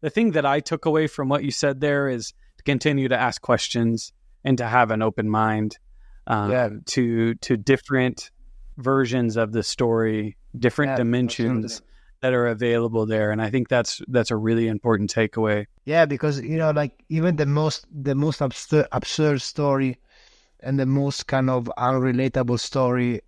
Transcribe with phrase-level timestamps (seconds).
[0.00, 3.16] the thing that I took away from what you said there is to continue to
[3.16, 4.12] ask questions
[4.44, 5.78] and to have an open mind
[6.26, 6.68] um, yeah.
[6.86, 8.30] to to different
[8.76, 11.86] versions of the story, different yeah, dimensions absolutely.
[12.20, 15.66] that are available there, and I think that's that's a really important takeaway.
[15.84, 19.98] Yeah, because you know, like even the most the most absurd, absurd story
[20.60, 23.20] and the most kind of unrelatable story,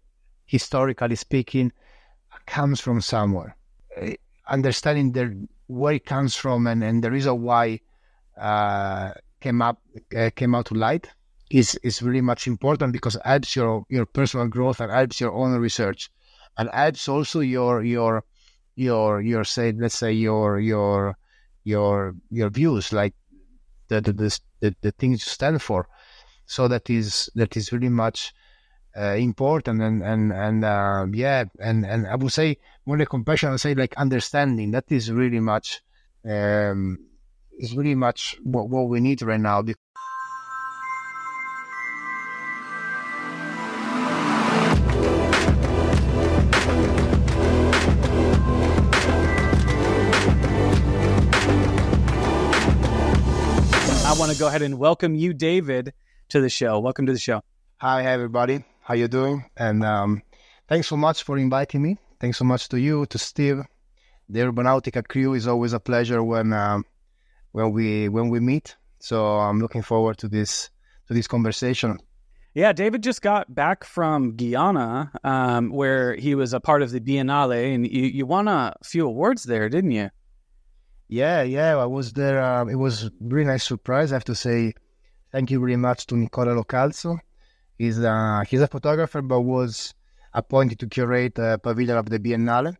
[0.47, 1.73] historically speaking,
[2.47, 3.57] comes from somewhere.
[4.01, 4.11] Uh,
[4.49, 7.81] understanding the where it comes from and, and the reason why
[8.41, 9.81] uh, came up
[10.17, 11.09] uh, came out to light
[11.51, 15.59] is is really much important because helps your your personal growth and helps your own
[15.59, 16.11] research
[16.59, 18.25] and helps also your your
[18.75, 21.17] your your say let's say your your
[21.65, 23.15] your your views like
[23.89, 25.89] the the the, the things you stand for.
[26.47, 28.33] So that is that is really much
[28.97, 33.49] uh, important and and and uh, yeah and and I would say more than compassion
[33.49, 35.83] I would say like understanding that is really much
[36.25, 36.99] um,
[37.59, 39.63] is really much what, what we need right now
[54.05, 55.95] I want to go ahead and welcome you, David,
[56.29, 56.79] to the show.
[56.81, 57.41] Welcome to the show.
[57.79, 58.63] Hi, everybody.
[58.83, 59.45] How you doing?
[59.57, 60.23] And um,
[60.69, 61.99] thanks so much for inviting me.
[62.21, 63.63] Thanks so much to you, to Steve.
[64.29, 66.81] The Urbanautica crew is always a pleasure when uh,
[67.53, 68.77] when we when we meet.
[68.99, 70.71] So I'm looking forward to this
[71.07, 71.99] to this conversation.
[72.55, 77.01] Yeah, David just got back from Guyana, um, where he was a part of the
[77.01, 80.11] Biennale, and you, you won a few awards there, didn't you?
[81.09, 82.43] Yeah, yeah, I was there.
[82.43, 84.13] Um, it was a really nice surprise.
[84.13, 84.75] I have to say
[85.31, 87.21] thank you very much to Nicola Lo Calzo.
[87.83, 89.93] He's, uh, he's a photographer, but was
[90.33, 92.77] appointed to curate a pavilion of the Biennale.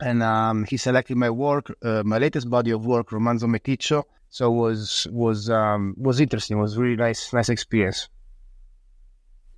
[0.00, 4.04] And um, he selected my work, uh, my latest body of work, Romanzo Meticcio.
[4.30, 6.56] So was was um, was interesting.
[6.56, 8.08] It was really nice, nice experience.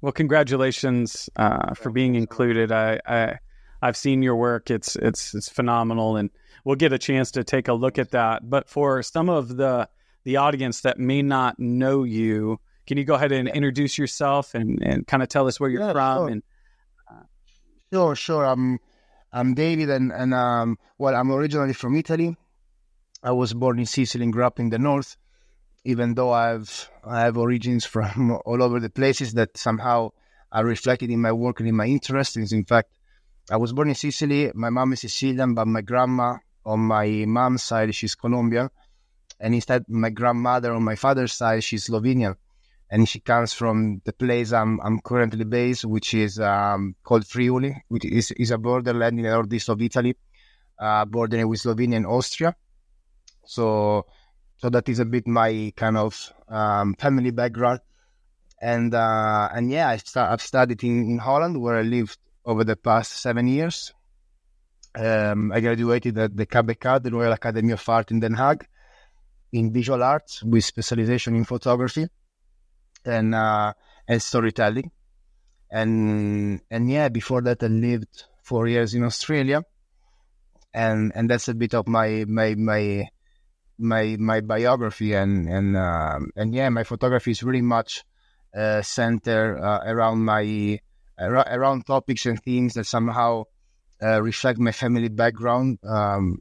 [0.01, 2.72] Well, congratulations uh, for being included.
[2.72, 3.38] I, I
[3.83, 4.71] I've seen your work.
[4.71, 6.31] It's it's it's phenomenal, and
[6.65, 8.49] we'll get a chance to take a look at that.
[8.49, 9.91] But for some of the
[10.25, 14.83] the audience that may not know you, can you go ahead and introduce yourself and,
[14.83, 16.19] and kind of tell us where you're yeah, from?
[16.19, 16.28] Sure.
[16.28, 16.43] And
[17.11, 17.22] uh...
[17.93, 18.45] sure, sure.
[18.45, 18.78] I'm
[19.33, 22.37] I'm David, and and um, well, I'm originally from Italy.
[23.23, 25.17] I was born in Sicily and grew up in the north.
[25.84, 30.11] Even though I've I have origins from all over the places that somehow
[30.53, 32.37] are reflected in my work and in my interests.
[32.53, 32.91] In fact,
[33.50, 34.53] I was born in Sicily.
[34.55, 38.71] My mom is Sicilian, but my grandma on my mom's side, she's Colombian.
[39.41, 42.37] And instead, my grandmother on my father's side, she's Slovenian.
[42.91, 47.83] And she comes from the place I'm, I'm currently based, which is um, called Friuli,
[47.89, 50.17] which is, is a borderland in the northeast of Italy,
[50.78, 52.55] uh, bordering with Slovenia and Austria.
[53.47, 54.06] So,
[54.59, 57.81] so that is a bit my kind of um, family background.
[58.61, 62.65] And uh, and yeah, I start, I've studied in, in Holland, where I lived over
[62.65, 63.93] the past seven years.
[64.94, 68.65] Um, I graduated at the KABK, the Royal Academy of Art in Den Haag,
[69.53, 72.09] in visual arts with specialization in photography
[73.06, 73.72] and uh,
[74.09, 74.91] and storytelling.
[75.70, 79.62] And and yeah, before that I lived four years in Australia,
[80.72, 83.09] and and that's a bit of my my my
[83.78, 88.04] my my biography and and um, and yeah, my photography is really much
[88.56, 90.78] uh, centered uh, around my
[91.19, 93.44] around topics and themes that somehow
[94.03, 95.78] uh, reflect my family background.
[95.84, 96.41] Um,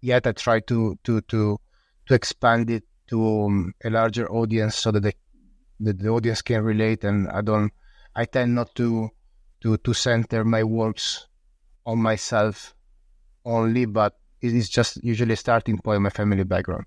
[0.00, 1.58] yet I try to to to
[2.06, 5.14] to expand it to um, a larger audience so that the
[5.80, 7.04] that the audience can relate.
[7.04, 7.72] And I don't,
[8.14, 9.10] I tend not to
[9.62, 11.26] to to center my works
[11.84, 12.74] on myself
[13.44, 16.02] only, but it is just usually a starting point.
[16.02, 16.84] My family background.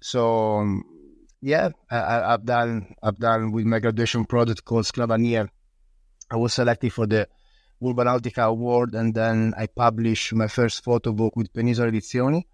[0.00, 0.84] So um,
[1.40, 5.48] yeah, I, have done I've done with my graduation project called Sclavanie.
[6.30, 7.28] I was selected for the
[7.82, 12.44] Urban Urbanautica Award, and then I published my first photo book with Penisola Edizioni.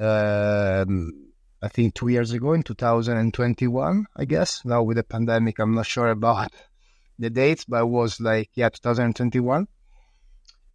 [0.00, 1.27] Um,
[1.60, 4.64] I think two years ago in 2021, I guess.
[4.64, 6.52] Now with the pandemic, I'm not sure about
[7.18, 9.66] the dates, but it was like yeah, 2021.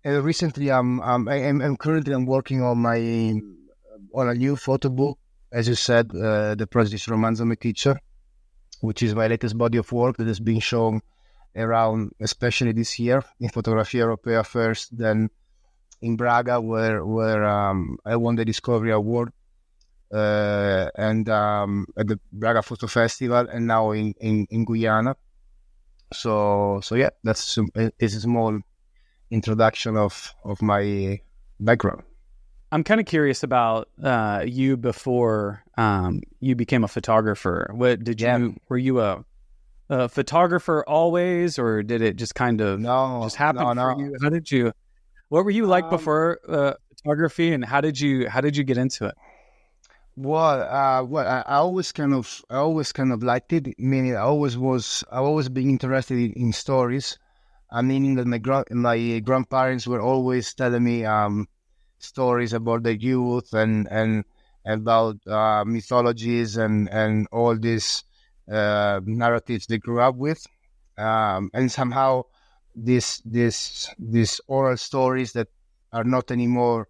[0.06, 3.00] And recently, I'm I'm, I'm, I'm currently I'm working on my
[4.14, 5.18] on a new photo book.
[5.52, 7.98] As you said, uh, the project is Romanzo Meticcio,
[8.82, 11.00] which is my latest body of work that has been shown
[11.56, 15.30] around, especially this year in Fotografia Europea first, then
[16.02, 19.32] in Braga, where where um, I won the Discovery Award,
[20.14, 25.16] uh, and um, at the Braga Photo Festival, and now in, in, in Guyana.
[26.14, 27.58] So so yeah, that's
[28.00, 28.60] is a small
[29.32, 31.20] introduction of of my
[31.60, 32.04] background.
[32.72, 37.70] I'm kind of curious about uh, you before um, you became a photographer.
[37.74, 38.38] What did Yeah.
[38.38, 38.56] you?
[38.70, 39.24] Were you a,
[39.90, 44.00] a photographer always, or did it just kind of No, just happen no, for no.
[44.00, 44.16] you?
[44.22, 44.72] How did you?
[45.30, 48.28] What were you like Um, before uh, photography, and how did you?
[48.30, 49.16] How did you get into it?
[50.16, 53.78] Well, uh, well, I, I always kind of, I always kind of liked it.
[53.80, 57.18] Meaning, I always was, I always been interested in, in stories.
[57.72, 61.48] I mean, that my grand, my grandparents were always telling me um,
[62.00, 64.26] stories about the youth and and
[64.66, 68.04] about uh, mythologies and and all these
[68.52, 70.46] uh, narratives they grew up with,
[70.98, 72.24] um, and somehow
[72.76, 75.48] this this these oral stories that
[75.92, 76.88] are not anymore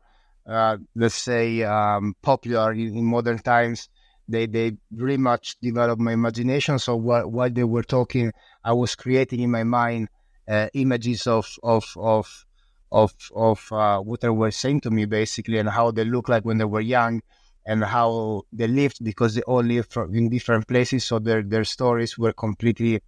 [0.48, 3.90] uh, let's say um, popular in, in modern times
[4.28, 6.80] they they very much developed my imagination.
[6.80, 8.32] So while, while they were talking
[8.64, 10.08] i was creating in my mind
[10.48, 12.46] uh, images of of of
[12.92, 16.46] of of uh, what they were saying to me basically and how they look like
[16.46, 17.22] when they were young
[17.66, 21.04] and how they lived because they all lived from, in different places.
[21.06, 23.02] So their their stories were completely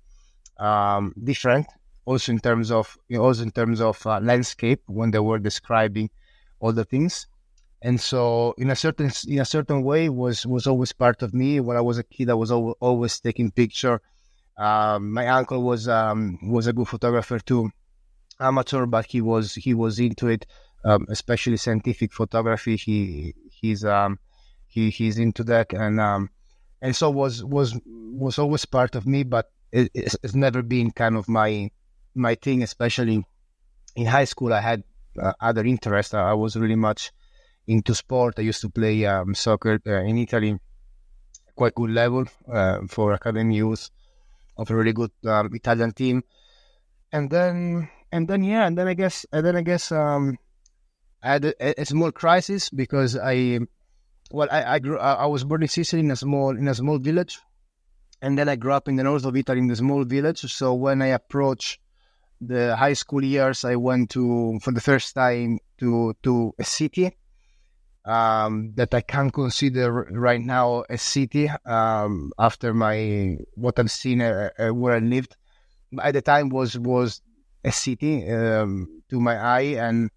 [0.58, 1.68] um, different.
[2.06, 6.10] Also in terms of also in terms of uh, landscape when they were describing
[6.60, 7.28] all the things.
[7.82, 11.60] And so in a certain in a certain way was was always part of me.
[11.60, 14.02] When i was a kid i was al- always taking picture.
[14.58, 17.70] Um, my uncle was um, was a good photographer too.
[18.40, 20.46] Amateur but he was he was into it
[20.84, 22.76] um, especially scientific photography.
[22.78, 24.20] He he's um
[24.68, 25.74] he he's into that.
[25.74, 26.30] And um
[26.82, 30.92] and so was was was always part of me but it, it's, it's never been
[30.92, 31.70] kind of my
[32.16, 33.26] my thing especially
[33.96, 34.54] in high school.
[34.54, 34.84] I had
[35.22, 37.12] uh, other interests i was really much
[37.68, 38.36] into sport.
[38.38, 40.58] I used to play um, soccer uh, in italy
[41.56, 43.90] quite good level uh, for academy youth
[44.58, 46.24] of a really good um, italian team.
[47.12, 50.38] And then and then yeah and then i guess and then i guess um
[51.24, 53.60] i had a, a small crisis because i
[54.32, 57.00] well i i grew i was born in sicily in a small in a small
[57.00, 57.40] village.
[58.22, 60.42] And then i grew up in the north of italy in the small village.
[60.52, 61.80] So when i approached
[62.42, 67.16] the high school years i went to for the first time to to a city
[68.06, 74.22] um, that I can consider right now a city um, after my what I've seen
[74.22, 75.36] uh, uh, where I lived.
[76.02, 77.22] At the time was was
[77.64, 80.12] a city um, to my eye, and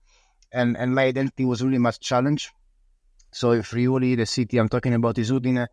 [0.53, 2.51] and and my identity was really much challenged.
[3.33, 5.67] So if Friuli, the city I'm talking about is Udine,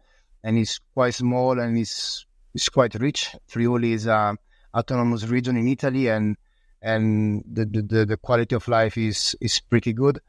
[0.44, 3.36] and it's quite small and it's it's quite rich.
[3.48, 4.38] Friuli is a
[4.76, 6.38] autonomous region in Italy, and
[6.82, 10.20] and the the, the, quality of life is is pretty good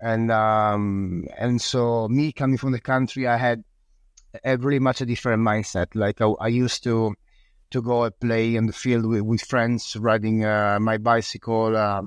[0.00, 3.64] and um, and so me coming from the country, I had
[4.44, 5.88] a very much a different mindset.
[5.94, 7.14] Like I, I used to
[7.70, 12.02] to go and play in the field with, with friends, riding uh, my bicycle, uh,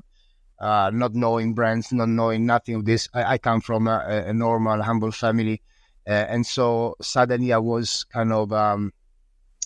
[0.58, 3.08] uh, not knowing brands, not knowing nothing of this.
[3.12, 5.60] I, I come from a, a normal, humble family,
[6.06, 8.92] uh, and so suddenly I was kind of um,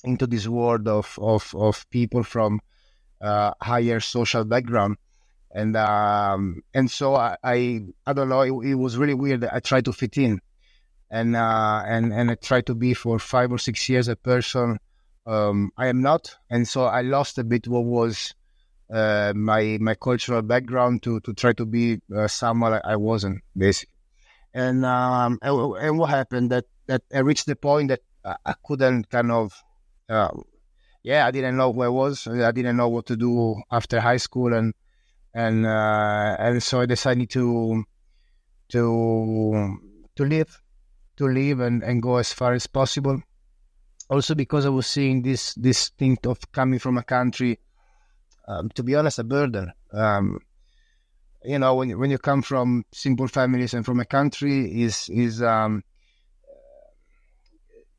[0.05, 2.61] into this world of of, of people from
[3.21, 4.97] uh, higher social background
[5.55, 9.45] and um, and so I, I I don't know it, it was really weird.
[9.45, 10.41] I tried to fit in,
[11.11, 14.79] and uh, and and I tried to be for five or six years a person
[15.27, 18.35] um, I am not, and so I lost a bit what was
[18.93, 23.95] uh, my my cultural background to to try to be uh, someone I wasn't basically,
[24.53, 28.55] and um and, and what happened that that I reached the point that I, I
[28.67, 29.64] couldn't kind of.
[30.09, 30.29] Uh,
[31.03, 32.27] yeah, I didn't know where I was.
[32.27, 34.75] I didn't know what to do after high school, and
[35.35, 37.85] and uh, and so I decided to
[38.71, 39.79] to
[40.17, 40.63] to leave,
[41.17, 43.23] to leave and, and go as far as possible.
[44.11, 47.59] Also because I was seeing this this thing of coming from a country,
[48.47, 49.73] um, to be honest, a burden.
[49.93, 50.41] Um,
[51.45, 55.43] you know, when when you come from simple families and from a country, is is
[55.43, 55.83] um,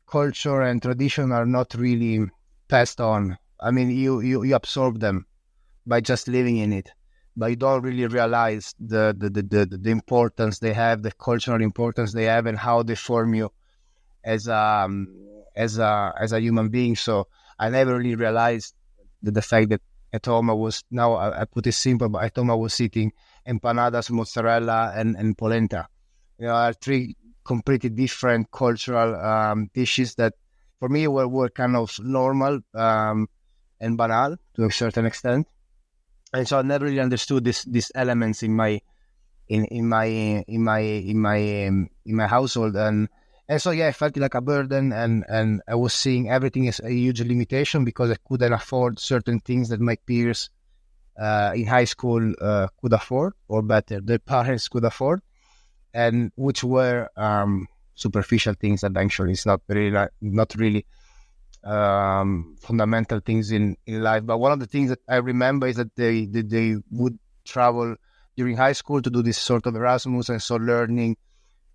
[0.08, 2.26] culture and tradition are not really
[2.68, 3.38] passed on.
[3.60, 5.26] I mean, you you, you absorb them
[5.86, 6.92] by just living in it
[7.38, 11.62] but you don't really realize the the, the, the, the importance they have, the cultural
[11.62, 13.52] importance they have, and how they form you
[14.24, 15.08] as um
[15.56, 16.96] as a as a human being.
[16.96, 17.28] So
[17.60, 18.74] I never really realized
[19.22, 19.82] the, the fact that
[20.14, 22.80] at home I was now I, I put it simple, but at home I was
[22.80, 23.12] eating
[23.48, 25.88] empanadas, mozzarella, and and polenta.
[26.40, 30.34] You know, are three completely different cultural um, dishes that
[30.80, 33.30] for me were, were kind of normal um,
[33.80, 35.48] and banal to a certain extent.
[36.34, 38.82] And so I never really understood this these elements in my
[39.48, 42.76] in in my in my in my um, in my household.
[42.76, 43.08] And
[43.48, 46.80] and so yeah I felt like a burden and and I was seeing everything as
[46.82, 50.50] a huge limitation because I couldn't afford certain things that my peers
[51.18, 55.22] uh, in high school uh, could afford or better their parents could afford
[55.96, 58.82] and which were um, superficial things.
[58.82, 60.86] that actually it's not really not really
[61.64, 64.26] um, fundamental things in, in life.
[64.26, 67.96] But one of the things that I remember is that they they, they would travel
[68.36, 71.16] during high school to do this sort of Erasmus and so learning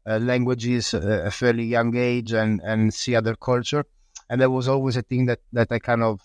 [0.07, 3.85] uh, languages at a fairly young age and and see other culture.
[4.29, 6.21] And that was always a thing that that I kind of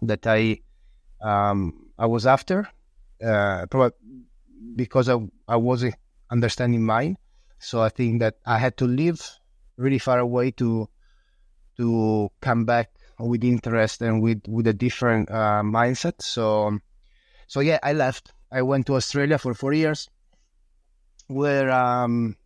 [0.00, 0.60] that I
[1.20, 2.68] um, I was after,
[3.24, 3.96] uh, probably
[4.74, 5.94] because I I wasn't
[6.32, 7.16] understanding mine.
[7.58, 9.20] So I think that I had to live
[9.76, 10.88] really far away to
[11.76, 16.20] to come back with interest and with with a different uh, mindset.
[16.20, 16.78] So
[17.46, 18.32] so yeah, I left.
[18.50, 20.08] I went to Australia for four years,
[21.28, 22.36] where um,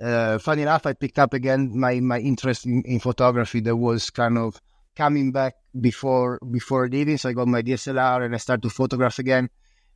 [0.00, 3.60] uh, funny enough, I picked up again my my interest in, in photography.
[3.60, 4.60] That was kind of
[4.96, 7.18] coming back before before leaving.
[7.18, 9.48] So I got my DSLR and I started to photograph again,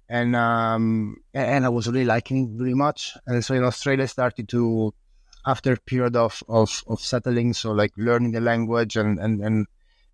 [0.09, 3.17] and um, and I was really liking it very much.
[3.27, 4.95] And so in Australia, I started to
[5.47, 9.67] after a period of, of, of settling, so like learning the language and and and,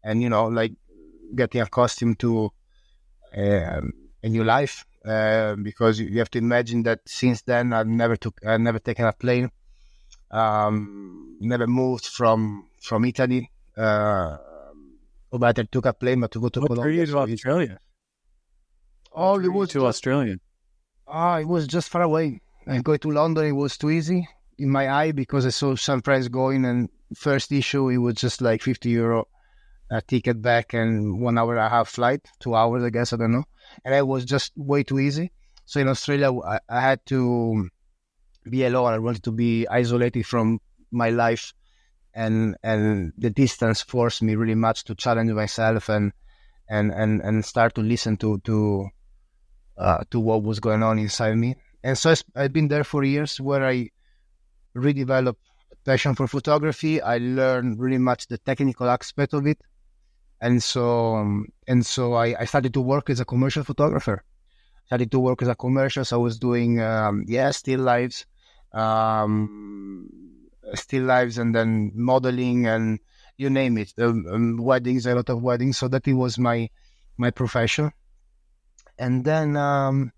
[0.02, 0.72] and you know like
[1.34, 2.50] getting accustomed to
[3.36, 3.80] uh,
[4.22, 4.84] a new life.
[5.04, 9.04] Uh, because you have to imagine that since then I've never took I've never taken
[9.04, 9.50] a plane,
[10.30, 13.50] um, never moved from from Italy.
[13.76, 14.36] Uh,
[15.32, 17.02] but I took a plane but to go to what Colombia.
[17.02, 17.78] Australia?
[19.14, 20.36] Oh, it was to just, Australia.
[21.06, 22.40] Ah, it was just far away.
[22.66, 24.26] And going to London, it was too easy
[24.58, 26.64] in my eye because I saw some friends going.
[26.64, 29.28] And first issue, it was just like 50 euro
[29.90, 33.16] a ticket back and one hour and a half flight, two hours, I guess, I
[33.16, 33.44] don't know.
[33.84, 35.32] And it was just way too easy.
[35.66, 37.68] So in Australia, I, I had to
[38.48, 38.94] be alone.
[38.94, 41.52] I wanted to be isolated from my life,
[42.14, 46.12] and and the distance forced me really much to challenge myself and
[46.68, 48.88] and and and start to listen to to
[49.78, 51.56] uh, to what was going on inside me.
[51.82, 53.90] And so I've been there for years, where I
[54.76, 55.36] redeveloped
[55.84, 57.00] passion for photography.
[57.02, 59.60] I learned really much the technical aspect of it,
[60.40, 64.22] and so um, and so I, I started to work as a commercial photographer.
[64.86, 66.04] Started to work as a commercial.
[66.04, 68.26] So I was doing um, yeah still lives,
[68.72, 70.08] um,
[70.74, 73.00] still lives, and then modeling and
[73.38, 75.78] you name it, um, um, weddings, a lot of weddings.
[75.78, 76.70] So that it was my
[77.16, 77.92] my profession.
[78.98, 80.12] And then um,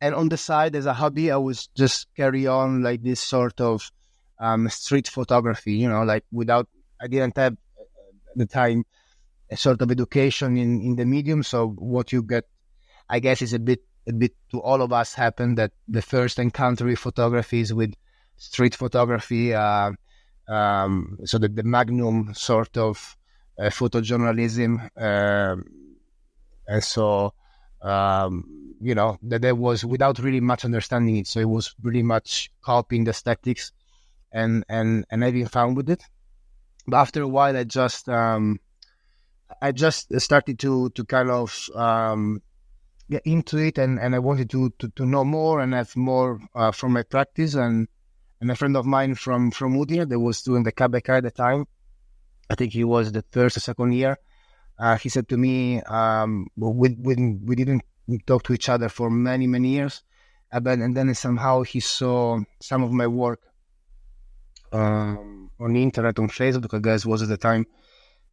[0.00, 3.60] and on the side as a hobby, I was just carry on like this sort
[3.60, 3.90] of
[4.38, 5.74] um, street photography.
[5.74, 6.68] You know, like without
[7.00, 7.56] I didn't have
[8.36, 8.84] the time
[9.50, 11.42] a sort of education in in the medium.
[11.42, 12.44] So what you get,
[13.08, 16.38] I guess, is a bit a bit to all of us happened that the first
[16.38, 17.94] encounter with photography is with
[18.36, 19.54] street photography.
[19.54, 19.92] Uh,
[20.48, 23.16] um, so the, the magnum sort of
[23.58, 25.56] uh, photojournalism, uh,
[26.66, 27.32] and so
[27.84, 31.26] um, you know that there was without really much understanding it.
[31.26, 33.72] So it was really much copying the statics
[34.32, 36.02] and and and having fun with it.
[36.86, 38.60] But after a while, I just um,
[39.62, 42.42] I just started to to kind of um,
[43.10, 46.40] get into it, and, and I wanted to, to, to know more and have more
[46.54, 47.54] uh, from my practice.
[47.54, 47.88] And
[48.40, 51.30] and a friend of mine from from Udine that was doing the KABK at the
[51.30, 51.66] time,
[52.50, 54.18] I think he was the first or second year.
[54.78, 57.14] Uh, he said to me, um, we, we,
[57.44, 57.82] we didn't
[58.26, 60.02] talk to each other for many many years,
[60.52, 63.40] uh, but, and then somehow he saw some of my work
[64.72, 67.66] um, on the internet on Facebook, I guess was at the time,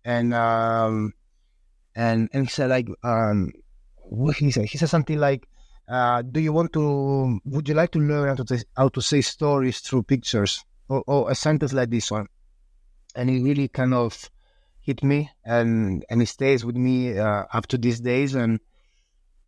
[0.03, 1.13] and um,
[1.95, 3.51] and and he said like um,
[4.03, 5.48] what he said he said something like
[5.88, 9.21] uh, do you want to would you like to learn how to, how to say
[9.21, 12.27] stories through pictures or, or, a sentence like this one?
[13.15, 14.29] And it really kind of
[14.81, 18.35] hit me and and it stays with me uh, up to these days.
[18.35, 18.59] And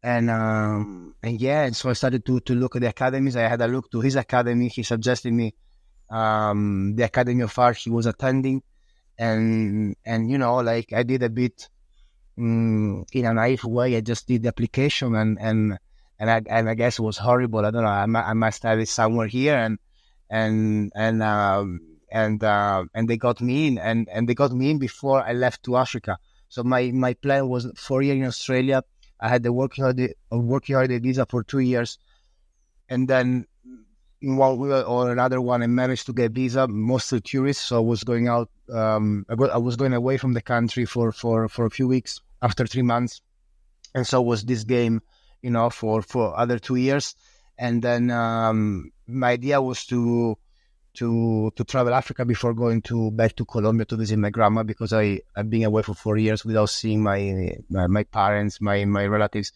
[0.02, 3.36] and um, and yeah and so I started to to look at the academies.
[3.36, 4.68] I had a look to his academy.
[4.70, 5.56] He suggested me
[6.10, 8.62] um, the Academy of Art he was attending.
[9.18, 11.70] And and you know like I did a bit
[12.38, 13.96] mm, in a naive way.
[13.96, 15.78] I just did the application and and
[16.20, 17.66] and I, and I guess it was horrible.
[17.66, 17.90] I don't know.
[18.20, 19.78] I, I must have it somewhere here, and
[20.30, 21.82] and and um,
[22.14, 25.34] and uh, and they got me in, and and they got me in before I
[25.34, 26.18] left to Africa.
[26.48, 28.84] So my my plan was four years in Australia.
[29.20, 31.98] I had the working holiday working holiday visa for two years,
[32.88, 33.48] and then
[34.22, 37.66] in one way or another one, I managed to get visa, mostly tourists.
[37.66, 38.50] So I was going out.
[38.72, 42.22] Um, I, I was going away from the country for for for a few weeks
[42.42, 43.22] after three months,
[43.96, 45.02] and so was this game
[45.44, 47.14] you know, for, for other two years.
[47.60, 50.38] And then um, my idea was to
[50.96, 54.94] to to travel Africa before going to back to Colombia to visit my grandma because
[54.94, 59.06] I I've been away for four years without seeing my my, my parents, my my
[59.06, 59.52] relatives,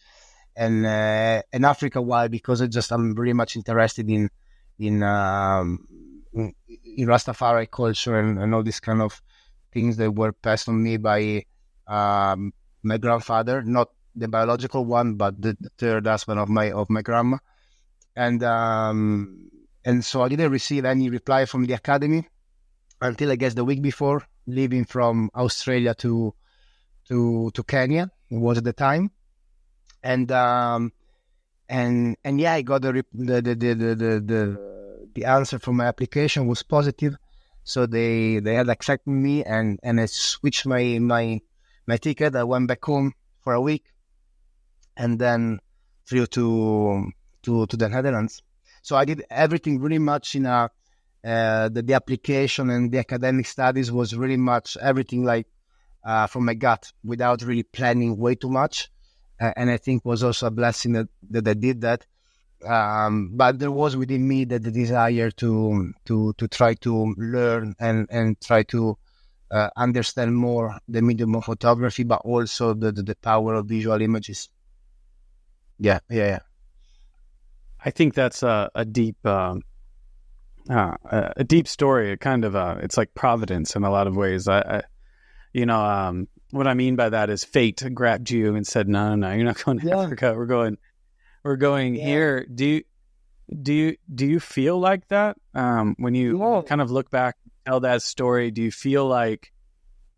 [0.56, 2.02] and uh, and Africa.
[2.02, 2.28] Why?
[2.28, 4.30] Because I just I'm very much interested in
[4.78, 5.86] in um,
[6.34, 9.20] in Rastafari culture and, and all these kind of
[9.72, 11.44] things that were passed on me by
[11.86, 12.52] um,
[12.82, 17.02] my grandfather, not the biological one, but the, the, third husband of my of my
[17.02, 17.38] grandma,
[18.16, 19.50] and um,
[19.88, 22.28] and so I didn't receive any reply from the academy
[23.00, 26.34] until I guess the week before leaving from Australia to
[27.08, 28.10] to to Kenya.
[28.30, 29.10] Was at the time,
[30.02, 30.92] and um,
[31.70, 33.94] and and yeah, I got the the the the the,
[34.30, 37.16] the, the answer from my application was positive,
[37.64, 41.40] so they they had accepted me and and I switched my my
[41.86, 42.36] my ticket.
[42.36, 43.84] I went back home for a week,
[44.98, 45.60] and then
[46.04, 47.10] flew to
[47.44, 48.42] to to the Netherlands.
[48.82, 50.70] So I did everything really much in a
[51.24, 55.46] uh, the, the application and the academic studies was really much everything like
[56.04, 58.88] uh, from my gut without really planning way too much.
[59.40, 62.06] Uh, and I think was also a blessing that, that I did that.
[62.64, 67.76] Um, but there was within me that the desire to to to try to learn
[67.78, 68.98] and and try to
[69.50, 74.00] uh, understand more the medium of photography, but also the, the, the power of visual
[74.00, 74.48] images.
[75.78, 76.47] Yeah, yeah, yeah.
[77.84, 79.62] I think that's a, a deep um,
[80.68, 82.12] uh, a deep story.
[82.12, 84.48] A kind of uh, it's like providence in a lot of ways.
[84.48, 84.82] I, I
[85.52, 89.14] you know, um, what I mean by that is fate grabbed you and said, "No,
[89.14, 90.00] no, no, you're not going to yeah.
[90.00, 90.34] Africa.
[90.36, 90.78] We're going,
[91.42, 92.04] we're going yeah.
[92.04, 92.82] here." Do you,
[93.62, 96.62] do you, do you feel like that um, when you yeah.
[96.66, 98.50] kind of look back, tell that story?
[98.50, 99.52] Do you feel like,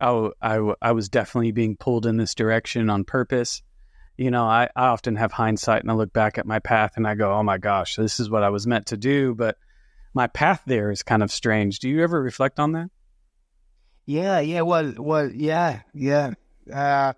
[0.01, 3.63] oh, I, I was definitely being pulled in this direction on purpose?
[4.21, 7.07] You know, I, I often have hindsight and I look back at my path and
[7.07, 9.57] I go, "Oh my gosh, this is what I was meant to do," but
[10.13, 11.79] my path there is kind of strange.
[11.79, 12.91] Do you ever reflect on that?
[14.05, 16.35] Yeah, yeah, well, well, yeah, yeah.
[16.71, 17.15] Uh,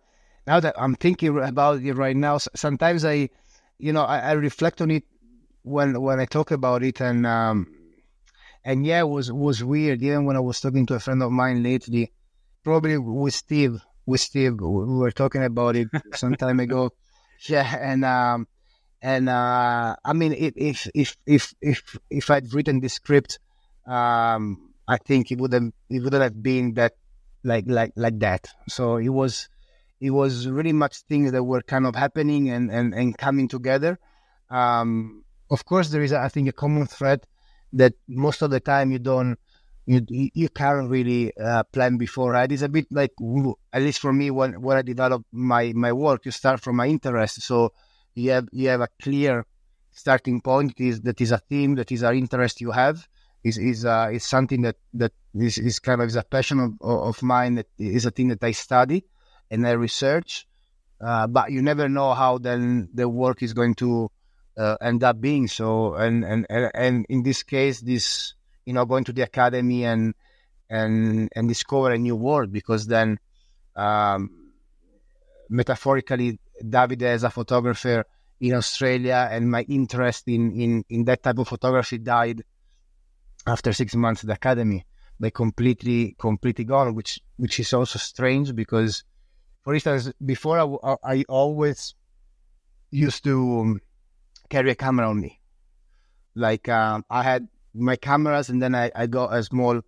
[0.47, 3.31] now that I'm thinking about it right now, sometimes I,
[3.79, 5.03] you know, I, I reflect on it
[5.65, 7.67] when when I talk about it, and um,
[8.65, 10.05] and yeah, it was was weird.
[10.05, 12.13] Even when I was talking to a friend of mine lately,
[12.63, 16.91] probably with Steve, with Steve, we were talking about it some time ago.
[17.49, 18.47] Yeah, and um,
[19.03, 23.41] and uh, I mean, if if if if if I'd written the script,
[23.85, 26.93] um, I think it would have it wouldn't have been that
[27.43, 28.47] like like like that.
[28.69, 29.49] So it was
[30.01, 33.99] it was really much things that were kind of happening and and, and coming together.
[34.49, 37.27] Um, of course, there is I think a common thread
[37.73, 39.37] that most of the time you don't
[39.87, 42.33] you you can't really uh, plan before.
[42.33, 42.51] Right?
[42.51, 43.13] It's a bit like
[43.73, 46.87] at least for me when when I develop my my work, you start from my
[46.87, 47.43] interest.
[47.43, 47.73] So
[48.15, 49.47] you have you have a clear
[49.91, 50.81] starting point.
[50.81, 53.07] Is that is a theme that is an interest you have
[53.45, 56.73] is is uh, is something that that is, is kind of is a passion of,
[56.81, 57.57] of mine.
[57.57, 59.05] That is a thing that I study
[59.51, 60.47] and I research.
[61.01, 64.11] Uh, but you never know how then the work is going to
[64.57, 65.49] uh, end up being.
[65.49, 70.15] So and, and and in this case, this you know going to the academy and
[70.71, 73.19] and and discover a new world because then
[73.77, 74.31] um,
[75.49, 78.05] metaphorically David as a photographer
[78.41, 82.43] in Australia and my interest in, in, in that type of photography died
[83.47, 84.85] after six months at the academy.
[85.21, 89.05] They completely, completely gone, which which is also strange because,
[89.63, 91.95] for instance, before I, I always
[92.91, 93.79] used to
[94.49, 95.41] carry a camera on me.
[96.35, 99.81] Like um, I had my cameras, and then I, I got a small,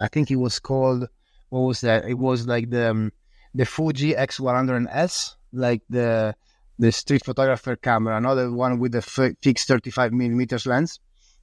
[0.00, 1.08] I think it was called,
[1.50, 2.04] what was that?
[2.04, 3.12] It was like the um,
[3.54, 6.34] the Fuji X100S, like the
[6.78, 11.00] the street photographer camera, another one with the fixed 35 millimeters lens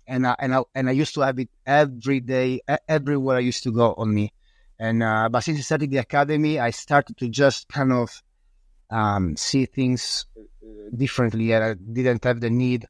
[0.08, 3.64] and I, and I, and I used to have it every day, everywhere I used
[3.64, 4.34] to go on me.
[4.80, 8.22] And uh, but since I started the academy, I started to just kind of
[8.90, 10.26] um, see things
[10.96, 12.86] differently, and I didn't have the need.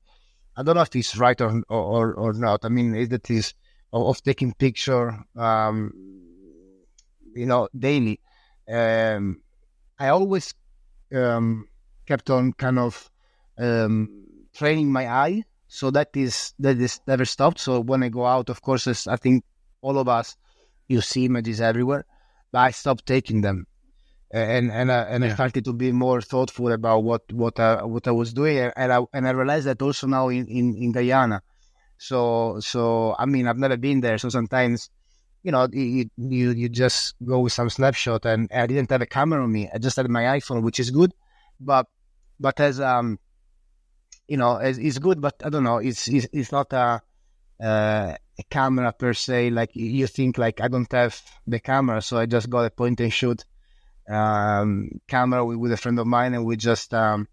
[0.58, 2.66] I don't know if it's right or or, or not.
[2.66, 3.54] I mean, it is
[3.92, 5.92] of, of taking picture, um,
[7.34, 8.20] you know, daily.
[8.70, 9.42] Um,
[10.00, 10.54] I always
[11.14, 11.68] um,
[12.06, 13.10] kept on kind of
[13.58, 17.60] um, training my eye so that is that is never stopped.
[17.60, 19.44] So when I go out, of course, I think
[19.82, 20.38] all of us,
[20.88, 22.06] you see images everywhere,
[22.52, 23.68] but I stopped taking them,
[24.32, 25.32] and and I, and yeah.
[25.32, 28.92] I started to be more thoughtful about what what I, what I was doing, and
[28.92, 31.42] I and I realized that also now in, in, in Guyana.
[31.98, 34.90] So so I mean I've never been there, so sometimes
[35.44, 39.06] you know you, you you just go with some snapshot, and I didn't have a
[39.06, 39.70] camera on me.
[39.74, 41.14] I just had my iPhone, which is good,
[41.60, 41.88] but
[42.40, 43.20] but as um
[44.28, 47.00] you know, it's, it's good, but I don't know, it's it's, it's not a,
[47.62, 49.52] uh, a camera per se.
[49.52, 53.00] Like you think, like I don't have the camera, so I just got a point
[53.00, 53.46] and shoot
[54.10, 57.28] um, camera with, with, a friend of mine, and we just um,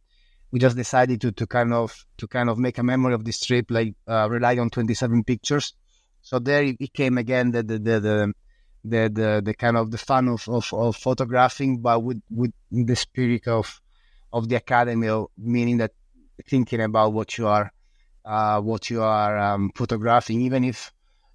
[0.50, 3.40] we just decided to, to kind of to kind of make a memory of this
[3.44, 5.74] trip, like uh, rely on 27 pictures.
[6.22, 8.34] So there it came again the the the, the
[8.84, 12.96] the, the, the kind of the fun of, of, of photographing, but with, with the
[12.96, 13.80] spirit of
[14.32, 15.08] of the academy,
[15.38, 15.92] meaning that
[16.48, 17.70] thinking about what you are
[18.24, 20.92] uh, what you are um, photographing, even if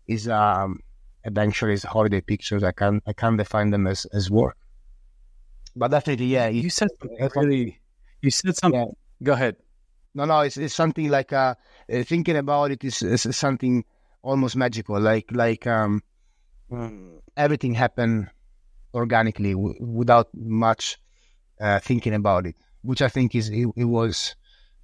[0.08, 0.80] is um,
[1.24, 2.64] eventually is holiday pictures.
[2.64, 4.58] I can I can define them as, as work.
[5.78, 6.48] But definitely, yeah.
[6.48, 6.90] You said
[7.36, 7.80] really.
[8.22, 8.80] You said something.
[8.80, 8.88] Yeah.
[9.24, 9.56] Go ahead.
[10.16, 10.40] No, no.
[10.42, 11.56] It's, it's something like uh,
[11.92, 13.86] uh, thinking about it is, is something
[14.24, 15.00] almost magical.
[15.00, 16.02] Like like um,
[17.36, 18.30] everything happened
[18.94, 20.98] organically w- without much
[21.62, 24.36] uh, thinking about it, which I think is it, it was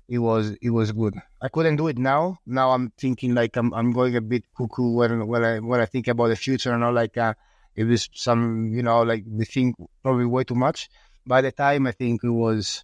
[0.08, 1.16] it was it was good.
[1.42, 2.40] I couldn't do it now.
[2.46, 5.86] Now I'm thinking like I'm I'm going a bit cuckoo when when I when I
[5.86, 6.72] think about the future.
[6.72, 7.34] and all like uh,
[7.76, 10.90] it was some you know like we think probably way too much.
[11.26, 12.84] By the time I think it was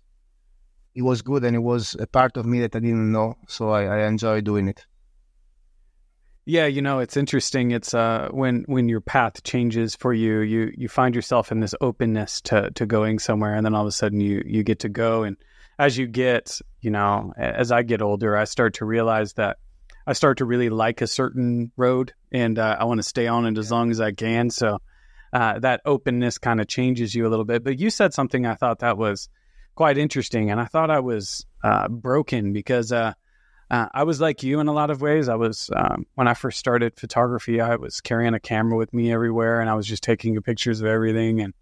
[0.95, 3.35] it was good and it was a part of me that I didn't know.
[3.47, 4.85] So I, I enjoy doing it.
[6.45, 7.71] Yeah, you know, it's interesting.
[7.71, 11.75] It's uh when when your path changes for you, you you find yourself in this
[11.79, 14.89] openness to to going somewhere, and then all of a sudden you you get to
[14.89, 15.23] go.
[15.23, 15.37] And
[15.77, 19.57] as you get, you know, as I get older, I start to realize that
[20.09, 23.45] I start to really like a certain road, and uh, I want to stay on
[23.45, 24.49] it as long as I can.
[24.49, 24.79] So
[25.31, 27.63] uh, that openness kind of changes you a little bit.
[27.63, 29.29] But you said something I thought that was
[29.75, 33.13] quite interesting, and I thought I was uh, broken because uh,
[33.69, 35.29] uh, I was like you in a lot of ways.
[35.29, 39.13] I was um, when I first started photography, I was carrying a camera with me
[39.13, 41.39] everywhere, and I was just taking pictures of everything.
[41.39, 41.53] And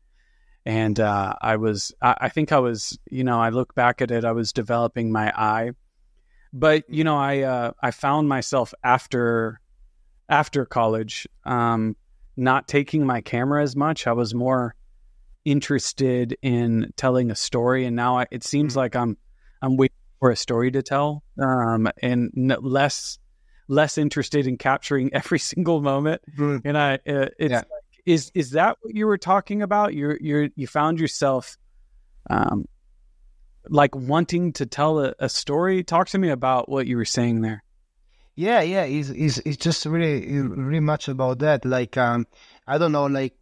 [0.66, 4.12] and uh, I was, I, I, think I was, you know, I look back at
[4.12, 5.72] it, I was developing my eye.
[6.54, 9.60] But you know, I uh, I found myself after
[10.30, 11.96] after college um,
[12.36, 14.08] not taking my camera as much.
[14.08, 14.76] I was more
[15.46, 18.80] interested in telling a story, and now I, it seems mm-hmm.
[18.80, 19.18] like I'm
[19.62, 22.32] I'm waiting for a story to tell, um, and
[22.62, 23.20] less
[23.68, 26.22] less interested in capturing every single moment.
[26.38, 26.68] Mm-hmm.
[26.68, 27.58] And I, uh, it's yeah.
[27.58, 27.68] like,
[28.06, 29.94] is is that what you were talking about?
[29.94, 31.58] You you you found yourself,
[32.30, 32.66] um,
[33.70, 35.84] like wanting to tell a, a, story.
[35.84, 37.64] Talk to me about what you were saying there.
[38.36, 41.66] Yeah, yeah, it's it's, it's just really really much about that.
[41.66, 42.28] Like, um,
[42.68, 43.34] I don't know, like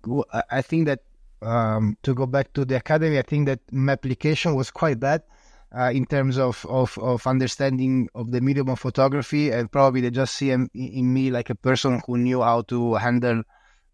[0.50, 1.02] I think that
[1.42, 5.24] um, to go back to the academy, I think that my application was quite bad
[5.78, 10.10] uh, in terms of, of, of understanding of the medium of photography, and probably they
[10.10, 13.44] just see in, in me like a person who knew how to handle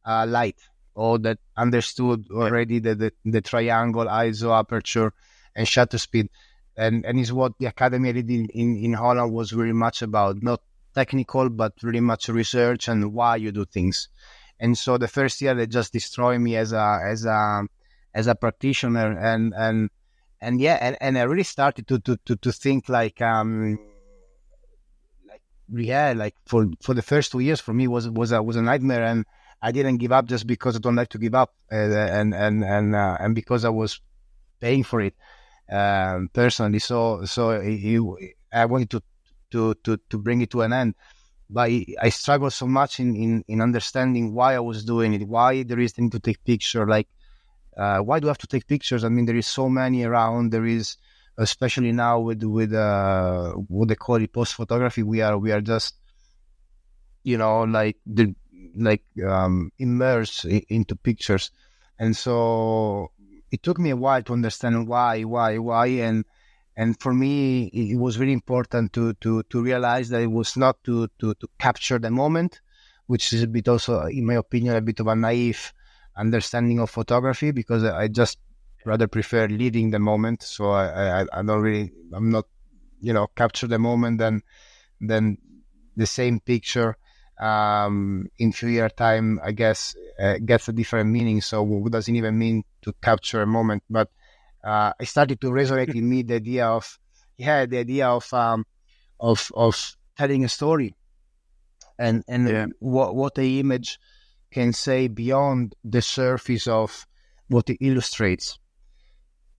[0.06, 0.58] uh, light
[0.94, 5.14] or that understood already the, the, the triangle, ISO, aperture,
[5.56, 6.30] and shutter speed.
[6.78, 10.42] And and is what the academy did in, in, in Holland was very much about,
[10.42, 10.62] not
[10.94, 14.10] technical, but really much research and why you do things.
[14.60, 17.64] And so the first year they just destroyed me as a as a
[18.14, 19.90] as a practitioner and and
[20.40, 23.78] and yeah, and, and I really started to to to, to think like um
[25.28, 28.56] like yeah, like for for the first two years for me was was a was
[28.56, 29.26] a nightmare, and
[29.62, 32.64] I didn't give up just because I don't like to give up, uh, and and
[32.64, 34.00] and uh, and because I was
[34.60, 35.16] paying for it
[35.72, 36.80] um, personally.
[36.80, 39.02] So so I wanted to
[39.52, 40.96] to to to bring it to an end.
[41.50, 41.70] But
[42.02, 45.80] I struggled so much in, in, in understanding why I was doing it, why there
[45.80, 47.10] is need to take picture, like
[47.76, 49.04] uh, why do I have to take pictures?
[49.04, 50.52] I mean, there is so many around.
[50.52, 50.98] There is,
[51.38, 55.04] especially now with with uh, what they call it post photography.
[55.04, 55.96] We are we are just,
[57.24, 58.34] you know, like the
[58.76, 61.52] like um, immersed into pictures,
[62.00, 63.12] and so
[63.52, 66.26] it took me a while to understand why, why, why, and
[66.78, 70.84] and for me it was really important to to to realize that it was not
[70.86, 72.62] to to to capture the moment,
[73.08, 75.74] which is a bit also, in my opinion, a bit of a naive
[76.16, 78.38] understanding of photography because I just
[78.86, 80.44] rather prefer living the moment.
[80.44, 82.46] So I, I, I don't really, I'm not,
[83.00, 84.42] you know, capture the moment than,
[85.00, 85.38] than
[85.96, 86.98] the same picture
[87.42, 91.42] um, in few year time, I guess, uh, gets a different meaning.
[91.42, 93.84] So what does it even mean to capture a moment?
[93.90, 94.10] But
[94.64, 97.00] uh, I started to resonate in me the idea of,
[97.38, 98.66] yeah, the idea of, um,
[99.20, 100.96] of, of telling a story
[101.98, 102.66] and, and yeah.
[102.80, 104.00] what, what the image
[104.52, 107.08] can say beyond the surface of
[107.48, 108.60] what it illustrates.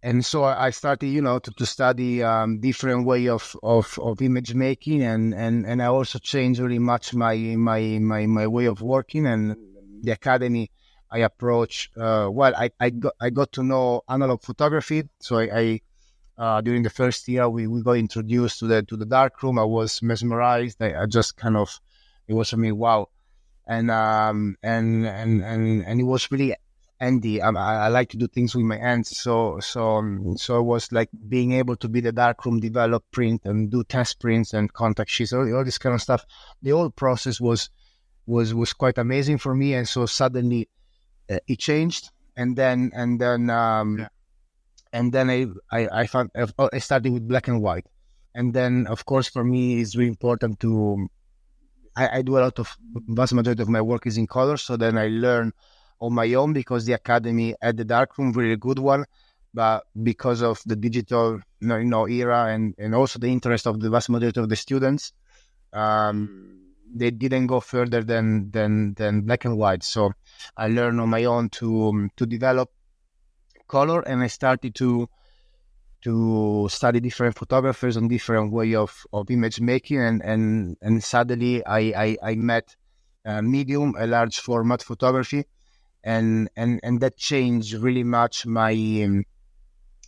[0.02, 4.20] And so I started, you know, to, to study um, different way of, of, of
[4.20, 8.64] image making, and, and, and I also changed really much my my my, my way
[8.64, 9.26] of working.
[9.26, 9.56] And
[10.02, 10.72] the academy,
[11.08, 12.52] I approach uh, well.
[12.56, 15.80] I, I got I got to know analog photography, so I, I
[16.36, 19.56] uh, during the first year we, we got introduced to the to the darkroom.
[19.56, 20.82] I was mesmerized.
[20.82, 21.78] I, I just kind of
[22.26, 23.08] it was for me wow
[23.66, 26.54] and um, and and and and it was really
[27.02, 27.42] handy.
[27.42, 29.16] I, I, like to do things with my hands.
[29.18, 33.42] So, so, um, so it was like being able to be the darkroom, develop, print,
[33.44, 36.24] and do test prints and contact sheets, all, all this kind of stuff.
[36.62, 37.70] The whole process was
[38.24, 39.74] was was quite amazing for me.
[39.74, 40.68] And so suddenly
[41.28, 44.08] uh, it changed, and then and then um, yeah.
[44.92, 47.86] and then I, I I found I started with black and white,
[48.34, 51.08] and then of course for me it's really important to
[51.96, 52.76] I, I do a lot of
[53.08, 55.52] vast majority of my work is in color, so then I learn
[56.02, 59.04] on my own because the academy had the darkroom, really good one.
[59.54, 63.88] But because of the digital you know, era and, and also the interest of the
[63.88, 65.12] vast majority of the students,
[65.72, 66.58] um,
[66.92, 69.84] they didn't go further than, than, than black and white.
[69.84, 70.12] So
[70.56, 72.70] I learned on my own to, um, to develop
[73.68, 75.08] color and I started to,
[76.02, 81.64] to study different photographers and different way of, of image making and, and, and suddenly
[81.64, 82.74] I, I, I met
[83.42, 85.44] medium, a large format photography
[86.04, 88.72] and and and that changed really much my
[89.04, 89.24] um,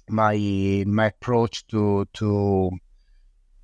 [0.09, 2.71] my my approach to to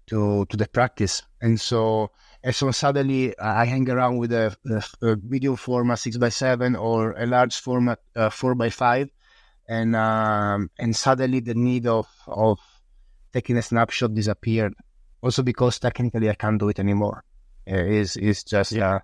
[0.06, 1.22] to to the practice.
[1.40, 2.10] And so
[2.42, 6.76] and so suddenly I hang around with a, a, a video format six by seven
[6.76, 9.08] or a large format uh, four by five.
[9.68, 12.58] And um, and suddenly the need of of
[13.32, 14.74] taking a snapshot disappeared.
[15.22, 17.24] Also because technically I can't do it anymore.
[17.70, 19.00] Uh, is is just yeah.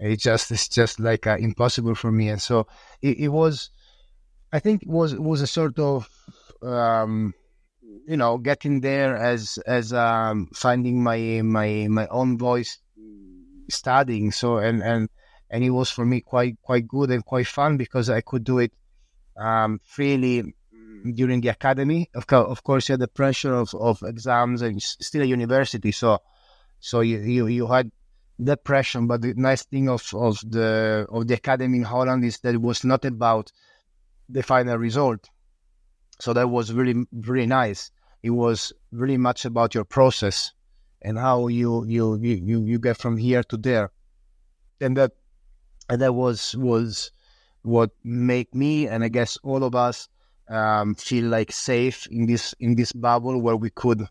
[0.00, 2.66] Uh, it just it's just like uh, impossible for me, and so
[3.02, 3.70] it, it, was.
[4.52, 6.08] I think it was it was a sort of
[6.62, 7.34] um,
[8.06, 12.78] you know getting there as as um, finding my my my own voice
[13.68, 14.32] studying.
[14.32, 15.08] So and and
[15.50, 18.58] and it was for me quite quite good and quite fun because I could do
[18.58, 18.72] it
[19.36, 20.54] um, freely
[21.14, 22.10] during the academy.
[22.14, 25.92] Of, co- of course, you had the pressure of, of exams and still a university,
[25.92, 26.18] so
[26.80, 27.90] so you, you, you had
[28.42, 29.06] depression.
[29.06, 32.60] But the nice thing of, of the of the academy in Holland is that it
[32.60, 33.52] was not about
[34.28, 35.28] the final result.
[36.20, 37.90] So that was really really nice.
[38.22, 40.52] It was really much about your process
[41.02, 43.90] and how you you you you get from here to there,
[44.80, 45.12] and that
[45.88, 47.10] and that was was
[47.62, 50.08] what made me and I guess all of us
[50.48, 54.06] um, feel like safe in this in this bubble where we could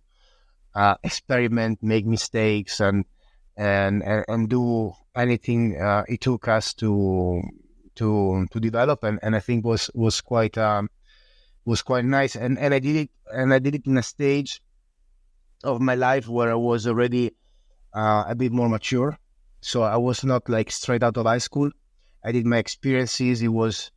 [0.75, 3.05] uh, experiment, make mistakes, and
[3.59, 7.41] and and, do anything uh, it took us to
[7.95, 10.89] to to develop and, and I think was was quite um,
[11.65, 12.35] was quite nice.
[12.35, 14.61] And and I did it and I did it in a stage
[15.63, 17.31] of my life where I was already
[17.93, 19.17] uh, a bit more mature.
[19.61, 21.69] So I was not like straight out of high school.
[22.23, 23.41] I did my experiences.
[23.41, 23.91] It was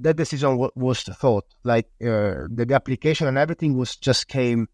[0.00, 1.46] that decision was thought.
[1.64, 4.68] Like uh, the, the application and everything was just came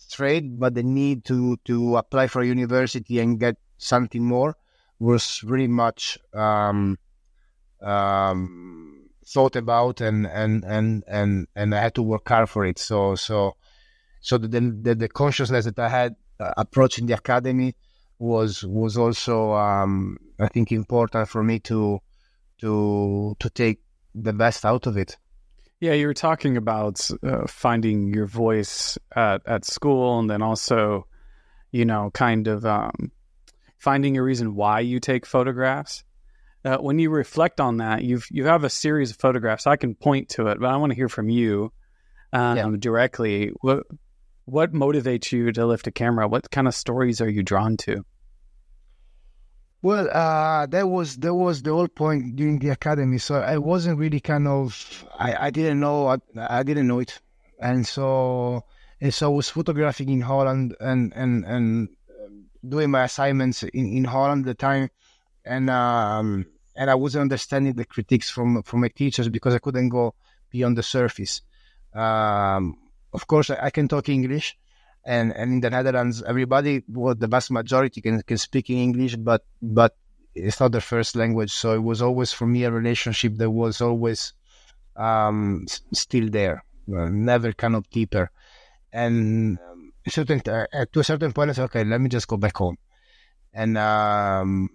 [0.00, 4.56] straight but the need to to apply for university and get something more
[4.98, 6.98] was really much um,
[7.82, 12.78] um, thought about and, and and and and I had to work hard for it.
[12.78, 13.56] So so
[14.20, 17.74] so the the, the consciousness that I had uh, approaching the academy
[18.18, 22.00] was was also um, I think important for me to
[22.58, 23.80] to to take
[24.14, 25.16] the best out of it.
[25.80, 31.06] Yeah, you were talking about uh, finding your voice at, at school, and then also,
[31.72, 33.10] you know, kind of um,
[33.78, 36.04] finding a reason why you take photographs.
[36.62, 39.66] Uh, when you reflect on that, you've you have a series of photographs.
[39.66, 41.72] I can point to it, but I want to hear from you
[42.34, 42.70] um, yeah.
[42.78, 43.52] directly.
[43.62, 43.84] What
[44.44, 46.28] what motivates you to lift a camera?
[46.28, 48.04] What kind of stories are you drawn to?
[49.82, 53.18] Well, uh, that was that was the whole point during the academy.
[53.18, 57.18] So I wasn't really kind of I, I didn't know I, I didn't know it,
[57.58, 58.64] and so
[59.00, 61.88] and so I was photographing in Holland and and and
[62.66, 64.90] doing my assignments in, in Holland at the time,
[65.44, 69.88] and um, and I wasn't understanding the critiques from from my teachers because I couldn't
[69.88, 70.14] go
[70.50, 71.42] beyond the surface.
[71.94, 72.76] Um,
[73.12, 74.56] of course, I, I, can talk English,
[75.04, 79.16] and, and in the Netherlands, everybody, well, the vast majority can can speak in English,
[79.16, 79.96] but but
[80.34, 81.52] it's not their first language.
[81.52, 84.34] So it was always for me a relationship that was always
[84.96, 88.30] um, still there, uh, never kind of deeper,
[88.92, 89.58] and
[90.08, 92.76] certain uh, to a certain point, I said, okay, let me just go back home
[93.52, 94.70] and um,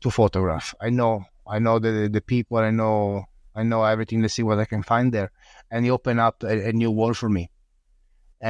[0.00, 0.74] to photograph.
[0.80, 2.58] I know, I know the the people.
[2.58, 3.24] I know,
[3.54, 4.22] I know everything.
[4.22, 5.30] Let's see what I can find there,
[5.70, 7.50] and it opened up a, a new world for me.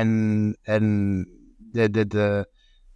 [0.01, 1.27] And and
[1.73, 2.29] the the the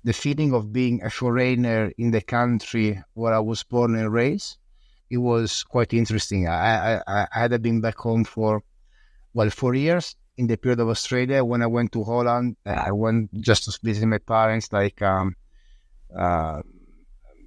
[0.04, 4.58] the feeling of being a foreigner in the country where I was born and raised,
[5.08, 6.48] it was quite interesting.
[6.48, 8.62] I I, I had been back home for
[9.32, 13.34] well four years, in the period of Australia, when I went to Holland, I went
[13.40, 15.34] just to visit my parents, like um,
[16.16, 16.62] uh,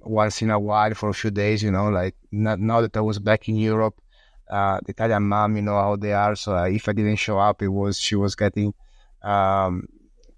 [0.02, 1.62] once in a while for a few days.
[1.62, 3.98] You know, like not, now that I was back in Europe,
[4.50, 6.36] uh, the Italian mom, you know how they are.
[6.36, 8.74] So uh, if I didn't show up, it was she was getting
[9.22, 9.88] um.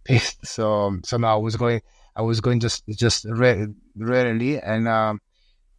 [0.44, 1.80] So so now I was going,
[2.14, 5.20] I was going just just re- rarely, and um,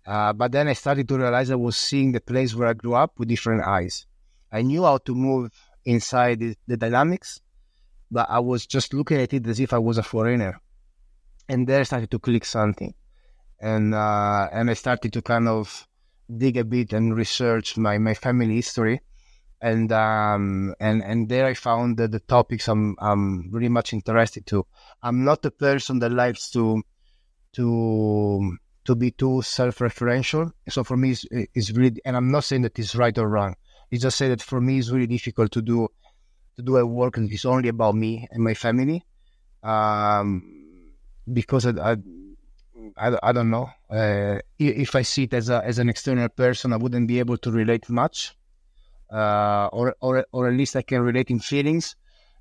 [0.05, 2.95] uh, but then I started to realize I was seeing the place where I grew
[2.95, 4.05] up with different eyes.
[4.51, 5.51] I knew how to move
[5.85, 7.41] inside the, the dynamics,
[8.11, 10.59] but I was just looking at it as if I was a foreigner.
[11.47, 12.93] And there I started to click something,
[13.59, 15.87] and uh, and I started to kind of
[16.37, 19.01] dig a bit and research my, my family history.
[19.65, 24.45] And um, and and there I found that the topics I'm I'm really much interested
[24.51, 24.67] to.
[25.01, 26.83] I'm not a person that likes to
[27.53, 30.51] to to be too self-referential.
[30.69, 31.25] So for me, it's,
[31.57, 33.55] it's really, and I'm not saying that it's right or wrong.
[33.89, 35.87] It's just say that for me, it's really difficult to do
[36.57, 39.03] to do a work that is only about me and my family,
[39.63, 40.43] um,
[41.25, 41.97] because I, I
[42.97, 43.67] I, I don't know.
[43.89, 47.37] Uh, if I see it as a as an external person, I wouldn't be able
[47.37, 48.37] to relate much,
[49.11, 51.95] uh, or or or at least I can relate in feelings,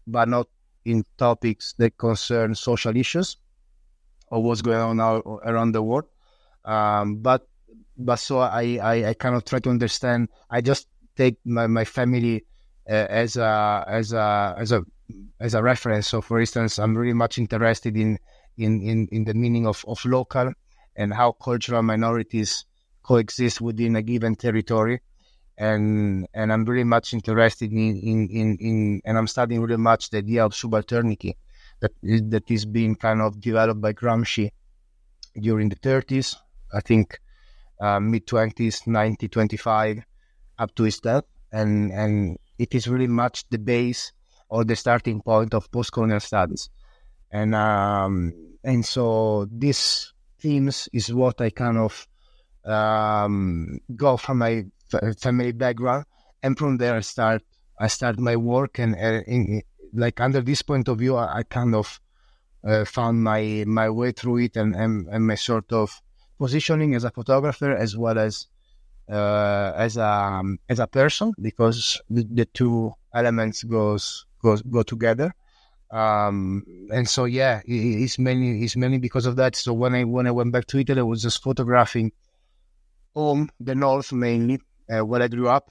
[0.06, 0.48] but not
[0.84, 3.36] in topics that concern social issues
[4.28, 5.00] or what's going on
[5.44, 6.04] around the world.
[6.64, 7.46] Um, but
[7.96, 10.28] but so I, I I kind of try to understand.
[10.50, 12.44] I just take my my family
[12.88, 14.84] uh, as a as a as a
[15.40, 16.08] as a reference.
[16.08, 18.18] So, for instance, I'm really much interested in
[18.56, 20.52] in, in, in the meaning of, of local
[20.96, 22.64] and how cultural minorities
[23.02, 25.00] coexist within a given territory.
[25.56, 30.10] And and I'm really much interested in, in, in, in and I'm studying really much
[30.10, 31.34] the idea of subalternity
[31.80, 34.50] that is, that is being kind of developed by Gramsci
[35.38, 36.36] during the 30s,
[36.72, 37.20] I think
[37.80, 40.02] uh, mid 20s, 90, 25,
[40.58, 41.24] up to his death.
[41.52, 44.12] And, and it is really much the base
[44.48, 46.70] or the starting point of post-colonial studies
[47.34, 52.06] and um, and so this themes is what I kind of
[52.64, 54.64] um, go from my
[55.18, 56.04] family background,
[56.42, 57.42] and from there I start
[57.78, 61.42] I start my work, and uh, in, like under this point of view, I, I
[61.42, 62.00] kind of
[62.64, 66.00] uh, found my my way through it, and, and and my sort of
[66.38, 68.46] positioning as a photographer as well as
[69.10, 74.82] uh, as a um, as a person because the, the two elements goes goes go
[74.82, 75.34] together.
[75.90, 79.54] Um, and so yeah, it's mainly it's mainly because of that.
[79.56, 82.12] So when I when I went back to Italy, I was just photographing
[83.14, 85.70] home, the north mainly, uh, where I grew up,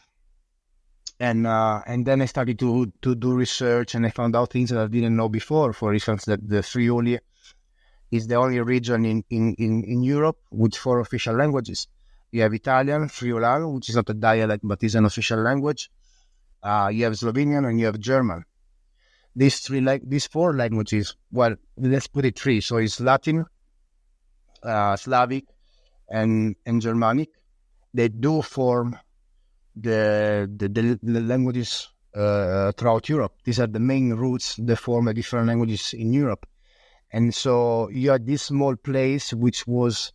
[1.19, 4.69] and uh, and then I started to to do research, and I found out things
[4.69, 5.73] that I didn't know before.
[5.73, 7.19] For instance, that the Friuli
[8.12, 11.88] is the only region in in in, in Europe with four official languages.
[12.32, 15.91] You have Italian, Friulano, which is not a dialect but is an official language.
[16.63, 18.45] Uh, you have Slovenian and you have German
[19.36, 23.45] these three like these four languages well let's put it three so it's latin
[24.63, 25.45] uh, slavic
[26.10, 27.30] and and germanic
[27.93, 28.97] they do form
[29.75, 30.67] the the,
[31.01, 33.34] the, languages uh, throughout europe.
[33.43, 36.45] These are the main roots that form the different languages in europe.
[37.12, 40.13] And so you had this small place which was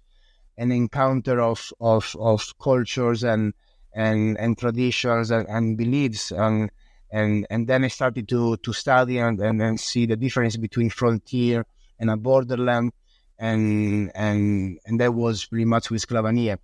[0.57, 3.55] an encounter of of, of cultures and
[3.95, 6.33] and and traditions and, and beliefs.
[6.33, 6.71] And
[7.11, 10.91] and and then I started to to study and and, and see the difference between
[10.91, 11.65] frontier
[11.99, 12.93] and a borderland,
[13.39, 16.59] and and and that was pretty much with Sclavanie,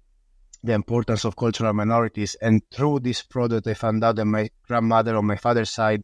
[0.64, 2.35] the importance of cultural minorities.
[2.40, 6.03] And through this product, I found out that my grandmother on my father's side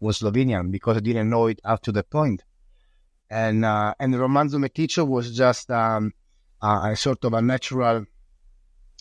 [0.00, 2.44] was Slovenian because I didn't know it up to the point.
[3.30, 6.12] And uh, and Romanzo Meticcio was just um,
[6.60, 8.04] a sort of a natural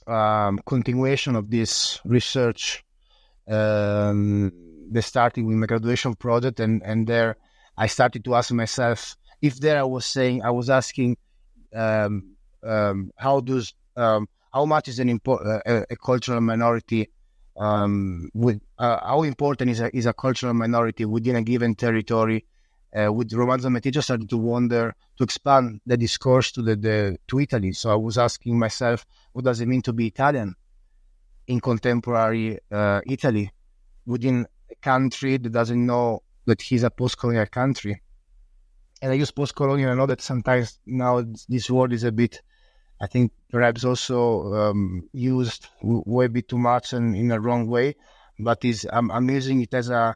[0.07, 2.85] um, continuation of this research
[3.49, 4.51] um,
[4.89, 7.35] the starting with my graduation project, and and there
[7.77, 11.17] I started to ask myself if there I was saying I was asking
[11.75, 17.09] um, um, how does um, how much is an impo- uh, a, cultural minority
[17.57, 22.45] um, with uh, how important is a is a cultural minority within a given territory.
[22.93, 27.39] Uh, with Romanzo Meticcio, started to wonder to expand the discourse to the, the to
[27.39, 27.71] Italy.
[27.71, 30.55] So I was asking myself, what does it mean to be Italian
[31.47, 33.49] in contemporary uh, Italy?
[34.05, 38.01] Within a country that doesn't know that he's a post-colonial country.
[39.01, 39.91] And I use post-colonial.
[39.91, 42.41] I know that sometimes now this word is a bit,
[43.01, 47.95] I think, perhaps also um, used way bit too much and in a wrong way.
[48.39, 50.15] But is I'm, I'm using it as a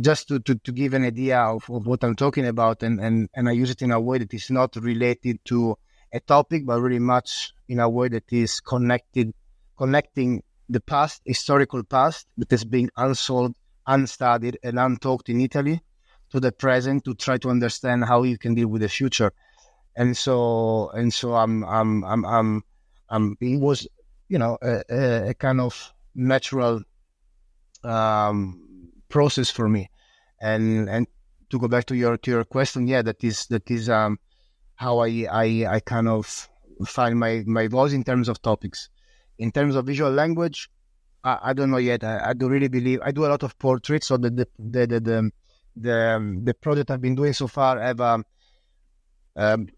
[0.00, 3.28] just to, to, to give an idea of, of what I'm talking about, and, and,
[3.34, 5.78] and I use it in a way that is not related to
[6.12, 9.32] a topic, but really much in a way that is connected,
[9.78, 13.54] connecting the past, historical past that is being unsolved
[13.86, 15.80] unstudied and untalked in Italy
[16.30, 19.30] to the present to try to understand how you can deal with the future.
[19.96, 22.64] And so, and so I'm, I'm, I'm, I'm,
[23.08, 23.86] I'm it was,
[24.28, 26.82] you know, a, a, kind of natural
[27.84, 29.90] um, process for me.
[30.40, 31.06] And and
[31.50, 34.18] to go back to your to your question, yeah, that is that is um,
[34.74, 36.48] how I, I I kind of
[36.86, 38.90] find my my voice in terms of topics.
[39.38, 40.70] In terms of visual language,
[41.24, 42.04] I, don't know yet.
[42.04, 44.86] I, I do really believe I do a lot of portraits, so the the the
[44.86, 45.30] the the,
[45.76, 48.24] the, um, the project I've been doing so far have um,
[49.36, 49.68] um,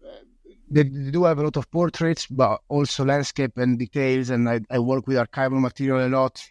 [0.69, 4.29] they, they, do have a lot of portraits, but also landscape and details.
[4.29, 6.43] And I, I work with archival material a lot,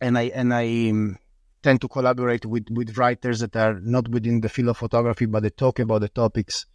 [0.00, 1.18] and I and I um,
[1.62, 5.42] tend to collaborate with with writers that are not within the field of photography, but
[5.42, 6.66] they talk about the topics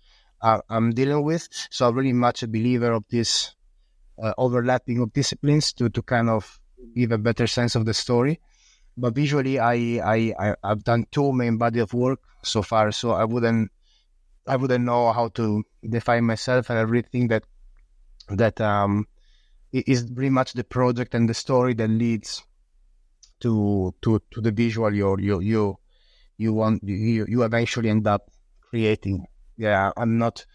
[0.42, 1.48] uh, I'm dealing with.
[1.70, 3.56] So I'm really much a believer of this
[4.22, 6.60] uh, overlapping of disciplines to to kind of
[6.96, 8.40] give a better sense of the story.
[8.98, 9.74] But visually, I
[10.04, 13.72] I, I I've done two main body of work so far, so I wouldn't
[14.48, 17.44] I wouldn't know how to define myself, and everything that
[18.30, 19.08] that um,
[19.72, 22.44] is pretty much the project and the story that leads
[23.42, 25.78] to to to the visual you you you
[26.38, 28.30] you want you you eventually end up
[28.62, 29.26] creating.
[29.58, 30.46] Yeah, I'm not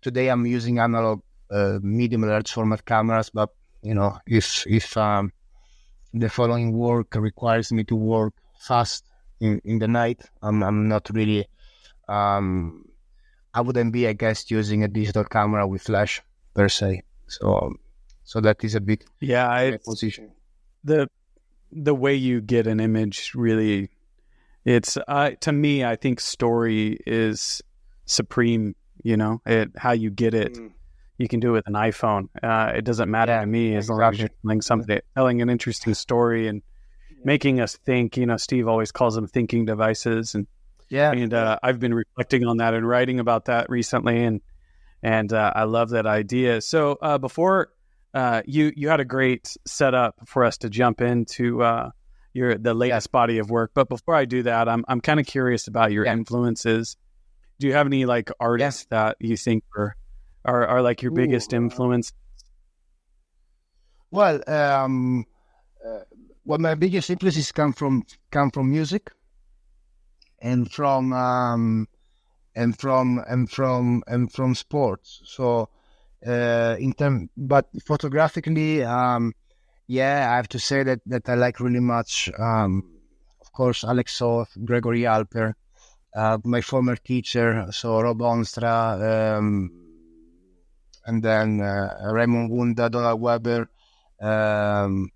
[0.00, 0.28] today.
[0.28, 1.20] I'm using analog
[1.50, 3.50] uh, medium large format cameras, but
[3.82, 5.32] you know if if um,
[6.12, 9.04] the following work requires me to work fast
[9.40, 11.46] in, in the night, I'm I'm not really
[12.08, 12.85] um,
[13.56, 17.02] I wouldn't be, against using a digital camera with flash per se.
[17.26, 17.72] So,
[18.22, 20.30] so that is a bit yeah, I, position.
[20.84, 21.08] The
[21.72, 23.88] the way you get an image really,
[24.66, 27.62] it's uh, to me, I think story is
[28.04, 28.76] supreme.
[29.02, 30.52] You know, it how you get it.
[30.54, 30.72] Mm.
[31.16, 32.28] You can do it with an iPhone.
[32.42, 35.48] Uh, it doesn't matter yeah, to me as long as you're telling somebody, telling an
[35.48, 36.60] interesting story and
[37.10, 37.22] yeah.
[37.24, 38.18] making us think.
[38.18, 40.46] You know, Steve always calls them thinking devices, and
[40.88, 41.12] yeah.
[41.12, 44.40] And uh, I've been reflecting on that and writing about that recently, and
[45.02, 46.60] and uh, I love that idea.
[46.60, 47.70] So uh, before
[48.14, 51.90] uh, you you had a great setup for us to jump into uh,
[52.32, 53.12] your the latest yeah.
[53.12, 56.04] body of work, but before I do that, I'm I'm kind of curious about your
[56.04, 56.12] yeah.
[56.12, 56.96] influences.
[57.58, 58.98] Do you have any like artists yeah.
[58.98, 59.96] that you think are
[60.44, 62.12] are, are like your Ooh, biggest uh, influence?
[64.12, 65.26] Well, um,
[66.44, 69.10] well, my biggest influences come from come from music
[70.40, 71.88] and from um,
[72.54, 75.22] and from and from and from sports.
[75.24, 75.68] So
[76.26, 79.34] uh, in term, but photographically, um,
[79.86, 82.30] yeah, I have to say that that I like really much.
[82.38, 82.90] Um,
[83.40, 85.54] of course, Alex Soth, Gregory Halpern,
[86.14, 89.70] uh, my former teacher, so Rob Hornstra, um,
[91.06, 93.68] and then uh, Raymond Wouda, Donald Weber.
[94.20, 95.10] Um,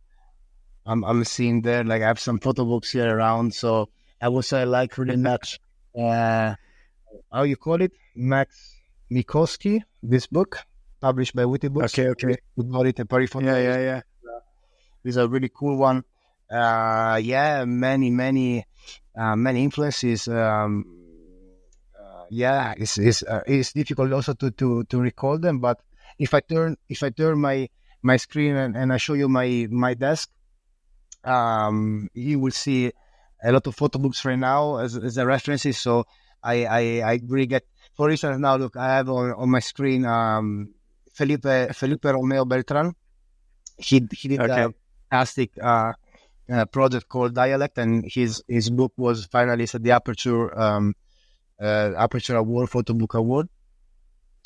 [0.87, 3.89] I'm I'm seeing there like I have some photo books here around, so
[4.21, 5.61] I would say I like really much.
[5.97, 6.55] Uh,
[7.33, 7.93] how you call it?
[8.14, 8.77] Max
[9.11, 10.59] Miechowski, this book
[11.01, 11.99] published by Witty Books.
[11.99, 12.37] Okay, okay.
[12.57, 14.01] We got it a Paris Yeah, yeah, yeah.
[15.03, 16.05] It's a really cool one.
[16.51, 18.66] Uh, yeah, many, many,
[19.16, 20.29] uh, many influences.
[20.29, 20.85] Um,
[21.99, 25.61] uh, yeah, it's it's uh, it's difficult also to, to to recall them.
[25.61, 25.81] But
[26.18, 27.68] if I turn if I turn my
[28.03, 30.29] my screen and, and I show you my my desk,
[31.25, 32.93] um, you will see
[33.43, 35.78] a lot of photo books right now as, as a references.
[35.78, 36.07] So
[36.43, 36.80] I, I,
[37.12, 37.64] I really get,
[37.97, 40.70] for instance, now look, I have on, on my screen um,
[41.12, 42.95] Felipe Felipe Romero Beltran.
[43.76, 44.64] He he did okay.
[44.64, 44.74] a
[45.11, 45.93] fantastic uh,
[46.51, 50.95] uh, project called Dialect, and his his book was finalist at the Aperture um,
[51.61, 53.49] uh, Aperture Award Photo Book Award.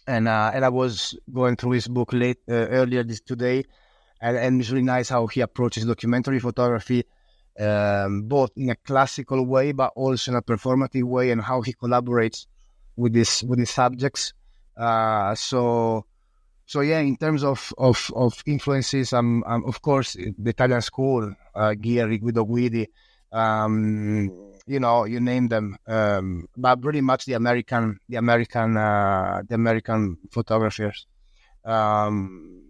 [0.06, 3.64] And uh, and I was going through his book late uh, earlier this today,
[4.20, 7.04] and, and it's really nice how he approaches documentary photography
[7.58, 11.72] um, both in a classical way but also in a performative way, and how he
[11.72, 12.46] collaborates
[12.96, 14.32] with this with his subjects.
[14.76, 16.04] Uh, so,
[16.66, 21.34] so yeah, in terms of of, of influences, I'm, I'm of course the Italian school,
[21.54, 22.88] uh, Ghirri, Guido Guidi,
[23.32, 24.30] um,
[24.66, 29.54] you know, you name them, um, but pretty much the American, the American, uh, the
[29.54, 31.06] American photographers.
[31.64, 32.62] Um,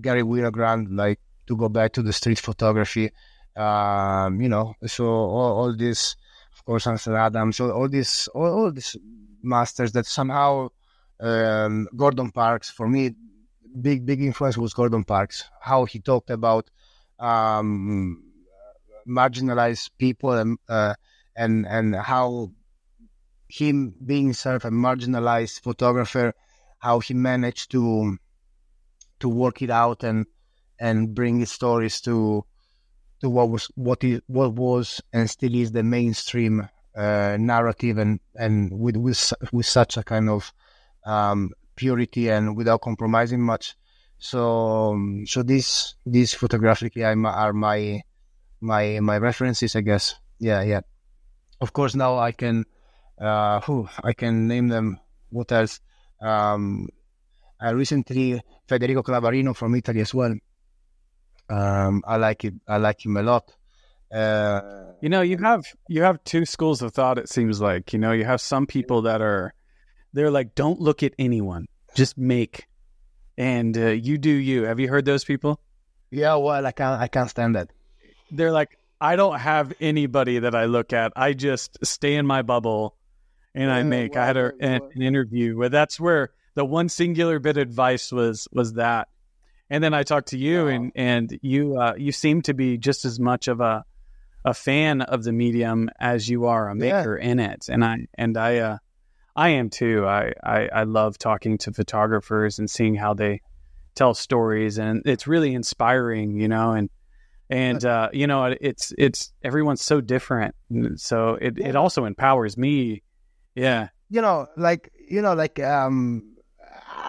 [0.00, 3.10] Garry Winogrand, like to go back to the street photography
[3.56, 6.16] um, you know, so all, all this,
[6.56, 8.96] of course, Ansel Adams, so all these, all, all these
[9.42, 10.68] masters that somehow,
[11.20, 13.14] um, Gordon Parks, for me,
[13.80, 16.70] big, big influence was Gordon Parks, how he talked about,
[17.18, 18.22] um,
[19.06, 20.94] marginalized people and, uh,
[21.36, 22.50] and, and how
[23.48, 26.32] him being himself a marginalized photographer,
[26.78, 28.16] how he managed to,
[29.20, 30.26] to work it out and,
[30.80, 32.44] and bring his stories to,
[33.22, 38.20] to what was what is what was and still is the mainstream uh, narrative and
[38.34, 40.52] and with with with such a kind of
[41.06, 43.74] um, purity and without compromising much.
[44.18, 48.02] So um, so these these photographically are my
[48.60, 50.16] my my references, I guess.
[50.38, 50.80] Yeah, yeah.
[51.60, 52.64] Of course, now I can,
[53.20, 54.98] uh, whew, I can name them.
[55.30, 55.78] What else?
[56.20, 56.88] Um,
[57.60, 60.34] I recently Federico Clavarino from Italy as well.
[61.52, 62.54] Um, I like it.
[62.66, 63.54] I like him a lot.
[64.10, 67.18] Uh, you know, you have you have two schools of thought.
[67.18, 69.52] It seems like you know you have some people that are
[70.14, 72.66] they're like, don't look at anyone, just make,
[73.36, 74.64] and uh, you do you.
[74.64, 75.60] Have you heard those people?
[76.10, 77.70] Yeah, well, I can't I can't stand that.
[78.30, 81.12] They're like, I don't have anybody that I look at.
[81.16, 82.96] I just stay in my bubble,
[83.54, 84.14] and yeah, I make.
[84.14, 87.62] Well, I had a, an, an interview where that's where the one singular bit of
[87.62, 89.08] advice was was that
[89.72, 93.06] and then I talked to you, and and you uh, you seem to be just
[93.06, 93.84] as much of a
[94.44, 97.26] a fan of the medium as you are a maker yeah.
[97.30, 98.78] in it, and I and I uh,
[99.34, 100.06] I am too.
[100.06, 103.40] I, I I love talking to photographers and seeing how they
[103.94, 106.90] tell stories, and it's really inspiring, you know, and
[107.48, 110.54] and uh, you know it's it's everyone's so different,
[110.96, 113.02] so it it also empowers me.
[113.54, 116.31] Yeah, you know, like you know, like um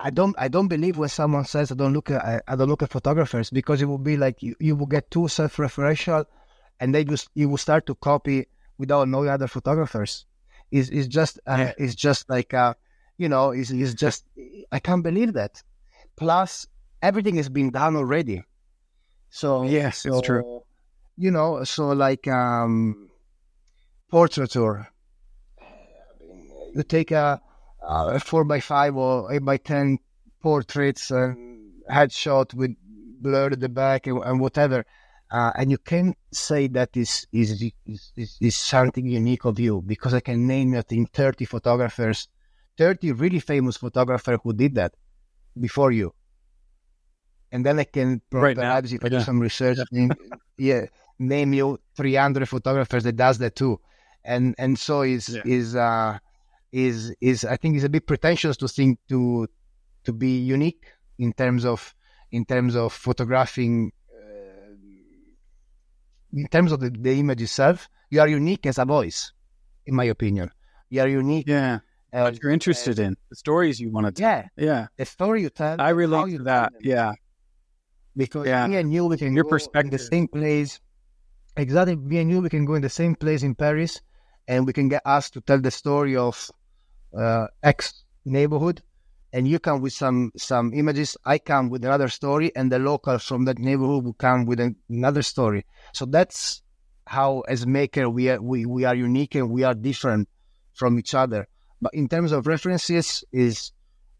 [0.05, 2.83] I don't I don't believe when someone says I don't look at I, don't look
[2.83, 6.25] at photographers because it will be like you, you will get too self-referential
[6.81, 8.47] and they just you will start to copy
[8.77, 10.25] without knowing other photographers.
[10.71, 11.73] Is is just uh, yeah.
[11.77, 12.73] it's just like uh,
[13.17, 14.25] you know is is just
[14.73, 15.63] I can't believe that.
[16.17, 16.67] Plus
[17.01, 18.43] everything is being done already.
[19.29, 20.63] So yes, so, it's true.
[21.15, 23.09] You know, so like um,
[24.11, 24.89] portraiture.
[26.75, 27.39] You take a
[27.87, 29.99] uh, four by five or eight by ten
[30.41, 32.75] portraits and headshot with
[33.23, 34.85] blur at the back and, and whatever.
[35.31, 40.13] Uh, and you can say that is, is, is, is, something unique of you because
[40.13, 42.27] I can name I think 30 photographers,
[42.77, 44.93] 30 really famous photographers who did that
[45.59, 46.13] before you.
[47.51, 48.95] And then I can right perhaps now.
[48.97, 49.85] if I do some research, yeah.
[49.91, 50.11] Name,
[50.57, 50.85] yeah,
[51.17, 53.79] name you 300 photographers that does that too.
[54.23, 55.41] And, and so is, yeah.
[55.45, 56.19] is, uh,
[56.73, 59.47] is is I think is a bit pretentious to think to
[60.05, 60.85] to be unique
[61.19, 61.93] in terms of
[62.31, 64.73] in terms of photographing uh,
[66.33, 67.87] in terms of the, the image itself.
[68.09, 69.31] You are unique as a voice
[69.85, 70.51] in my opinion.
[70.89, 71.79] You are unique yeah.
[72.11, 74.29] uh, what you're interested uh, in the stories you want to tell.
[74.29, 74.47] Yeah.
[74.57, 74.87] Yeah.
[74.97, 76.73] The story you tell I relate to that.
[76.81, 77.13] yeah.
[78.15, 78.67] Because yeah.
[78.67, 80.79] me and you we can your perspective in the same place.
[81.55, 81.95] Exactly.
[81.95, 84.01] Me and you we can go in the same place in Paris
[84.47, 86.51] and we can get asked to tell the story of
[87.17, 88.81] uh, X neighborhood,
[89.31, 91.17] and you come with some some images.
[91.25, 94.59] I come with another story, and the locals from that neighborhood will come with
[94.89, 95.65] another story.
[95.93, 96.61] So that's
[97.07, 100.29] how, as maker, we are we, we are unique and we are different
[100.73, 101.47] from each other.
[101.81, 103.71] But in terms of references, is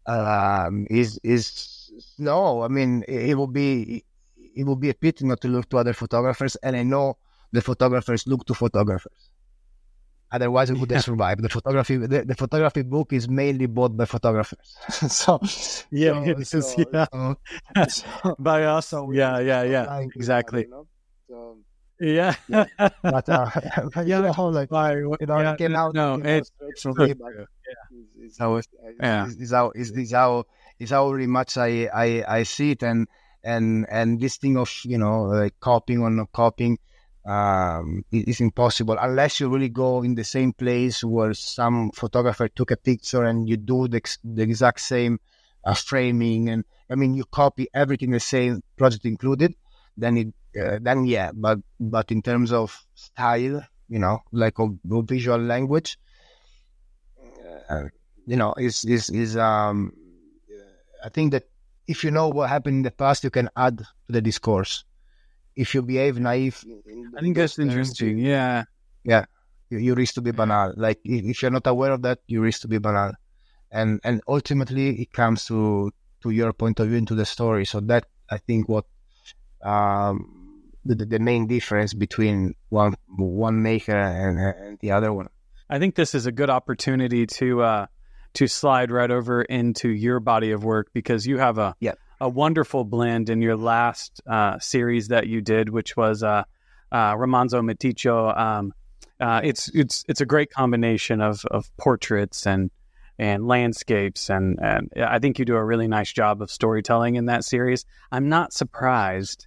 [0.06, 2.62] um, is is no.
[2.62, 4.04] I mean, it, it will be
[4.36, 7.16] it will be a pity not to look to other photographers, and I know
[7.52, 9.30] the photographers look to photographers.
[10.34, 10.98] Otherwise, it wouldn't yeah.
[10.98, 11.40] survive.
[11.40, 14.76] The photography, the, the, photography book is mainly bought by photographers.
[14.90, 15.38] so
[15.92, 17.86] yeah, so, so, yeah.
[17.86, 18.92] So, by us.
[19.12, 20.62] yeah, yeah, yeah, exactly.
[20.62, 20.86] You know?
[21.28, 21.58] so,
[22.00, 22.34] yeah.
[22.48, 22.66] yeah.
[23.00, 23.48] But, uh,
[24.20, 27.14] know, like, you know, yeah, came out, no, it's, it's but yeah.
[28.18, 28.68] it's, how, it's,
[29.00, 29.28] yeah.
[29.28, 30.44] it's, how, it's, it's how,
[30.80, 32.82] it's how really much I, I, I see it.
[32.82, 33.06] And,
[33.44, 36.78] and, and this thing of, you know, like copying or not copying,
[37.26, 42.70] um, it's impossible unless you really go in the same place where some photographer took
[42.70, 45.18] a picture and you do the, the exact same
[45.64, 49.54] uh, framing and I mean you copy everything the same project included
[49.96, 50.28] then it
[50.60, 55.38] uh, then yeah but but in terms of style you know like a, a visual
[55.38, 55.98] language
[57.70, 57.84] uh,
[58.26, 59.92] you know is is is um
[61.02, 61.44] I think that
[61.86, 64.84] if you know what happened in the past you can add to the discourse
[65.56, 66.64] if you behave naive.
[67.16, 68.18] I think that's interesting.
[68.18, 68.64] Yeah.
[69.04, 69.26] Yeah.
[69.70, 70.74] You, you risk to be banal.
[70.76, 73.12] Like if you're not aware of that, you risk to be banal.
[73.70, 75.90] And and ultimately it comes to
[76.22, 77.64] to your point of view into the story.
[77.64, 78.86] So that I think what
[79.62, 85.28] um the, the main difference between one one maker and, and the other one.
[85.68, 87.86] I think this is a good opportunity to uh
[88.34, 91.94] to slide right over into your body of work because you have a yeah
[92.24, 96.42] a wonderful blend in your last uh, series that you did, which was uh,
[96.90, 98.34] uh, Romanzo Meticcio.
[98.34, 98.72] Um,
[99.20, 102.70] uh, it's it's it's a great combination of, of portraits and
[103.18, 107.26] and landscapes and and I think you do a really nice job of storytelling in
[107.26, 107.84] that series.
[108.10, 109.46] I'm not surprised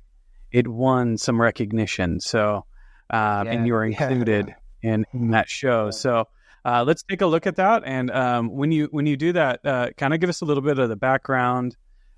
[0.51, 2.19] it won some recognition.
[2.19, 2.63] So
[3.09, 4.53] uh, yeah, and you were included
[4.83, 4.93] yeah.
[4.93, 5.89] in, in that show.
[5.89, 6.27] So.
[6.65, 9.65] Uh, let's take a look at that, and um, when you when you do that,
[9.65, 11.77] uh, kind of give us a little bit of the background,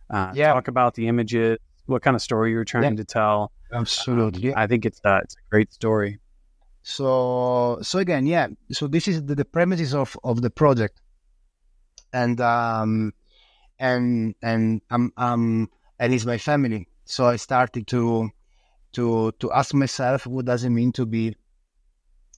[0.09, 0.53] uh, yeah.
[0.53, 3.03] Talk about the images, what kind of story you're trying yeah.
[3.03, 4.55] to tell, Absolutely.
[4.55, 6.19] I think it's uh, it's a great story.
[6.81, 8.47] So so again, yeah.
[8.71, 11.01] So this is the, the premises of of the project,
[12.11, 13.13] and um,
[13.77, 16.87] and and um um and it's my family.
[17.05, 18.29] So I started to
[18.93, 21.35] to to ask myself, what does it mean to be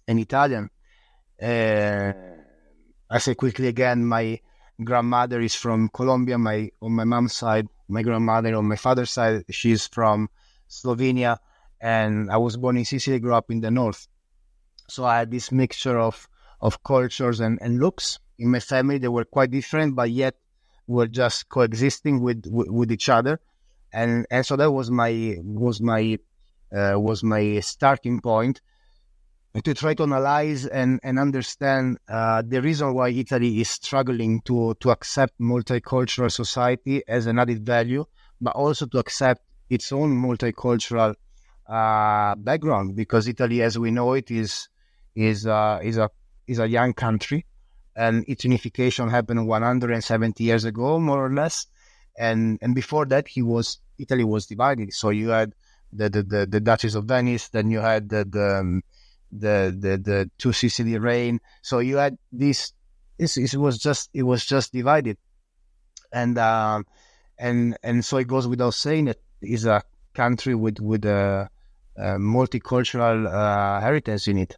[0.08, 0.70] an Italian?
[1.42, 2.12] Uh,
[3.10, 4.40] I say quickly again, my
[4.84, 6.38] grandmother is from Colombia.
[6.38, 10.30] My on my mom's side, my grandmother on my father's side, she's from
[10.70, 11.38] Slovenia,
[11.80, 14.08] and I was born in Sicily, grew up in the north.
[14.88, 16.28] So I had this mixture of
[16.62, 18.98] of cultures and, and looks in my family.
[18.98, 20.36] They were quite different, but yet
[20.88, 23.40] were just coexisting with, with, with each other.
[23.94, 26.18] And and so that was my was my
[26.76, 28.62] uh, was my starting point
[29.60, 34.76] to try to analyze and, and understand uh, the reason why Italy is struggling to,
[34.80, 38.06] to accept multicultural society as an added value,
[38.40, 41.16] but also to accept its own multicultural
[41.68, 44.70] uh, background because Italy, as we know it, is
[45.16, 46.10] is uh, is a
[46.48, 47.46] is a young country,
[47.96, 51.68] and its unification happened 170 years ago, more or less,
[52.18, 54.94] and and before that, he was Italy was divided.
[54.94, 55.54] So you had
[55.94, 58.84] the the, the, the Duchess of Venice, then you had the the um,
[59.32, 61.40] the the, the two Sicily reign.
[61.62, 62.74] So you had this.
[63.18, 65.18] It was just it was just divided,
[66.12, 66.86] and um,
[67.38, 71.50] and and so it goes without saying it is a country with with a,
[71.98, 74.58] a multicultural uh, heritage in it.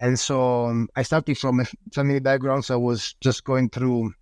[0.00, 4.14] And so um, I started from a family background, so I was just going through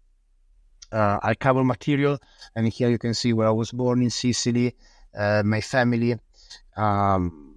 [0.90, 2.18] uh, archival material,
[2.56, 4.74] and here you can see where I was born in Sicily,
[5.16, 6.18] uh, my family.
[6.76, 7.47] Um,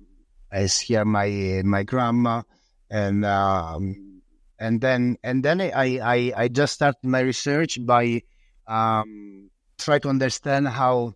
[0.52, 2.44] as here my my grandma,
[2.90, 4.22] and um,
[4.60, 8.24] and then and then I, I I just started my research by
[8.68, 11.16] um, try to understand how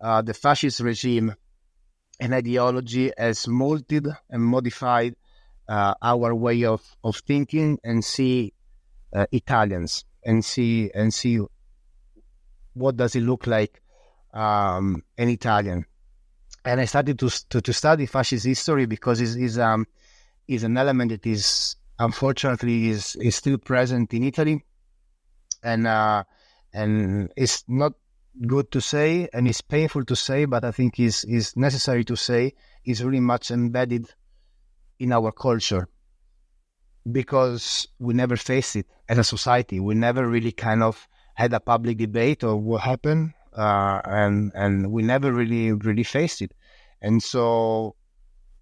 [0.00, 1.34] uh, the fascist regime
[2.20, 5.16] and ideology has molded and modified
[5.68, 8.52] uh, our way of, of thinking and see
[9.14, 11.40] uh, Italians and see and see
[12.74, 13.82] what does it look like
[14.32, 15.86] um, an Italian.
[16.64, 19.86] And I started to, to, to study fascist history because it is um
[20.48, 24.64] is an element that is unfortunately is is still present in Italy,
[25.62, 26.24] and uh,
[26.72, 27.92] and it's not
[28.46, 32.16] good to say and it's painful to say, but I think is is necessary to
[32.16, 32.54] say
[32.84, 34.10] is really much embedded
[34.98, 35.88] in our culture.
[37.10, 39.78] Because we never faced it as a society.
[39.78, 44.90] We never really kind of had a public debate of what happened, uh, and and
[44.90, 46.52] we never really really faced it.
[47.00, 47.96] And so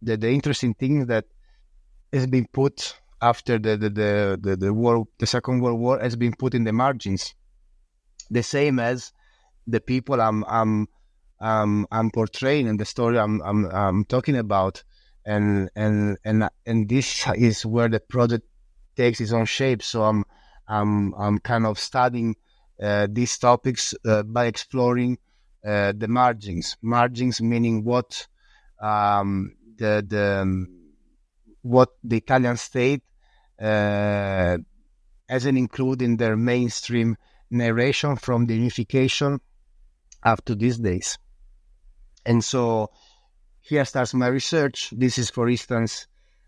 [0.01, 1.27] the the interesting thing that
[2.13, 6.17] has been put after the the, the, the, the war the Second World War has
[6.17, 7.35] been put in the margins,
[8.31, 9.13] the same as
[9.67, 10.89] the people I'm I'm
[11.41, 14.85] I'm, I'm portraying in the story I'm, I'm I'm talking about,
[15.27, 18.47] and and and and this is where the project
[18.97, 19.83] takes its own shape.
[19.83, 20.25] So I'm
[20.69, 22.37] I'm I'm kind of studying
[22.79, 25.19] these topics uh, by exploring
[25.65, 26.77] uh, the margins.
[26.83, 28.27] Margins meaning what
[28.81, 30.69] um, the the um,
[31.63, 33.03] what the Italian state
[33.61, 34.59] uh,
[35.29, 37.17] hasn't included in their mainstream
[37.51, 39.41] narration from the unification
[40.23, 41.19] up to these days.
[42.25, 42.91] And so
[43.61, 44.93] here starts my research.
[44.97, 46.07] This is, for instance,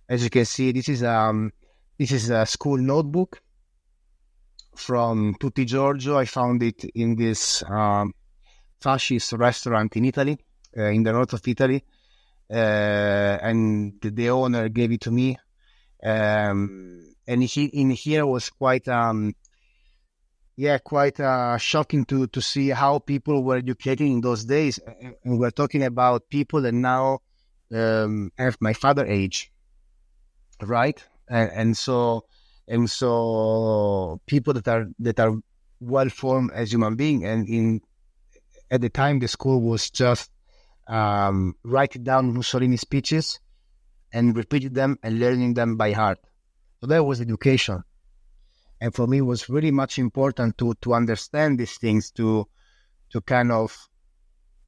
[0.09, 1.53] as you can see, this is um
[1.99, 3.41] this is a school notebook
[4.77, 6.19] from Tutti Giorgio.
[6.19, 8.13] I found it in this um,
[8.81, 10.39] fascist restaurant in Italy,
[10.77, 11.85] uh, in the north of Italy,
[12.51, 15.39] uh, and the, owner gave it to me.
[16.03, 19.35] Um, and he, in here was quite um,
[20.57, 24.79] yeah, quite uh, shocking to to see how people were educated in those days.
[25.25, 27.21] And we're talking about people that now
[27.75, 29.51] um, have my father age,
[30.63, 31.03] right?
[31.29, 32.27] And, and so
[32.67, 35.35] and so people that are that are
[35.81, 37.25] well formed as human beings.
[37.25, 37.81] And in
[38.71, 40.31] at the time, the school was just
[40.89, 43.41] um, writing down Mussolini speeches
[44.13, 46.19] and repeating them and learning them by heart.
[46.81, 47.85] So that was education
[48.85, 52.47] and for me it was really much important to to understand these things to
[53.11, 53.89] to kind of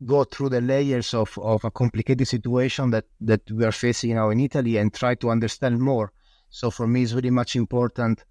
[0.04, 4.30] go through the layers of, of a complicated situation that that we are facing now
[4.30, 6.12] in Italy and try to understand more.
[6.50, 8.24] So for me, it's really much important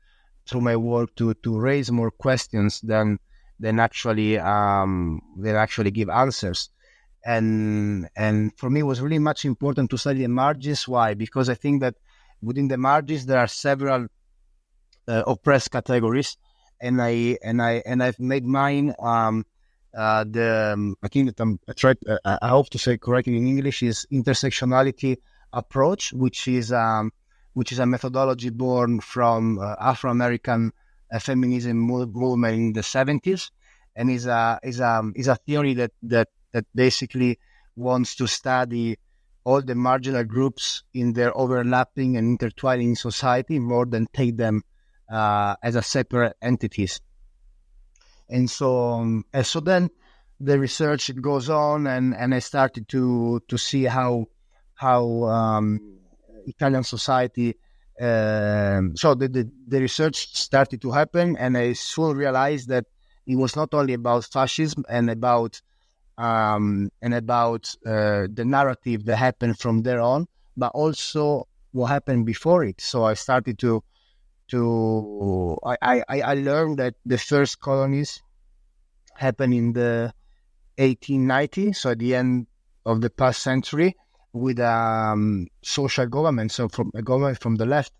[0.48, 3.20] through my work to to raise more questions than
[3.60, 6.70] than actually um, than actually give answers.
[7.26, 10.88] And and for me, it was really much important to study the margins.
[10.88, 11.14] Why?
[11.14, 11.96] Because I think that
[12.42, 14.08] within the margins there are several
[15.08, 16.38] uh, oppressed categories,
[16.80, 19.46] and I and I and I've made mine um,
[19.96, 23.38] uh, the um, I think that I'm, I tried uh, I hope to say correctly
[23.38, 25.18] in English is intersectionality
[25.54, 27.12] approach, which is um,
[27.56, 30.72] which is a methodology born from uh, Afro American
[31.12, 33.50] uh, feminism movement in the 70s,
[33.96, 37.40] and is a is a is a theory that that that basically
[37.76, 38.98] wants to study
[39.46, 44.62] all the marginal groups in their overlapping and intertwining society more than take them
[45.10, 47.00] uh, as a separate entities.
[48.28, 49.92] And so, um, and so then
[50.40, 54.26] the research goes on, and, and I started to to see how
[54.74, 55.95] how um,
[56.46, 57.56] Italian society.
[58.00, 62.86] Um, so the, the, the research started to happen, and I soon realized that
[63.26, 65.62] it was not only about fascism and about
[66.18, 70.28] um, and about uh, the narrative that happened from there on,
[70.58, 72.80] but also what happened before it.
[72.82, 73.84] So I started to
[74.50, 75.78] to I,
[76.10, 78.22] I, I learned that the first colonies
[79.16, 80.14] happened in the
[80.78, 82.48] 1890s, so at the end
[82.86, 83.96] of the past century,
[84.36, 87.94] with um, social government, so from a government from the left,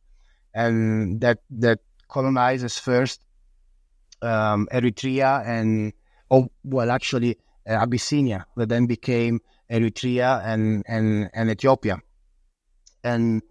[0.54, 3.22] and that that colonizes first
[4.22, 5.94] um, Eritrea and
[6.30, 12.00] oh well actually uh, Abyssinia, that then became Eritrea and, and, and Ethiopia.
[13.04, 13.42] And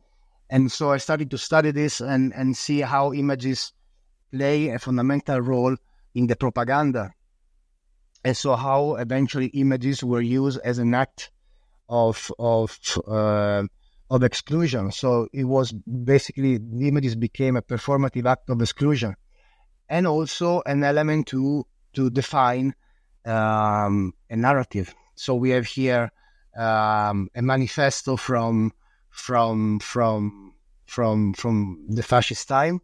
[0.51, 3.73] and so I started to study this and, and see how images
[4.31, 5.75] play a fundamental role
[6.15, 7.13] in the propaganda.
[8.25, 11.31] And so how eventually images were used as an act
[11.89, 13.65] of of uh,
[14.11, 14.93] of exclusion.
[14.93, 19.17] So it was basically the images became a performative act of exclusion,
[19.89, 22.75] and also an element to to define
[23.25, 24.95] um, a narrative.
[25.15, 26.11] So we have here
[26.57, 28.73] um, a manifesto from
[29.11, 30.55] from from
[30.87, 32.81] from from the fascist time.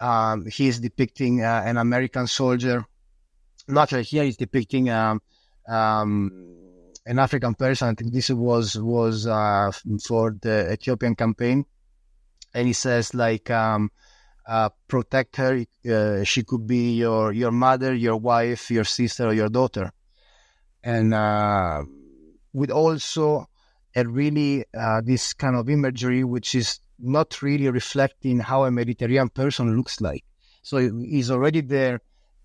[0.00, 2.84] Um, he is depicting uh, an American soldier.
[3.68, 5.20] Not here he's depicting um,
[5.68, 6.59] um,
[7.06, 7.88] an African person.
[7.88, 9.72] I think this was was uh,
[10.06, 11.64] for the Ethiopian campaign,
[12.54, 13.90] and he says like um,
[14.46, 15.64] uh, protect her.
[15.88, 19.92] Uh, she could be your your mother, your wife, your sister, or your daughter,
[20.82, 21.82] and uh,
[22.52, 23.46] with also
[23.94, 29.28] a really uh, this kind of imagery, which is not really reflecting how a Mediterranean
[29.28, 30.24] person looks like.
[30.62, 32.00] So he's already there.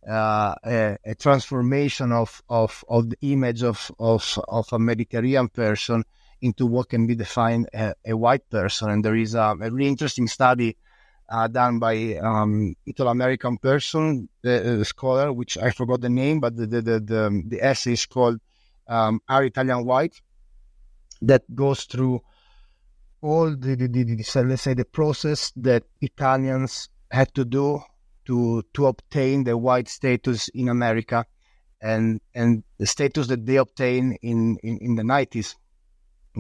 [0.08, 6.04] Uh, a, a, transformation of, of, of the image of, of, of a Mediterranean person
[6.42, 8.92] into what can be defined a, a white person.
[8.92, 10.78] And there is a, a really interesting study
[11.30, 16.56] uh, done by um, Italo American person, the, scholar, which I forgot the name, but
[16.56, 18.40] the the the, the, the essay is called
[18.88, 20.22] um, "Are Italian White?"
[21.22, 22.22] That goes through
[23.22, 27.82] all the, the, the, the let's say the process that Italians had to do
[28.26, 31.26] to to obtain the white status in America,
[31.82, 35.56] and and the status that they obtained in in, in the nineties,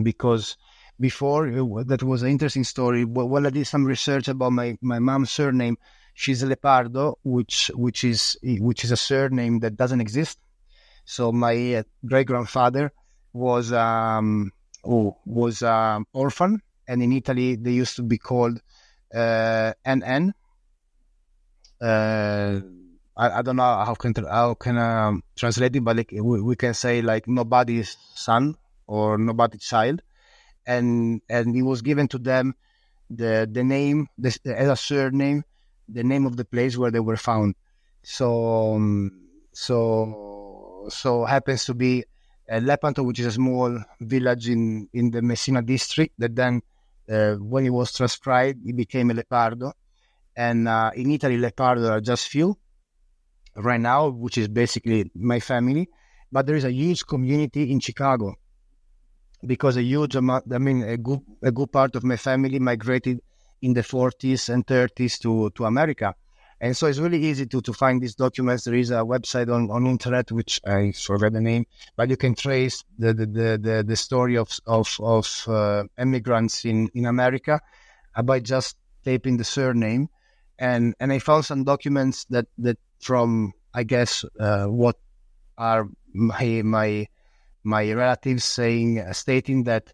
[0.01, 0.57] because
[0.99, 1.49] before.
[1.85, 3.05] That was an interesting story.
[3.05, 5.77] While I did some research about my, my mom's surname,
[6.13, 10.39] she's Lepardo, which which is which is a surname that doesn't exist.
[11.05, 12.91] So my uh, great grandfather
[13.33, 14.51] was um,
[14.83, 18.59] oh, was um, orphan, and in Italy they used to be called
[19.13, 20.31] uh, NN.
[21.81, 22.61] Uh,
[23.17, 26.55] I, I, don't know how can how can um, translate it, but like we, we
[26.55, 28.55] can say like nobody's son
[28.87, 30.01] or nobody's child
[30.65, 32.55] and and it was given to them
[33.09, 35.43] the the name the, as a surname,
[35.87, 37.55] the name of the place where they were found.
[38.03, 39.11] So um,
[39.51, 42.03] so so happens to be
[42.51, 46.15] uh, Lepanto, which is a small village in in the Messina district.
[46.17, 46.61] That then,
[47.09, 49.73] uh, when it was transcribed, it became a Lepardo,
[50.35, 52.57] and uh, in Italy, Lepardo are just few
[53.55, 55.89] right now, which is basically my family.
[56.31, 58.35] But there is a huge community in Chicago
[59.45, 63.21] because a huge amount, I mean, a good, a good part of my family migrated
[63.61, 66.13] in the 40s and 30s to, to America.
[66.61, 68.63] And so it's really easy to, to find these documents.
[68.63, 71.65] There is a website on, on internet, which I forget the name,
[71.95, 76.65] but you can trace the, the, the, the, the story of, of, of uh, immigrants
[76.65, 77.59] in, in America
[78.23, 80.09] by just taping the surname.
[80.57, 84.97] And, and I found some documents that, that from, I guess, uh, what
[85.57, 87.07] are my, my,
[87.63, 89.93] my relatives saying, uh, stating that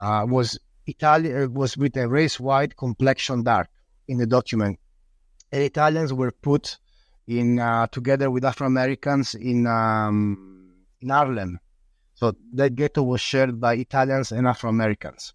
[0.00, 3.68] uh, was Italian uh, was with a race white, complexion dark
[4.08, 4.78] in the document.
[5.52, 6.78] And Italians were put
[7.26, 11.60] in uh, together with Afro Americans in um, in Harlem.
[12.14, 15.34] So that ghetto was shared by Italians and Afro Americans.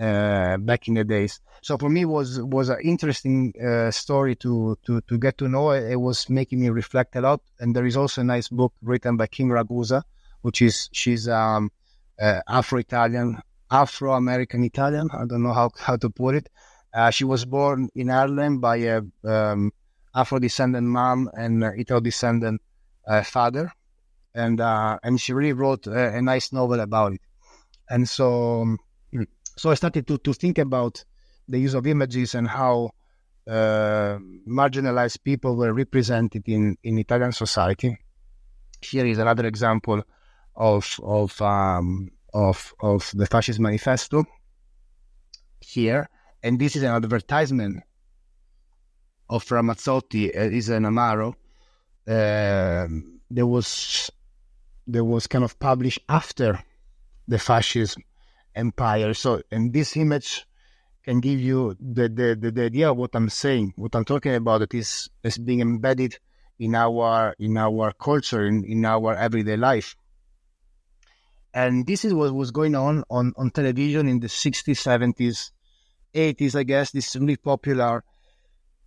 [0.00, 1.38] Uh, back in the days.
[1.60, 5.72] So for me was was an interesting uh, story to, to to get to know.
[5.72, 7.42] It was making me reflect a lot.
[7.60, 10.02] And there is also a nice book written by Kym Ragusa,
[10.40, 11.70] which is she's um,
[12.18, 15.10] uh, Afro-Italian, Afro-American Italian.
[15.12, 16.48] I don't know how how to put it.
[16.94, 19.72] Uh, she was born in Ireland by a um,
[20.14, 22.62] Afro-descendant mom and Italo-descendant
[23.06, 23.70] uh, father,
[24.34, 27.20] and uh, and she really wrote a, a nice novel about it.
[27.90, 28.78] And so.
[29.56, 31.04] So I started to, to think about
[31.48, 32.90] the use of images and how
[33.46, 37.98] uh, marginalized people were represented in, in Italian society.
[38.80, 40.02] Here is another example
[40.56, 44.24] of of um, of of the Fascist Manifesto.
[45.60, 46.08] Here,
[46.42, 47.82] and this is an advertisement
[49.30, 50.36] of Ramazzotti.
[50.36, 51.34] Uh, is an Amaro.
[52.06, 52.88] Uh,
[53.30, 54.10] there was
[54.86, 56.58] there was kind of published after
[57.28, 58.02] the fascism
[58.54, 59.14] empire.
[59.14, 60.46] So, and this image
[61.02, 63.74] can give you the, the, the, the, idea of what I'm saying.
[63.76, 66.18] What I'm talking about it is, is being embedded
[66.58, 69.96] in our in our culture, in, in our everyday life.
[71.54, 75.50] And this is what was going on, on on television in the 60s, 70s,
[76.14, 76.92] 80s, I guess.
[76.92, 78.04] This really popular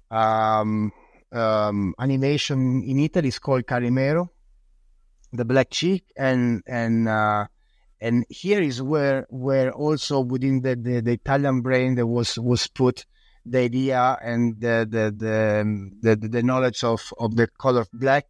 [0.10, 0.92] um,
[1.32, 4.30] um, animation in Italy is called Calimero,
[5.34, 7.46] the Black Chick, and and uh,
[8.02, 12.68] and here is where where also within the, the, the, Italian brain there was was
[12.68, 13.06] put
[13.46, 18.26] the idea and the the the, the, the knowledge of, of the color black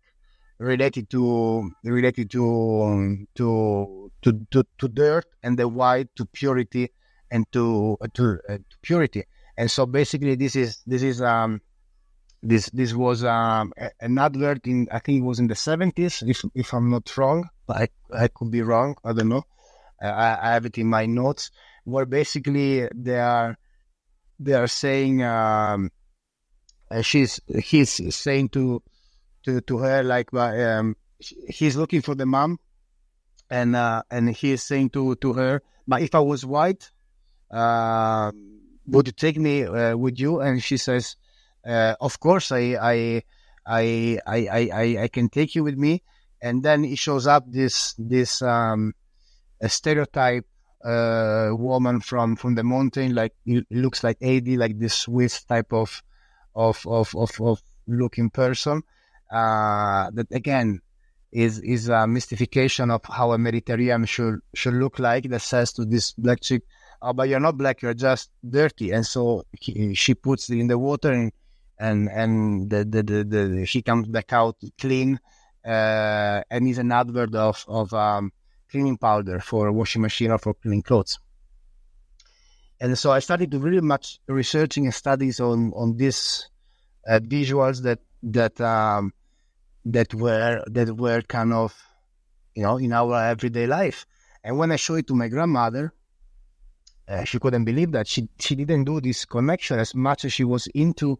[0.59, 6.91] related to related to, um, to to to to dirt and the white to purity
[7.32, 9.24] and to uh, to, uh, to purity.
[9.57, 11.61] And so basically this is this is um
[12.43, 16.43] this this was um, an advert in I think it was in the 70s if
[16.53, 19.43] if I'm not wrong but I, I could be wrong I don't know
[20.14, 21.51] I, have it in my notes
[21.84, 23.58] where basically they are
[24.39, 25.91] they are saying um,
[26.91, 28.82] uh, she's he's saying to
[29.43, 30.95] to to her like um,
[31.47, 32.60] he's looking for the mom
[33.49, 36.91] and uh, and he's saying to to her but if I was white
[37.51, 38.32] uh,
[38.88, 40.41] would you take me uh, with you?
[40.41, 41.16] And she says
[41.66, 43.24] uh, of course I I
[43.66, 46.03] I I I I can take you with me.
[46.41, 48.93] And then it shows up this this um
[49.66, 50.45] a stereotype
[50.84, 53.34] uh, woman from from the mountain, like
[53.72, 56.01] looks like Heidi, like this Swiss type of
[56.55, 58.84] of of of, of looking person.
[59.32, 60.82] Uh, that again
[61.32, 65.30] is is a mystification of how a Mediterranean should should look like.
[65.30, 66.61] That says to this black chick,
[67.01, 70.68] "Oh, but you're not black; you're just dirty." And so he, she puts it in
[70.68, 71.32] the water, and
[71.80, 75.20] and and the the, the, the she comes back out clean,
[75.66, 78.32] uh, and is an advert of of um,
[78.76, 81.18] cleaning powder for washing machine or for cleaning clothes.
[82.82, 86.50] And so I started to really much researching and studies on on these
[87.08, 89.14] uh, visuals that that um,
[89.86, 91.74] that were that were kind of
[92.54, 94.06] you know in our everyday life.
[94.44, 95.94] And when I showed it to my grandmother,
[97.08, 100.44] uh, she couldn't believe that she she didn't do this connection as much as she
[100.44, 101.18] was into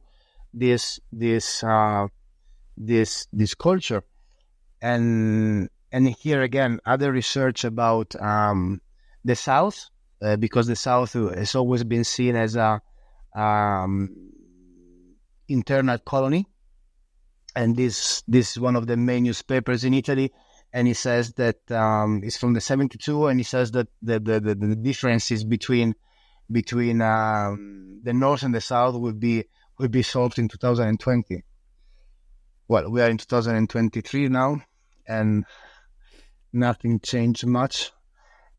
[0.54, 2.08] this this uh,
[2.76, 4.04] this this culture,
[4.82, 8.82] and and here again, other research about um,
[9.24, 9.90] the South,
[10.22, 12.82] uh, because the South has always been seen as a
[13.34, 14.14] um,
[15.48, 16.48] internal colony,
[17.56, 20.34] and this this is one of the main newspapers in Italy.
[20.74, 24.42] And he says that um, it's from the 72, and he says that the the,
[24.42, 25.96] the, the differences between
[26.52, 29.46] between um, the North and the South will be
[29.80, 31.42] will be solved in 2020.
[32.68, 34.62] Well, we are in 2023 now,
[35.08, 35.46] and
[36.56, 37.92] nothing changed much.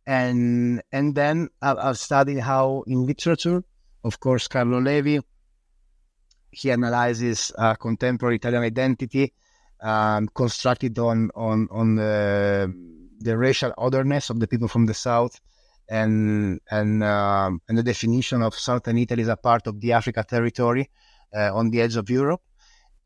[0.07, 3.65] And and then I, I've studied how in literature,
[4.05, 5.19] of course, Carlo Levi,
[6.51, 9.33] he analyzes uh, contemporary Italian identity,
[9.83, 12.73] um, constructed on on on the,
[13.19, 15.41] the racial otherness of the people from the south,
[15.89, 20.25] and and um, and the definition of southern Italy as a part of the Africa
[20.29, 20.89] territory
[21.37, 22.43] uh, on the edge of Europe,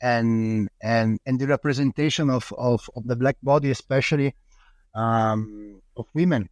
[0.03, 4.34] and and and the representation of, of, of the black body, especially
[4.95, 6.49] um, of women.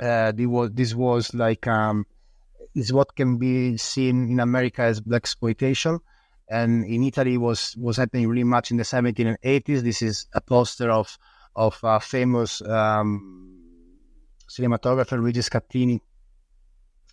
[0.00, 2.04] Uh, was, this was like um,
[2.74, 6.00] is what can be seen in America as black exploitation,
[6.48, 9.82] and in Italy was was happening really much in the 70s and 80s.
[9.82, 11.16] This is a poster of
[11.54, 13.54] of a famous um,
[14.48, 16.00] cinematographer Luigi Scattini,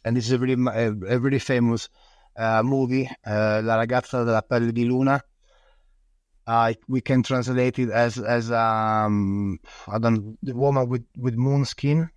[0.03, 1.89] and this is a really a, a really famous
[2.35, 5.23] uh, movie, uh, La ragazza della pelle di luna,
[6.47, 11.65] uh, we can translate it as as um, I don't the woman with with moon
[11.65, 12.09] skin.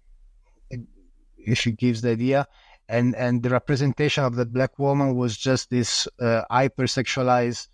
[1.46, 2.46] If she gives the idea,
[2.88, 7.68] and and the representation of the black woman was just this uh, hypersexualized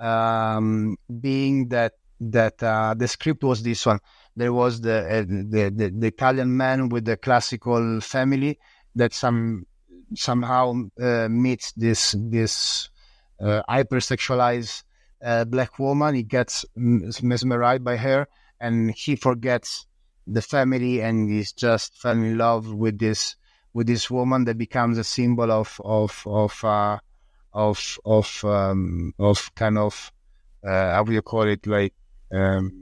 [0.00, 4.00] um, being that that uh, the script was this one.
[4.36, 8.58] There was the, uh, the, the the Italian man with the classical family
[8.94, 9.66] that some
[10.14, 12.90] somehow uh, meets this this
[13.40, 14.82] uh, hypersexualized
[15.46, 16.14] black woman.
[16.14, 18.28] He gets mesmerized by her,
[18.60, 19.86] and he forgets
[20.26, 23.36] the family, and he's just fell in love with this
[23.72, 26.98] with this woman that becomes a symbol of of of uh,
[27.52, 30.12] of of um, of kind of
[30.66, 31.94] uh, how do you call it like
[32.32, 32.72] um,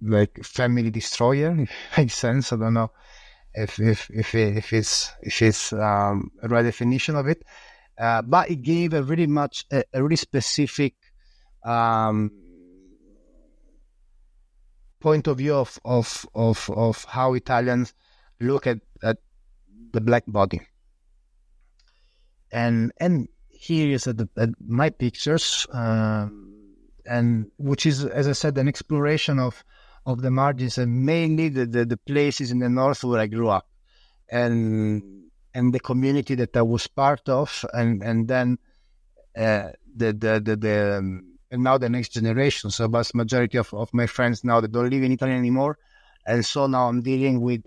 [0.00, 2.90] like family destroyer if makes sense i don't know
[3.54, 7.42] if if if, if it's if it's um, a right definition of it
[8.00, 10.94] uh, but it gave a really much a, a really specific
[11.64, 12.30] um,
[15.00, 17.92] point of view of, of of of how Italians
[18.40, 19.18] look at, at
[19.92, 20.62] the black body.
[22.50, 26.28] And and here is the, at my pictures, uh,
[27.04, 29.62] and which is, as I said, an exploration of
[30.06, 33.48] of the margins and mainly the, the, the places in the north where I grew
[33.48, 33.68] up,
[34.30, 38.58] and and the community that I was part of, and and then
[39.36, 42.70] uh, the the the, the um, and now the next generation.
[42.70, 45.78] So, vast majority of, of my friends now that don't live in Italy anymore,
[46.26, 47.62] and so now I'm dealing with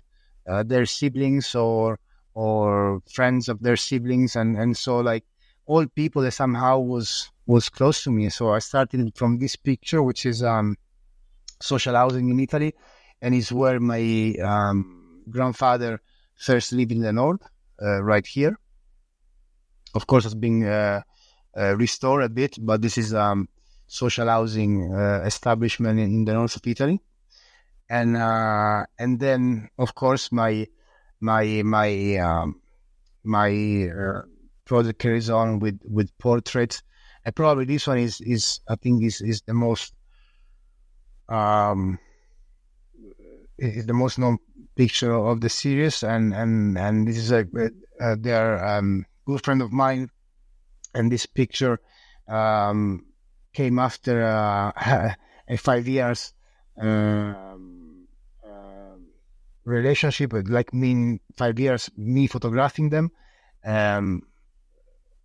[0.47, 1.99] uh, their siblings or
[2.33, 5.25] or friends of their siblings, and and so like
[5.65, 8.29] all people that somehow was was close to me.
[8.29, 10.77] So I started from this picture, which is um,
[11.61, 12.73] social housing in Italy,
[13.21, 16.01] and is where my um, grandfather
[16.35, 17.41] first lived in the north,
[17.79, 18.57] right here.
[19.95, 21.01] Of course, it's being uh,
[21.55, 23.47] uh, restored a bit, but this is um,
[23.87, 26.99] social housing uh, establishment in, in, the north of Italy,
[27.89, 30.65] and uh, and then of course my
[31.19, 32.59] my my um,
[33.23, 34.21] my uh,
[34.65, 36.81] project carries on with with portraits,
[37.23, 39.93] and probably this one is is I think is is the most
[41.29, 41.99] um
[43.57, 44.39] is the most known
[44.75, 47.45] picture of the series, and and and this is a,
[47.99, 50.09] a their um, good friend of mine,
[50.93, 51.79] and this picture
[52.27, 53.05] um,
[53.53, 54.71] came after uh,
[55.47, 56.33] a five years
[56.79, 58.07] um,
[58.45, 58.95] uh,
[59.65, 63.11] relationship, like me five years, me photographing them.
[63.65, 64.23] Um,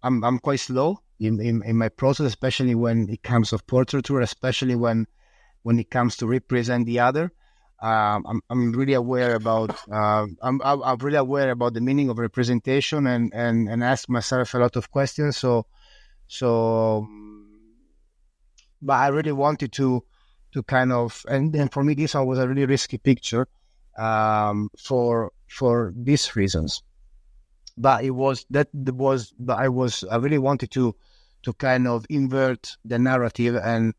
[0.03, 4.21] I'm I'm quite slow in, in, in my process, especially when it comes of portraiture,
[4.21, 5.07] especially when
[5.63, 7.33] when it comes to represent the other.
[7.81, 12.19] Um, I'm I'm really aware about uh, I'm I'm really aware about the meaning of
[12.19, 15.37] representation and and and ask myself a lot of questions.
[15.37, 15.67] So
[16.27, 17.07] so
[18.83, 20.05] but I really wanted to
[20.53, 23.47] to kind of and, and for me this one was a really risky picture
[23.97, 26.83] um, for for these reasons.
[27.77, 30.97] But it was that was but I was I really wanted to
[31.45, 33.95] to kind of invert the narrative and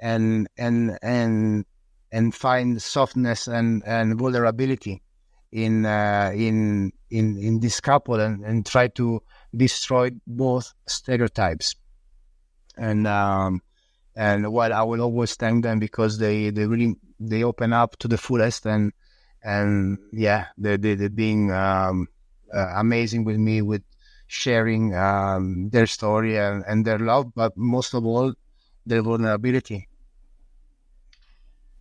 [0.00, 1.64] and and and
[2.12, 5.02] and find softness and, and vulnerability
[5.50, 9.22] in uh, in in in this couple and, and try to
[9.56, 11.74] destroy both stereotypes.
[12.76, 13.62] And um,
[14.14, 18.08] and while I will always thank them because they, they really they open up to
[18.08, 18.92] the fullest and
[19.42, 22.08] and yeah they they they're being um,
[22.54, 23.82] uh, amazing with me with
[24.26, 28.32] sharing um, their story and, and their love but most of all
[28.86, 29.88] their vulnerability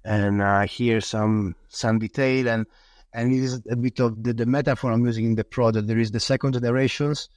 [0.04, 2.66] and uh, here some some detail and
[3.14, 5.88] and it is a bit of the, the metaphor I'm using in the product.
[5.88, 7.30] There is the second generations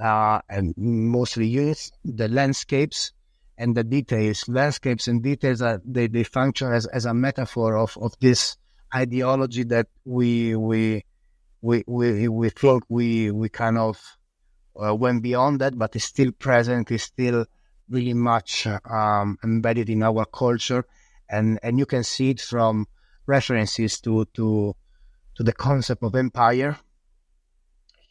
[0.00, 3.12] uh, and mostly units, the landscapes,
[3.56, 7.96] and the details, landscapes and details are they, they function as, as a metaphor of,
[8.00, 8.56] of this
[8.94, 11.04] ideology that we we
[11.60, 14.00] we we, we think we we kind of
[14.82, 17.44] uh, went beyond that, but is still present, is still
[17.88, 20.84] really much um, embedded in our culture,
[21.28, 22.86] and and you can see it from
[23.26, 24.74] references to to
[25.34, 26.76] to the concept of empire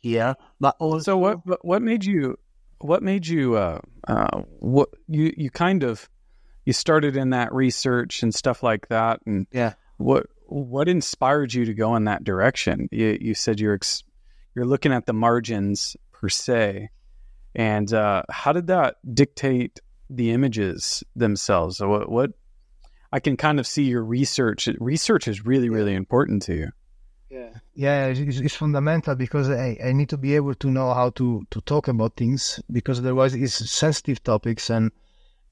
[0.01, 2.38] here, but also so what what made you
[2.80, 6.09] what made you uh, uh, what you you kind of
[6.66, 9.20] you started in that research and stuff like that?
[9.26, 9.74] And yeah.
[9.97, 12.89] what what inspired you to go in that direction?
[12.91, 14.03] You, you said you're ex-
[14.55, 16.89] you're looking at the margins per se.
[17.55, 21.78] And uh, how did that dictate the images themselves?
[21.78, 22.32] So what, what
[23.12, 24.68] i can kind of see your research.
[24.80, 26.70] Research is really really important to you.
[27.30, 31.12] Yeah, yeah, it's, it's, fundamental because I, I need to be able to know how
[31.12, 34.91] to, to talk about things because otherwise it's sensitive topics and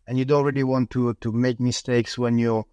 [0.05, 2.65] and you don't really want to to make mistakes when you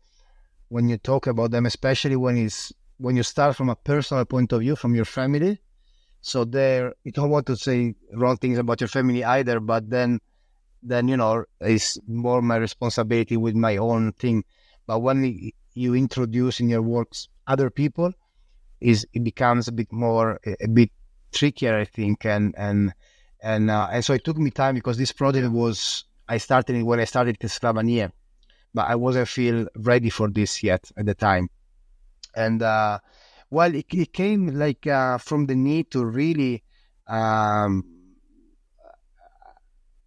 [0.69, 4.53] when you talk about them, especially when it's when you start from a personal point
[4.53, 5.61] of view from your family.
[6.21, 10.21] So there, you don't want to say wrong things about your family either, but then,
[10.83, 14.45] then you know, it's more my responsibility with my own thing.
[14.87, 18.13] But when you introduce in your works other people,
[18.81, 20.91] is it becomes a bit more a bit
[21.33, 22.93] trickier, I think, and and
[23.43, 26.83] and uh, and so it took me time because this project was I started it
[26.83, 28.13] when I started Teslavania,
[28.75, 31.49] but I wasn't feel ready for this yet at the time,
[32.35, 32.99] and uh,
[33.51, 36.63] well, it, it came like uh, from the need to really.
[37.07, 37.85] Um,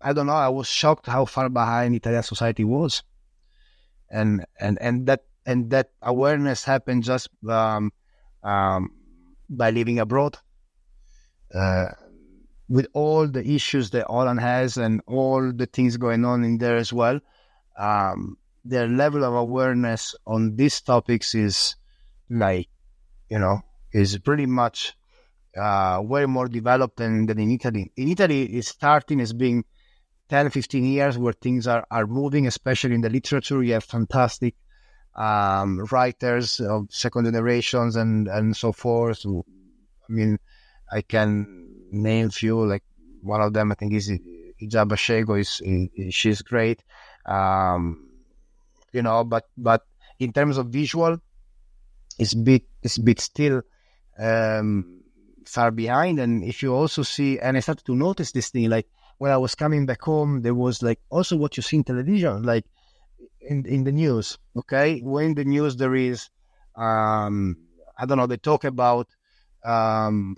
[0.02, 0.34] I don't know.
[0.34, 3.04] I was shocked how far behind Italian society was,
[4.12, 7.91] and and and that and that awareness happened just um,
[8.43, 8.91] um,
[9.49, 10.38] by living abroad.
[11.53, 11.88] Uh,
[12.68, 16.78] with all the issues that Holland has and all the things going on in there
[16.78, 17.20] as well,
[17.80, 21.76] um, their level of awareness on these topics is
[22.30, 22.70] like,
[23.30, 24.95] you know, is pretty much
[25.57, 27.91] uh, way more developed than, than in Italy.
[27.97, 29.66] In Italy, it's starting as being
[30.30, 33.64] 10, 15 years where things are, are moving, especially in the literature.
[33.64, 34.56] You have fantastic
[35.16, 39.26] um, writers of second generations and, and so forth.
[39.26, 39.42] I
[40.08, 40.40] mean,
[40.92, 42.84] I can name few, like
[43.22, 46.84] one of them, I think is Igiaba Scego is, is, she's great.
[47.26, 48.08] Um,
[48.94, 49.86] you know, but, but
[50.20, 51.18] in terms of visual,
[52.18, 53.62] it's bit, it's bit still,
[54.18, 55.02] um,
[55.46, 56.20] far behind.
[56.20, 58.88] And if you also see, and I started to notice this thing, like
[59.20, 62.44] when I was coming back home, there was like also what you see in television,
[62.44, 62.66] like
[63.42, 64.38] in in the news.
[64.58, 66.30] Okay, when the news there is,
[66.76, 67.58] um,
[67.98, 69.08] I don't know, they talk about
[69.64, 70.38] um,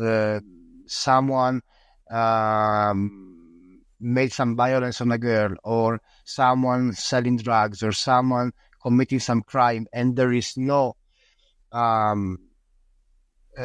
[0.00, 0.40] uh,
[0.86, 1.60] someone
[2.10, 9.42] um, made some violence on a girl, or someone selling drugs, or someone committing some
[9.42, 10.94] crime, and there is no
[11.72, 12.38] um,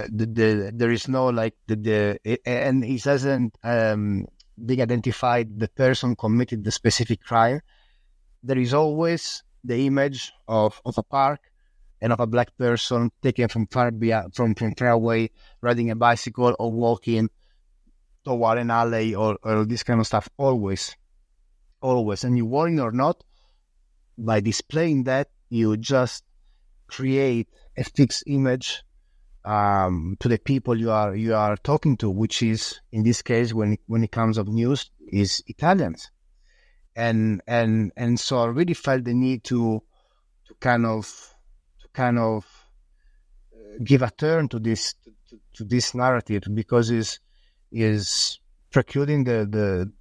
[0.09, 4.25] the, the, there is no like the, the and he doesn't um,
[4.65, 7.61] being identified the person committed the specific crime
[8.43, 11.39] there is always the image of, of a park
[12.01, 15.31] and of a black person taken from far beyond, from, from far away,
[15.61, 17.29] riding a bicycle or walking
[18.25, 20.27] toward an alley or, or this kind of stuff.
[20.37, 20.95] Always.
[21.81, 22.25] Always.
[22.25, 23.23] And you want or not,
[24.17, 26.23] by displaying that, you just
[26.87, 28.83] create a fixed image
[29.45, 33.53] um, to the people you are you are talking to, which is in this case
[33.53, 36.11] when when it comes of news is Italians.
[36.95, 39.81] And and and so I really felt the need to
[40.47, 41.07] to kind of
[41.81, 42.45] to kind of
[43.53, 44.93] uh, give a turn to this
[45.29, 47.19] to, to this narrative because is
[47.71, 48.39] is
[48.71, 49.91] precluding the the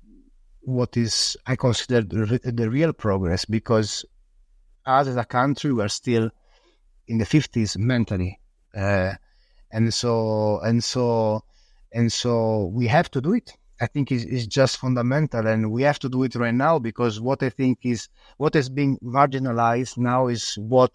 [0.60, 4.04] what is I consider the, the real progress because
[4.86, 6.30] us as a country we are still
[7.08, 8.38] in the 50s mentally
[8.76, 9.14] uh,
[9.72, 11.42] and so and so
[11.92, 15.82] and so we have to do it I think is, is just fundamental and we
[15.82, 19.98] have to do it right now because what I think is what is being marginalized
[19.98, 20.92] now is what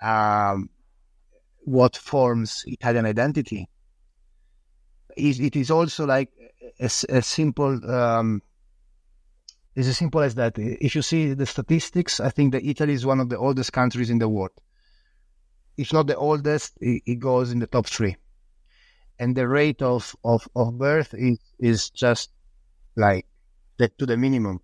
[0.00, 0.70] um,
[1.64, 3.68] what forms Italian identity.
[5.16, 6.30] It is also like
[6.80, 8.40] as simple um,
[9.74, 10.58] it's as simple as that.
[10.58, 14.10] If you see the statistics, I think that Italy is one of the oldest countries
[14.10, 14.52] in the world.
[15.78, 18.16] If not the oldest, it goes in the top three
[19.18, 22.30] and the rate of, of, of birth is, is just
[22.96, 23.26] like
[23.78, 24.60] the, to the minimum.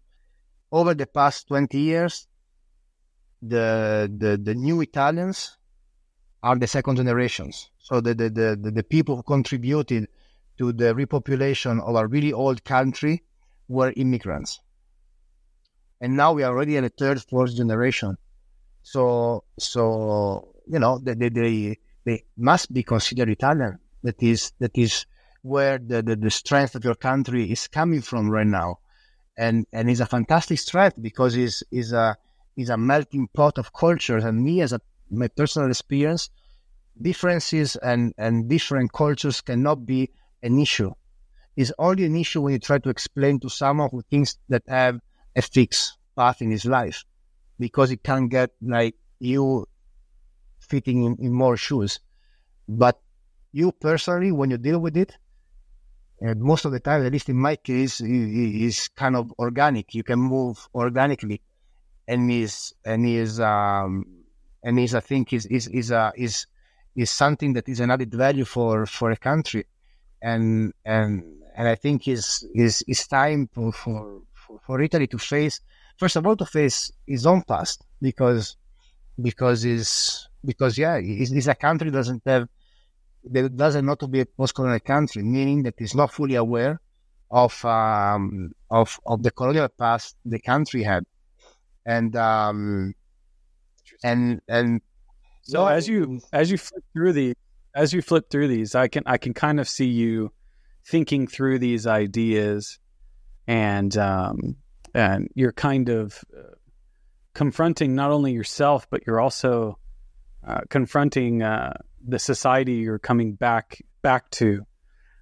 [0.71, 2.27] Over the past 20 years,
[3.43, 5.59] the, the, the new Italians
[6.43, 7.71] are the second generations.
[7.79, 10.09] So the, the, the, the people who contributed
[10.59, 13.25] to the repopulation of a really old country
[13.69, 14.61] were immigrants.
[16.01, 18.17] And now we are already in the third, fourth generation.
[18.83, 24.77] So, so, you know, they, they, they, they must be considered Italian that is that
[24.77, 25.07] is
[25.43, 28.79] where the, the, the strength of your country is coming from right now.
[29.37, 32.17] And and it's a fantastic strength because it's is a
[32.57, 34.81] is a melting pot of cultures and me as a
[35.11, 36.31] my personal experience,
[37.01, 40.11] differences and, and different cultures cannot be
[40.43, 40.93] an issue.
[41.57, 45.01] It's only an issue when you try to explain to someone who thinks that have
[45.37, 47.05] a fixed path in his life
[47.59, 49.67] because it can get like you
[50.65, 52.01] fitting in, in more shoes.
[52.69, 53.01] But
[53.53, 55.17] you personally, when you deal with it,
[56.21, 59.95] and most of the time, at least in my case, is kind of organic.
[59.95, 61.43] You can move organically,
[62.09, 64.07] and is and is um
[64.63, 66.47] and is I think is is is uh, is
[66.97, 69.67] is something that is an added value for for a country,
[70.23, 71.25] and and
[71.57, 74.23] and I think is is is time for for
[74.67, 75.61] for Italy to face
[75.97, 78.57] first of all to face its own past because
[79.21, 82.49] because is because yeah, it's, it's a country doesn't have
[83.31, 86.81] that doesn't not to be a post-colonial country, meaning that it's not fully aware
[87.31, 91.05] of um, of of the colonial past the country had,
[91.87, 92.95] and um,
[94.03, 94.81] and and
[95.43, 97.35] so no, as you as you flip through the
[97.75, 100.33] as you flip through these, I can I can kind of see you
[100.87, 102.79] thinking through these ideas,
[103.47, 104.57] and um,
[104.95, 106.55] and you're kind of uh,
[107.35, 109.79] confronting not only yourself, but you're also
[110.47, 111.75] uh, confronting uh,
[112.07, 114.65] the society you're coming back back to.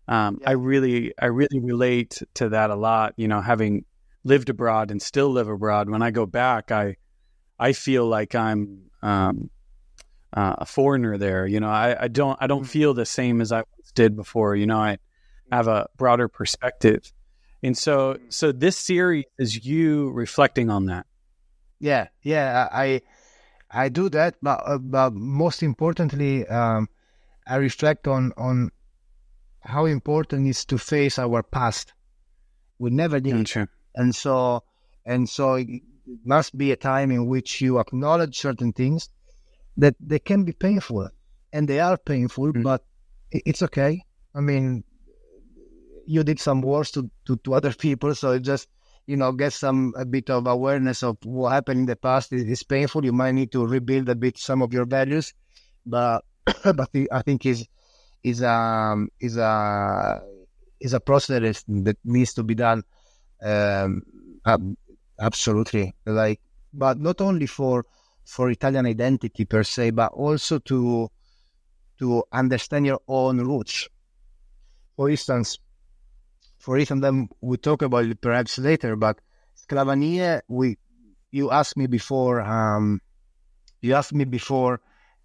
[0.09, 0.51] Um, yeah.
[0.51, 3.15] I really I really relate to that a lot.
[3.17, 3.85] You know, having
[4.25, 6.97] lived abroad and still live abroad, when I go back, I
[7.59, 9.51] I feel like I'm um,
[10.33, 11.47] uh, a foreigner there.
[11.47, 12.69] You know, I, I don't I don't mm-hmm.
[12.69, 13.65] feel the same as I
[13.95, 14.57] did before.
[14.57, 14.99] You know, I
[15.51, 17.13] have a broader perspective,
[17.63, 18.25] and so mm-hmm.
[18.29, 21.07] so this series is you reflecting on that.
[21.83, 23.03] Yeah, yeah, I
[23.69, 26.89] I do that, but, uh, but most importantly, um,
[27.45, 28.71] I reflect on on
[29.63, 31.93] how important it is to face our past.
[32.79, 33.69] We never did, sure.
[33.97, 34.63] and so
[35.05, 35.83] and so it
[36.25, 39.09] must be a time in which you acknowledge certain things
[39.77, 41.09] that they can be painful,
[41.53, 42.63] and they are painful, mm.
[42.63, 42.85] but
[43.33, 44.05] it's okay.
[44.37, 44.85] I mean,
[46.07, 48.69] you did some wars to, to, to other people, so it just
[49.07, 52.33] you know get some a bit of awareness of what happened in the past.
[52.33, 53.05] It is painful.
[53.05, 55.35] You might need to rebuild a bit some of your values,
[55.85, 56.25] but
[56.65, 57.67] but I think is
[58.23, 60.23] is um is a
[60.81, 62.83] is a process that needs to be done.
[63.43, 64.03] Um,
[65.21, 66.41] absolutely, like,
[66.73, 67.85] but not only for
[68.25, 71.09] for Italian identity per se, but also to
[71.99, 73.89] to understand your own roots.
[74.97, 75.59] For instance,
[76.63, 79.19] for instance, then we talk about it perhaps later, but
[79.57, 80.79] Sclavanie, we
[81.33, 83.01] you asked me before, um,
[83.81, 84.81] you asked me before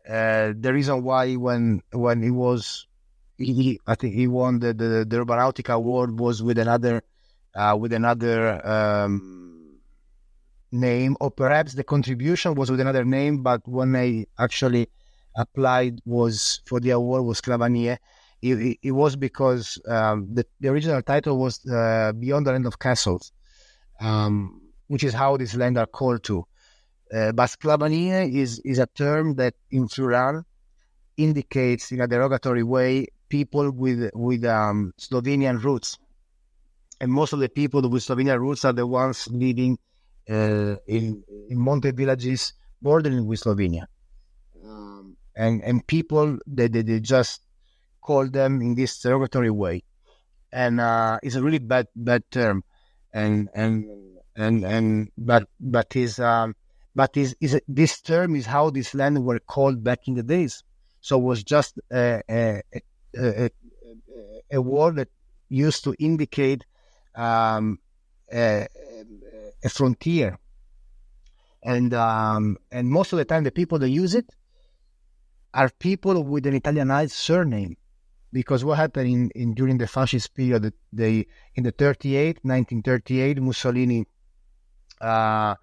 [0.09, 2.87] uh, the reason why when when he was
[3.37, 7.03] he, I think he won the the, the Urbanautica award was with another
[7.53, 9.77] uh, with another um,
[10.71, 14.89] name, or perhaps the contribution was with another name, but when I actually
[15.35, 17.99] applied was for the award was Sclavanie.
[18.41, 22.77] It, it, was because um, the, the, original title was uh, Beyond the Land of
[22.77, 23.31] Castles,
[23.99, 26.45] um, which is how this land are called to.
[27.11, 30.43] Uh, is, is a term that in Furlan
[31.15, 35.97] indicates in a derogatory way people with with um, Slovenian roots.
[36.99, 39.77] And most of the people with Slovenian roots are the ones living
[40.29, 43.85] uh, in, in mountain villages bordering with Slovenia.
[44.63, 47.41] Um, and, and people, they, they, they, just
[48.07, 49.83] call them in this derogatory way.
[50.51, 52.63] And uh, it's a really bad bad term.
[53.13, 53.75] And and
[54.35, 56.55] and and but but is um,
[56.95, 60.63] but is is this term is how this land were called back in the days.
[61.01, 62.61] So it was just a, a,
[63.15, 63.49] a,
[64.51, 65.09] a word that
[65.49, 66.65] used to indicate
[67.15, 67.79] um,
[68.33, 68.67] a,
[69.63, 70.37] a frontier.
[71.63, 74.27] And um, and most of the time, the people that use it
[75.53, 77.77] are people with an Italianized surname,
[78.31, 84.05] because what happened in, in during the fascist period, they in the 38, 1938, Mussolini
[85.01, 85.55] uh,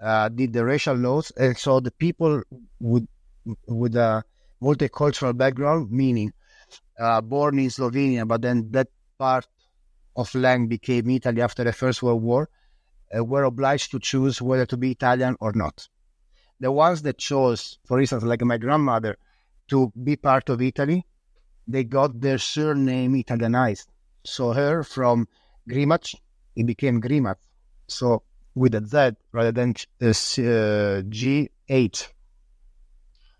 [0.00, 2.42] uh, did the racial laws, and so the people
[2.78, 3.06] with
[3.66, 4.24] with a
[4.62, 6.32] multicultural background, meaning
[6.98, 8.88] uh, born in Slovenia, but then that
[9.18, 9.46] part
[10.16, 12.48] of land became Italy after the First World War,
[13.14, 15.88] were obliged to choose whether to be Italian or not.
[16.60, 19.16] The ones that chose, for instance, like my grandmother,
[19.68, 21.06] to be part of Italy,
[21.66, 23.88] they got their surname Italianized.
[24.24, 25.28] So her from
[25.68, 26.14] Grimac,
[26.56, 27.36] it became Grimat.
[27.86, 28.22] So
[28.54, 32.08] with a Z rather than uh, uh, G8.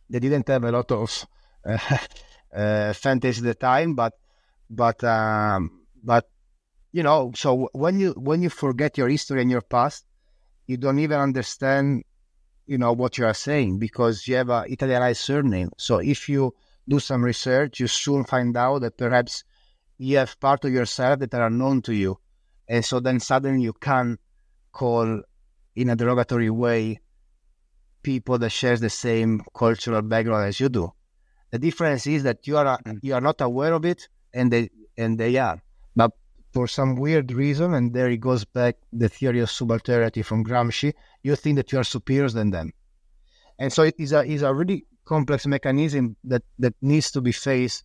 [0.09, 1.27] They didn't have a lot of
[1.65, 1.79] uh,
[2.55, 4.15] uh, fantasy at the time, but
[4.69, 6.29] but um, but
[6.93, 10.05] you know, so when you when you forget your history and your past,
[10.67, 12.05] you don't even understand,
[12.67, 15.71] you know, what you are saying because you have a Italianized surname.
[15.77, 16.55] So if you
[16.89, 19.45] do some research, you soon find out that perhaps
[19.99, 22.19] you have part of yourself that are unknown to you,
[22.69, 24.19] and so then suddenly you can
[24.73, 25.23] call
[25.77, 27.01] in a derogatory way
[28.03, 30.93] people that share the same cultural background as you do.
[31.51, 32.99] The difference is that you are mm.
[33.03, 35.63] you are not aware of it, and they and they are.
[35.97, 36.13] But
[36.53, 40.93] for some weird reason, and there it goes back the theory of subalternity from Gramsci,
[41.23, 42.73] you think that you are superior than them.
[43.59, 47.33] And so it is a, is a really complex mechanism that, that needs to be
[47.33, 47.83] faced,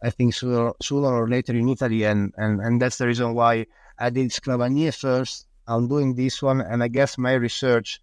[0.00, 2.04] I think, sooner, sooner or later in Italy.
[2.04, 3.66] And, and, and that's the reason why
[3.98, 5.46] I did Sclavanie first.
[5.66, 8.00] I'm doing this one, and I guess my research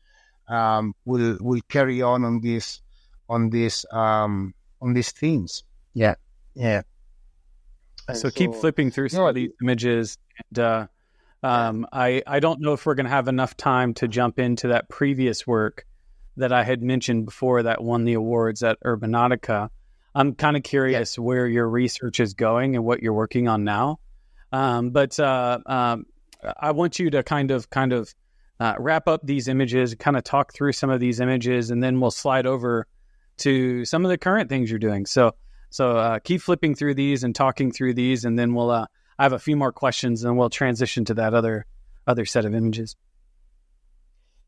[0.48, 2.82] um, will will carry on on this
[3.28, 5.64] on this um, on these themes.
[5.94, 6.16] Yeah.
[6.54, 6.84] Yeah.
[8.08, 10.20] So, so, keep flipping through some no, of these images.
[10.38, 10.88] And uh,
[11.42, 14.68] um, I I don't know if we're going to have enough time to jump into
[14.68, 15.88] that previous work
[16.38, 19.70] that I had mentioned before that won the awards at Urbanautica.
[20.14, 21.24] I'm kind of curious yeah.
[21.24, 24.00] where your research is going and what you're working on now.
[24.52, 26.06] Um, but uh, um,
[26.60, 28.14] I want you to kind of kind of
[28.60, 32.00] uh, wrap up these images, kind of talk through some of these images, and then
[32.00, 32.88] we'll slide over
[33.38, 35.06] to some of the current things you're doing.
[35.06, 35.34] So
[35.70, 38.72] so uh, keep flipping through these and talking through these, and then we'll.
[38.72, 38.86] Uh,
[39.20, 41.66] I have a few more questions, and we'll transition to that other
[42.08, 42.96] other set of images.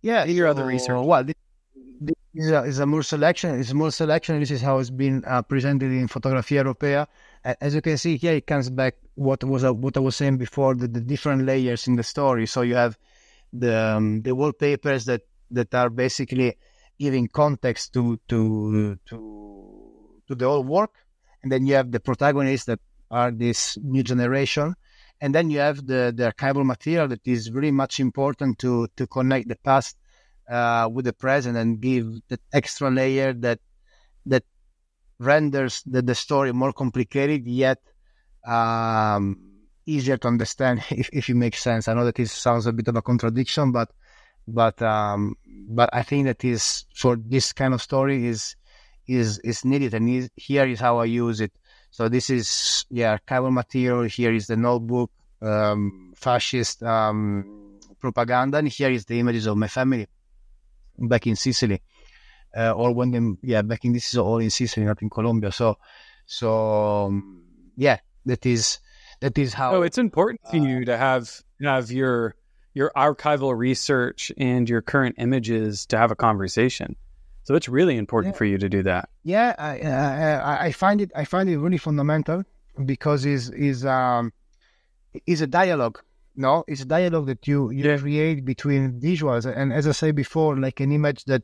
[0.01, 1.05] Yeah, your other research.
[1.05, 1.25] Well,
[2.37, 3.59] is, a, is a more selection.
[3.59, 4.39] It's a more selection.
[4.39, 7.07] This is how it's been uh, presented in Fotografia Europea.
[7.43, 10.37] As you can see here, it comes back what was uh, what I was saying
[10.37, 12.45] before, the, the different layers in the story.
[12.45, 12.97] So you have
[13.51, 16.57] the um, the wallpapers that that are basically
[16.99, 19.17] giving context to to to
[20.27, 20.93] to the whole work,
[21.41, 24.75] and then you have the protagonists that are this new generation,
[25.21, 29.07] and then you have the the archival material that is very much important to to
[29.07, 29.97] connect the past
[30.49, 33.59] uh, with the present and give that extra layer that
[34.25, 34.43] that
[35.19, 37.79] renders the, the story more complicated yet
[38.45, 39.39] um,
[39.85, 41.87] easier to understand if, if it makes sense.
[41.87, 43.91] I know that this sounds a bit of a contradiction, but
[44.47, 45.35] but um,
[45.69, 48.55] but I think that is for this kind of story is
[49.07, 51.51] is is needed, and is, here is how I use it.
[51.91, 54.03] So this is yeah archival material.
[54.03, 55.11] Here is the notebook,
[55.41, 60.07] um, fascist um, propaganda, and here is the images of my family
[60.97, 61.81] back in Sicily,
[62.55, 65.51] uh, or when them yeah back in this is all in Sicily, not in Colombia.
[65.51, 65.77] So
[66.25, 67.43] so um,
[67.75, 68.79] yeah, that is
[69.21, 69.75] that is how.
[69.75, 71.29] Oh, it's important to uh, you to have
[71.61, 72.35] have your
[72.73, 76.95] your archival research and your current images to have a conversation.
[77.43, 78.37] So it's really important yeah.
[78.37, 79.09] for you to do that.
[79.23, 82.43] Yeah, I, I, I find it I find it really fundamental
[82.85, 84.33] because is is um
[85.25, 86.01] is a dialogue.
[86.39, 87.97] No, it's a dialogue that you you yeah.
[87.97, 91.41] create between visuals, and as I said before, like an image that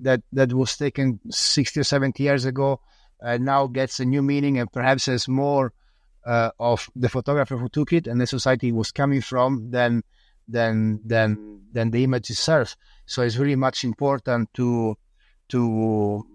[0.00, 2.80] that that was taken sixty or seventy years ago
[3.22, 5.72] uh, now gets a new meaning and perhaps has more
[6.26, 10.02] uh, of the photographer who took it and the society it was coming from than
[10.46, 12.76] than than than the image itself.
[13.06, 14.98] So it's really much important to
[15.48, 16.26] to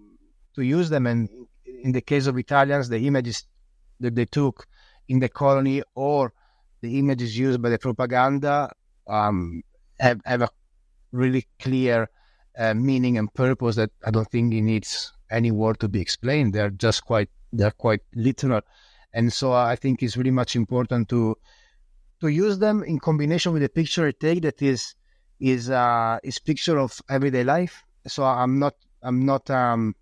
[0.56, 1.06] to use them.
[1.06, 1.28] And
[1.84, 3.44] in the case of Italians, the images
[4.00, 4.66] that they took
[5.08, 6.32] in the colony or
[6.82, 8.70] the images used by the propaganda
[9.06, 9.62] um,
[9.98, 10.48] have, have a
[11.12, 12.08] really clear
[12.58, 16.52] uh, meaning and purpose that I don't think it needs any word to be explained.
[16.52, 18.62] They're just quite they're quite literal.
[19.14, 21.36] And so I think it's really much important to
[22.20, 24.94] to use them in combination with a picture I take that is
[25.40, 27.84] is uh, is picture of everyday life.
[28.06, 29.94] So I'm not I'm not um,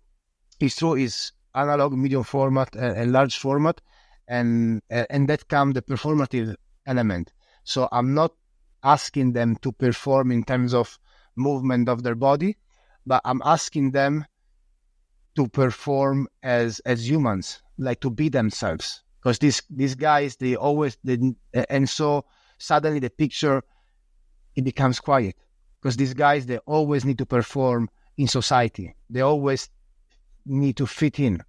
[0.59, 3.81] it's true is analog, medium format, and, and large format,
[4.27, 6.55] and and that come the performative
[6.85, 7.33] element.
[7.63, 8.33] So I'm not
[8.83, 10.97] asking them to perform in terms of
[11.35, 12.57] movement of their body,
[13.05, 14.25] but I'm asking them
[15.35, 19.03] to perform as as humans like to be themselves.
[19.19, 22.25] Because these these guys they always didn't and so
[22.57, 23.61] suddenly the picture
[24.55, 25.35] it becomes quiet.
[25.81, 28.95] Because these guys they always need to perform in society.
[29.09, 29.69] They always
[30.45, 31.41] need to fit in.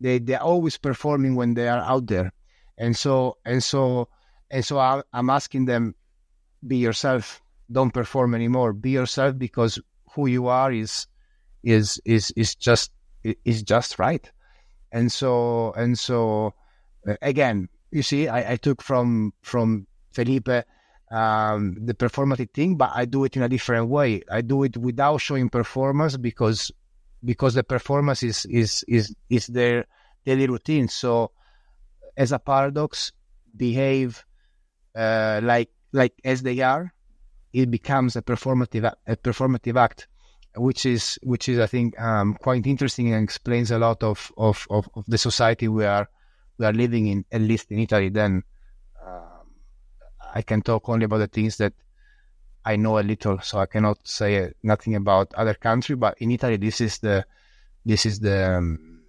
[0.00, 2.32] They they're always performing when they are out there.
[2.78, 4.08] And so and so
[4.52, 5.94] and so I, i'm asking them
[6.66, 7.42] be yourself.
[7.70, 8.72] Don't perform anymore.
[8.72, 9.78] Be yourself because
[10.14, 11.06] who you are is
[11.62, 12.92] is is is just
[13.22, 14.30] is just right.
[14.90, 16.54] And so and so
[17.08, 20.48] uh, again you see I, I, took from from felipe
[21.10, 24.22] um, the performative thing but i do it in a different way.
[24.30, 26.70] I do it without showing performance because
[27.24, 29.86] because the performance is is is is their
[30.26, 30.88] daily routine.
[30.88, 31.32] So
[32.16, 33.12] as a paradox
[33.56, 34.24] behave
[34.94, 36.92] uh, like like as they are
[37.52, 40.08] it becomes a performative a performative act
[40.56, 44.66] which is which is I think um, quite interesting and explains a lot of, of,
[44.70, 46.08] of, of, the society we are
[46.58, 48.10] we are living in, at least in Italy.
[48.10, 48.42] Then
[49.04, 49.50] um,
[50.34, 51.72] I can talk only about the things that
[52.64, 55.96] I know a little, so I cannot say nothing about other country.
[55.96, 57.24] But in Italy, this is the
[57.84, 59.00] this is the um,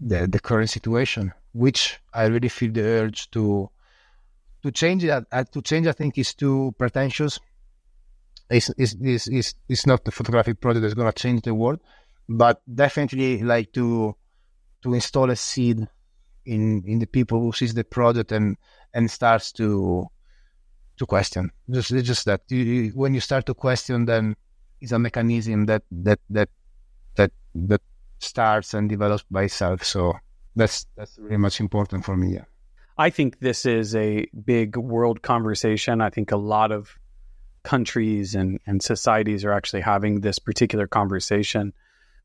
[0.00, 3.68] the, the current situation, which I really feel the urge to
[4.62, 5.24] to change it.
[5.30, 7.38] Uh, to change, I think, is too pretentious
[8.50, 11.80] it's, it's, it's, it's, not the photographic project that's going to change the world,
[12.28, 14.16] but definitely like to
[14.82, 15.86] to install a seed
[16.46, 18.56] in in the people who sees the project and
[18.94, 20.06] and starts to
[20.96, 21.50] to question.
[21.70, 24.34] Just just that you, you, when you start to question, then
[24.80, 26.48] it's a mechanism that that that
[27.16, 27.82] that that
[28.18, 29.84] starts and develops by itself.
[29.84, 30.14] So
[30.56, 32.34] that's that's really much important for me.
[32.34, 32.44] Yeah.
[32.98, 36.00] I think this is a big world conversation.
[36.00, 36.98] I think a lot of
[37.62, 41.72] countries and, and societies are actually having this particular conversation.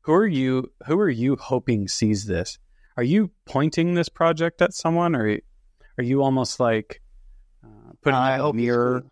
[0.02, 0.72] Who are you?
[0.86, 2.58] Who are you hoping sees this?
[2.96, 5.38] Are you pointing this project at someone, or
[5.96, 7.00] are you almost like
[7.64, 9.04] uh, putting I a mirror?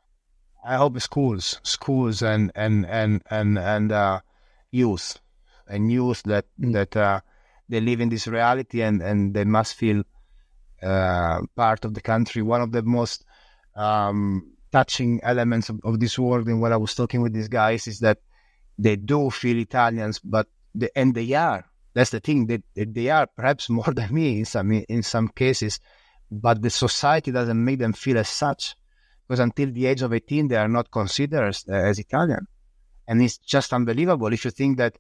[0.65, 4.21] I hope schools, schools, and and and and and uh,
[4.71, 5.19] youth,
[5.69, 6.73] and youth that mm.
[6.73, 7.21] that uh,
[7.69, 10.03] they live in this reality and and they must feel
[10.83, 12.43] part of the country.
[12.43, 13.25] One of the most
[13.77, 17.87] um, touching elements of, of this world, and when I was talking with these guys,
[17.87, 18.19] is that
[18.79, 21.65] they do feel Italians, but they, and they are.
[21.95, 22.47] That's the thing.
[22.47, 25.79] They they are perhaps more than me in some in some cases,
[26.31, 28.75] but the society doesn't make them feel as such
[29.29, 32.47] because until the age of 18 they are not considered as, uh, as Italian,
[33.07, 34.97] and it's just unbelievable if you think that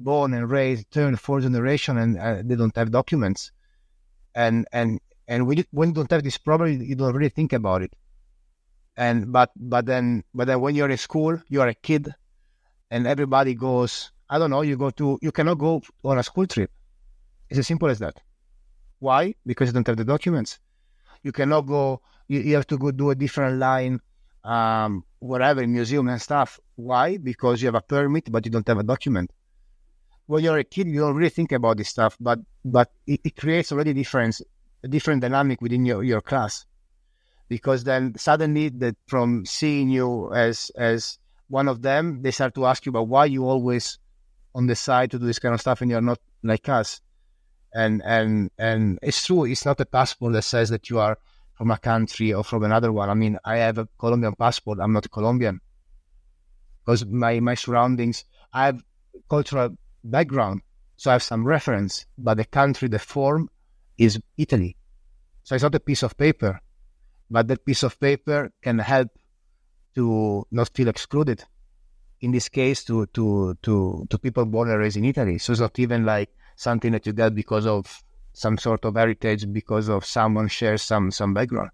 [0.00, 3.50] born and raised third fourth generation and uh, they don't have documents,
[4.34, 7.52] and and and when you, when you don't have this problem, you don't really think
[7.52, 7.94] about it.
[8.96, 12.12] And but but then but then when you're in school, you're a kid,
[12.90, 14.10] and everybody goes.
[14.30, 14.62] I don't know.
[14.62, 16.70] You go to you cannot go on a school trip.
[17.48, 18.20] It's as simple as that.
[18.98, 19.34] Why?
[19.46, 20.58] Because you don't have the documents.
[21.22, 24.00] You cannot go you, you have to go do a different line,
[24.44, 26.60] um, whatever, museum and stuff.
[26.76, 27.16] Why?
[27.16, 29.32] Because you have a permit, but you don't have a document.
[30.26, 33.36] When you're a kid, you don't really think about this stuff, but but it, it
[33.36, 34.42] creates already difference,
[34.82, 36.66] a different dynamic within your, your class,
[37.48, 41.18] because then suddenly that from seeing you as as
[41.48, 43.98] one of them, they start to ask you about why you always
[44.54, 47.00] on the side to do this kind of stuff and you're not like us.
[47.74, 51.18] And and and it's true, it's not a passport that says that you are
[51.56, 53.10] from a country or from another one.
[53.10, 54.78] I mean, I have a Colombian passport.
[54.80, 55.60] I'm not Colombian
[56.88, 58.82] because my, my surroundings, I have
[59.28, 60.62] cultural background.
[60.96, 63.50] So I have some reference, but the country, the form
[63.98, 64.76] is Italy.
[65.42, 66.60] So it's not a piece of paper,
[67.30, 69.08] but that piece of paper can help
[69.94, 71.44] to not feel excluded.
[72.20, 75.38] In this case, to, to, to, to people born and raised in Italy.
[75.38, 78.02] So it's not even like something that you get because of
[78.38, 81.70] some sort of heritage because of someone shares some some background.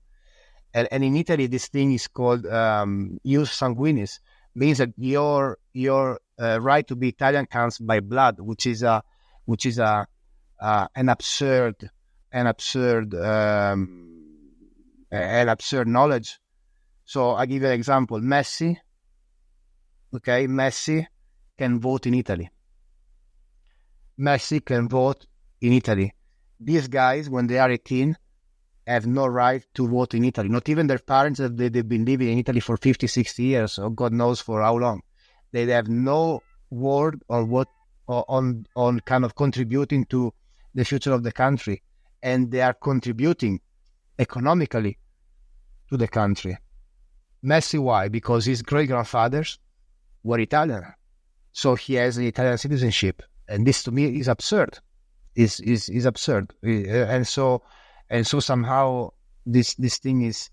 [0.73, 4.19] And, and in Italy, this thing is called um, ius sanguinis,
[4.55, 9.03] means that your your uh, right to be Italian comes by blood, which is a
[9.45, 10.07] which is a
[10.61, 11.91] uh, an absurd
[12.35, 13.81] an absurd um,
[15.11, 16.39] an absurd knowledge.
[17.07, 18.77] So I give you an example: Messi,
[20.15, 21.07] okay, Messi
[21.57, 22.51] can vote in Italy.
[24.19, 25.27] Messi can vote
[25.63, 26.13] in Italy
[26.65, 28.17] these guys, when they are 18,
[28.87, 30.49] have no right to vote in Italy.
[30.49, 33.79] Not even their parents, have they, they've been living in Italy for 50, 60 years,
[33.79, 35.03] or God knows for how long.
[35.53, 37.69] They have no word or what
[38.07, 40.35] on on kind of contributing to
[40.75, 41.83] the future of the country,
[42.25, 43.61] and they are contributing
[44.19, 44.99] economically
[45.91, 46.59] to the country.
[47.45, 48.09] Messi, why?
[48.09, 49.61] Because his great grandfathers
[50.25, 50.85] were Italian,
[51.53, 54.81] so he has an Italian citizenship, and this to me is absurd
[55.35, 57.63] is is is absurd, and so
[58.11, 59.11] and so somehow
[59.47, 60.51] this this thing is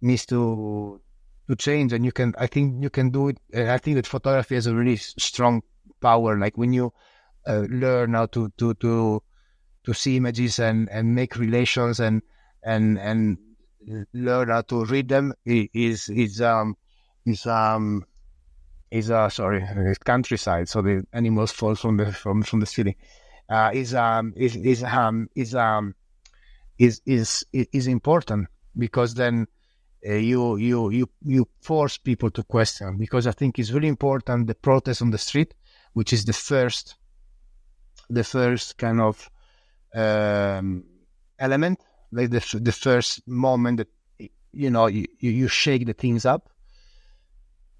[0.00, 1.00] needs to
[1.48, 3.38] to change, and you can I think you can do it.
[3.54, 5.62] I think that photography has a really strong
[6.00, 6.38] power.
[6.38, 6.92] Like when you
[7.46, 9.22] uh, learn how to to to
[9.84, 12.22] to see images and and make relations and
[12.62, 13.38] and and
[14.12, 15.32] learn how to read them.
[15.44, 16.76] Is is um
[17.26, 18.04] is um
[18.90, 19.64] is uh sorry
[20.04, 22.96] countryside so the animals fall from the from from the city
[23.48, 25.94] uh, is um is is um is um
[26.78, 29.46] is is is important because then
[30.08, 34.46] uh, you you you you force people to question because I think it's really important
[34.46, 35.54] the protest on the street,
[35.92, 36.96] which is the first
[38.10, 39.30] the first kind of
[39.94, 40.84] um,
[41.38, 41.80] element,
[42.12, 43.88] like the the first moment that
[44.52, 46.50] you know you, you shake the things up.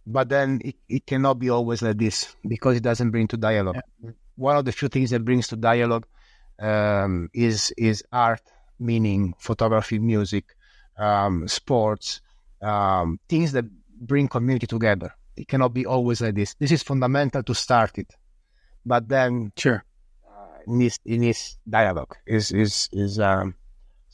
[0.07, 3.81] But then it, it cannot be always like this because it doesn't bring to dialogue.
[4.03, 6.07] Yeah one of the few things that brings to dialogue
[6.61, 8.43] um, is is art,
[8.79, 10.57] meaning photography, music,
[10.99, 12.21] um, sports,
[12.63, 13.65] um, things that
[14.01, 15.15] bring community together.
[15.37, 16.55] It cannot be always like this.
[16.55, 18.13] This is fundamental to start it,
[18.85, 19.85] but then sure,
[20.67, 23.55] in this in this dialogue is is is um,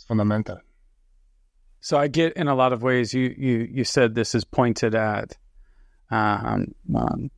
[0.08, 0.58] fundamental.
[1.80, 3.14] So I get in a lot of ways.
[3.14, 5.36] You you you said this is pointed at
[6.10, 7.30] um, um,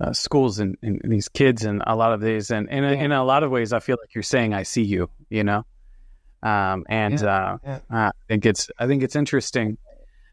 [0.00, 3.04] uh, schools and, and, these kids and a lot of these and, and yeah.
[3.04, 5.64] in a lot of ways I feel like you're saying I see you you know
[6.42, 7.26] um, and yeah.
[7.26, 7.80] Uh, yeah.
[7.90, 9.78] I think it's I think it's interesting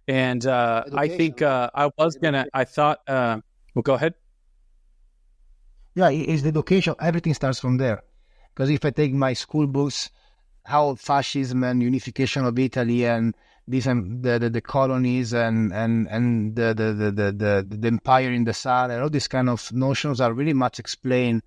[0.08, 3.40] and uh, I think uh, I was gonna I thought uh,
[3.74, 4.14] well go ahead
[5.96, 8.02] yeah it's the education everything starts from there
[8.56, 10.12] Because if I take my school books,
[10.64, 13.36] how fascism and unification of Italy and
[13.68, 18.32] these the, the, the colonies and and and the the, the the the the empire
[18.32, 21.44] in the sun and all these kind of notions are really much explained.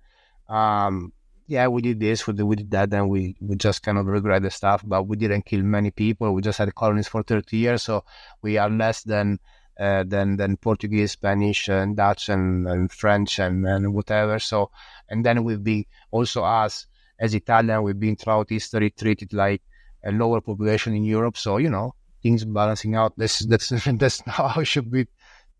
[0.49, 1.13] Um,
[1.47, 4.05] yeah, we did this, we did, we did that, and we we just kind of
[4.07, 6.33] regret the stuff, but we didn't kill many people.
[6.33, 8.03] We just had colonies for thirty years, so
[8.43, 9.39] we are less than.
[9.79, 14.37] Uh, than than Portuguese, Spanish, and Dutch, and, and French, and, and whatever.
[14.37, 14.71] So,
[15.09, 16.85] and then we've been also us
[17.19, 19.61] as Italian, we've been throughout history treated like
[20.03, 21.37] a lower population in Europe.
[21.37, 21.93] So you know,
[22.23, 23.13] things balancing out.
[23.17, 25.07] That's that's that's how it should be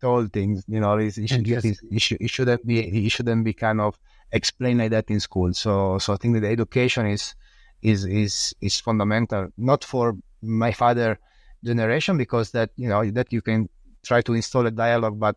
[0.00, 0.64] told things.
[0.66, 3.80] You know, it, it, should, it, it, should, it shouldn't be it shouldn't be kind
[3.80, 3.98] of
[4.32, 5.52] explained like that in school.
[5.52, 7.34] So so I think that the education is
[7.82, 11.18] is is is fundamental, not for my father
[11.62, 13.68] generation because that you know that you can
[14.02, 15.36] try to install a dialogue, but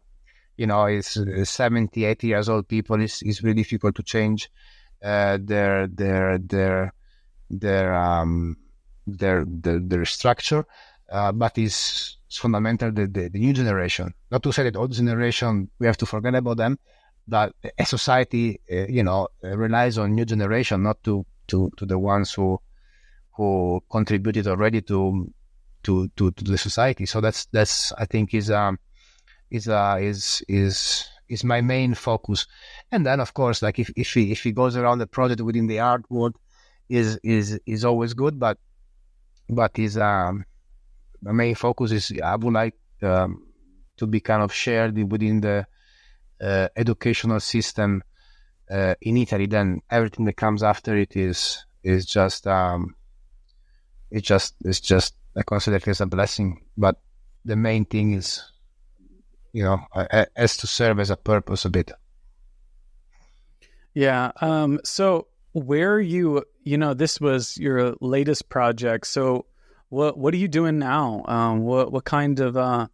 [0.57, 3.01] you know, it's 70, 80 years old people.
[3.01, 4.49] It's, it's really difficult to change
[5.03, 6.93] uh, their their their
[7.49, 8.55] their um
[9.05, 10.65] their their, their structure
[11.11, 14.13] uh, but is fundamental the, the, the, new generation.
[14.31, 16.79] Not to say that old generation we have to forget about them,
[17.27, 21.85] but a society, uh, you know, uh, relies on new generation, not to, to, to
[21.85, 22.59] the ones who
[23.35, 25.31] who contributed already to
[25.83, 27.05] to, to, to the society.
[27.05, 28.79] So that's that's I think is um
[29.51, 32.47] is uh, is is is my main focus.
[32.91, 35.67] And then of course, like if if he if he goes around the project within
[35.67, 36.35] the art world,
[36.89, 38.57] is is is always good, but
[39.49, 40.45] but is um
[41.21, 43.47] my main focus is I would like um,
[43.97, 45.65] to be kind of shared within the
[46.41, 48.03] uh, educational system
[48.69, 49.45] uh, in Italy.
[49.45, 52.95] Then everything that comes after it is is just um,
[54.21, 56.61] just it's just I consider it as a blessing.
[56.77, 57.01] But
[57.45, 58.41] the main thing is,
[59.51, 59.79] you know,
[60.35, 61.91] as to serve as a purpose a bit.
[63.93, 64.31] Yeah.
[64.41, 69.07] Um, so where you, you know, this was your latest project.
[69.07, 69.45] So
[69.89, 71.23] what What are you doing now?
[71.27, 72.87] Um, what What kind of uh,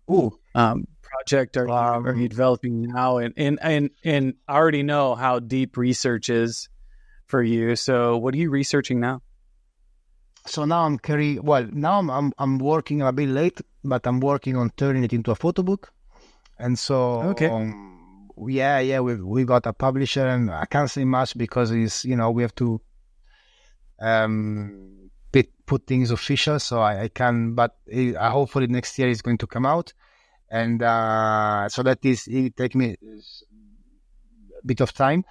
[0.54, 3.20] um, project are, um, are you developing now?
[3.20, 6.68] And, and and and I already know how deep research is
[7.28, 7.78] for you.
[7.78, 9.22] So what are you researching now?
[10.46, 11.44] So now I'm carrying.
[11.44, 15.14] Well, now I'm, I'm I'm working a bit late, but I'm working on turning it
[15.14, 15.92] into a photo book.
[16.58, 17.50] And so okay.
[17.50, 22.06] Um, yeah, yeah, we we got a publisher, and I can't say much because it's
[22.06, 22.82] you know we have to
[24.00, 25.00] um
[25.70, 27.54] put things official, so I, I can.
[27.54, 29.94] But it, uh, hopefully next year it's going to come out,
[30.50, 35.24] and uh, so that is it take me a bit of time.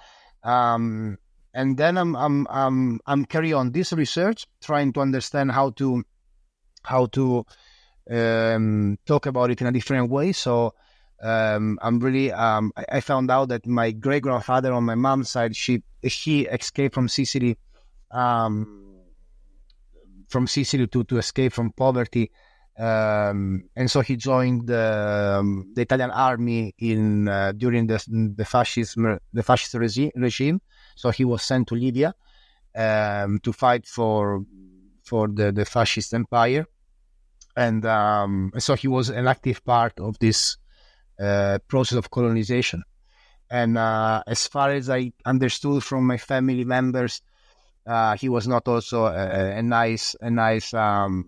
[0.43, 1.17] Um,
[1.53, 6.03] and then I'm I'm I'm I'm carry on this research, trying to understand how to
[6.83, 7.45] how to
[8.09, 10.31] um, talk about it in a different way.
[10.31, 10.73] So
[11.21, 15.29] um, I'm really um, I, I, found out that my great grandfather on my mom's
[15.29, 17.57] side, she he escaped from Sicily
[18.11, 19.01] um,
[20.27, 22.31] from Sicily to, to escape from poverty.
[22.77, 28.01] Um, and so he joined the, um, the Italian army in uh, during the
[28.37, 30.61] the fascism the fascist regi- regime.
[30.99, 32.13] So he was sent to Libya
[32.75, 34.43] um, to fight for
[35.09, 36.65] for the, the fascist empire,
[37.55, 40.57] and um, so he was an active part of this
[41.17, 42.83] uh, process of colonization.
[43.49, 47.21] And uh, as far as I understood from my family members,
[47.87, 51.25] uh, he was not also a, a nice a nice um,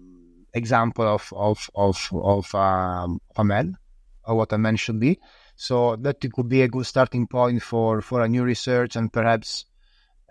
[0.54, 3.78] example of of of of um, man
[4.26, 5.18] or what a man should be.
[5.62, 9.66] So that could be a good starting point for for a new research and perhaps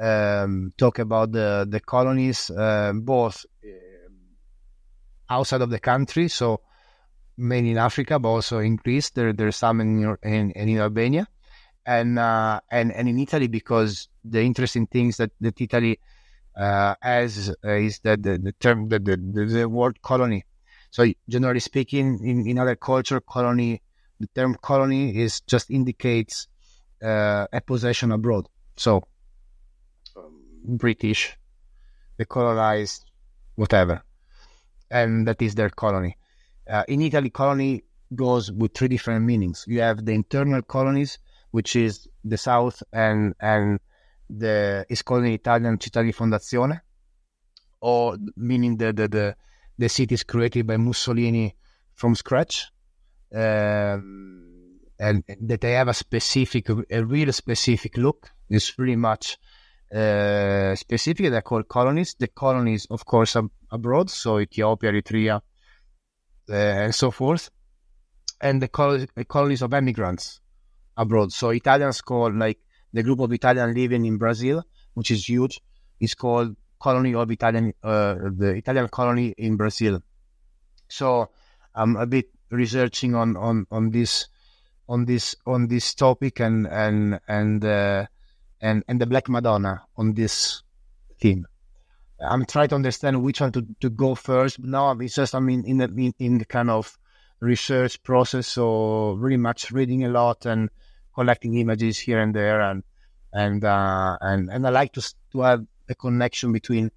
[0.01, 4.11] um, talk about the the colonies uh, both uh,
[5.31, 6.27] outside of the country.
[6.27, 6.63] So
[7.37, 9.11] mainly in Africa, but also in Greece.
[9.11, 11.29] There there's some in in, in Albania
[11.87, 16.01] and uh, and and in Italy because the interesting things that that Italy
[16.57, 20.45] uh, has is that the, the term the, the, the word colony.
[20.91, 23.81] So generally speaking, in, in other culture, colony
[24.21, 26.47] the term colony is just indicates
[27.03, 28.47] uh, a possession abroad.
[28.77, 29.03] So
[30.17, 31.37] um, British,
[32.19, 33.11] they colonized
[33.57, 34.03] whatever,
[34.91, 36.17] and that is their colony.
[36.71, 37.83] Uh, in Italy, colony
[38.15, 39.65] goes with three different meanings.
[39.67, 41.19] You have the internal colonies,
[41.51, 43.81] which is the south and and
[44.29, 46.83] the is called in Italian città di fondazione,
[47.81, 49.37] or meaning the the the,
[49.79, 51.57] the cities created by Mussolini
[51.95, 52.71] from scratch,
[53.35, 58.31] um, and that they have a specific, a real specific look.
[58.49, 59.39] It's pretty much
[59.95, 61.31] uh, specific.
[61.31, 62.15] They're called colonies.
[62.19, 65.41] The colonies, of course, are abroad, so Ethiopia, Eritrea,
[66.49, 67.51] uh, and so forth,
[68.41, 70.41] and the, col- colonies of immigrants
[70.97, 71.33] abroad.
[71.33, 72.59] So Italians call like
[72.93, 75.61] the group of Italian living in Brazil, which is huge.
[76.01, 80.01] is called colony of Italian, uh, the Italian colony in Brazil.
[80.89, 81.31] So
[81.75, 84.29] I'm a bit researching on, on, on this,
[84.89, 88.07] on this, on this topic and, and, and, uh,
[88.61, 90.63] and, and the Black Madonna on this
[91.21, 91.47] theme.
[92.21, 94.59] I'm trying to understand which one to, to go first.
[94.59, 96.99] Now it's just, I mean, in the, in, in the kind of
[97.41, 98.47] research process.
[98.47, 100.69] So really much reading a lot and
[101.15, 102.61] collecting images here and there.
[102.61, 102.83] And,
[103.33, 106.91] and, uh, and, and I like to, to have a connection between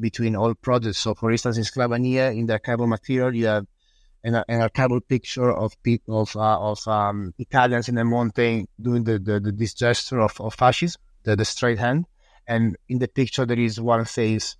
[0.00, 0.98] between all projects.
[0.98, 3.66] So, for instance, in Sclavanie, in the archival material, you have
[4.34, 9.04] an, an archival picture of people of uh, of um, Italians in the mountain doing
[9.04, 12.06] the, the, the, this gesture of, of fascism, the, the straight hand,
[12.46, 14.56] and in the picture there is one face,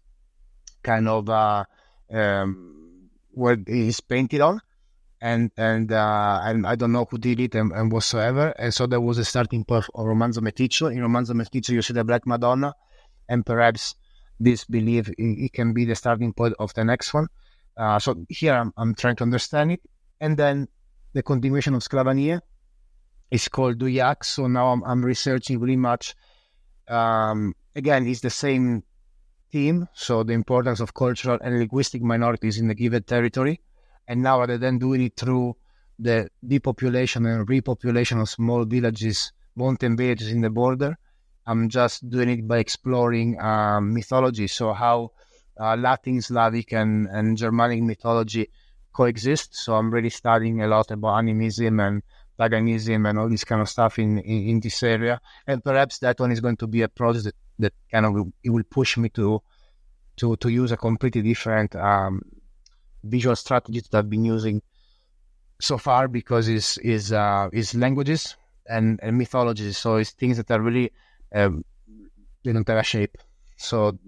[0.83, 1.65] kind of uh,
[2.13, 4.61] um, where it is painted on.
[5.21, 8.55] And and uh, and I don't know who did it and, and whatsoever.
[8.57, 10.93] And so there was a starting point of Romanzo Meticcio.
[10.93, 12.73] In Romanzo Meticcio, you see the Black Madonna,
[13.29, 13.97] and perhaps
[14.39, 17.27] this belief it, it, can be the starting point of the next one.
[17.79, 19.81] Uh, so here I'm, I'm trying to understand it,
[20.21, 20.67] and then
[21.13, 22.41] the continuation of Sclavanie
[23.31, 24.25] is called Dujak.
[24.25, 26.17] So now I'm, I'm researching really much.
[26.89, 28.83] Um, again, it's the same
[29.53, 29.89] theme.
[29.95, 33.61] So the importance of cultural and linguistic minorities in the given territory,
[34.09, 35.57] and now rather than doing it through
[36.01, 40.99] the depopulation and repopulation of small villages, mountain villages in the border,
[41.47, 44.49] I'm just doing it by exploring um, mythology.
[44.49, 45.13] So how
[45.59, 48.51] uh, Latin, Slavic, and, and Germanic mythology
[48.93, 49.55] coexist.
[49.55, 52.03] So I'm really studying a lot about animism and
[52.39, 55.21] paganism and all this kind of stuff in, in, in this area.
[55.47, 58.33] And perhaps that one is going to be a project that, that kind of will,
[58.43, 59.43] it will push me to
[60.17, 62.21] to to use a completely different um,
[63.05, 64.63] visual strategy that I've been using
[65.61, 68.37] so far because it's is uh, is languages
[68.69, 69.79] and, and mythologies.
[69.79, 70.93] So it's things that are really
[71.35, 71.65] um,
[72.45, 73.17] they don't have a shape.
[73.57, 73.99] So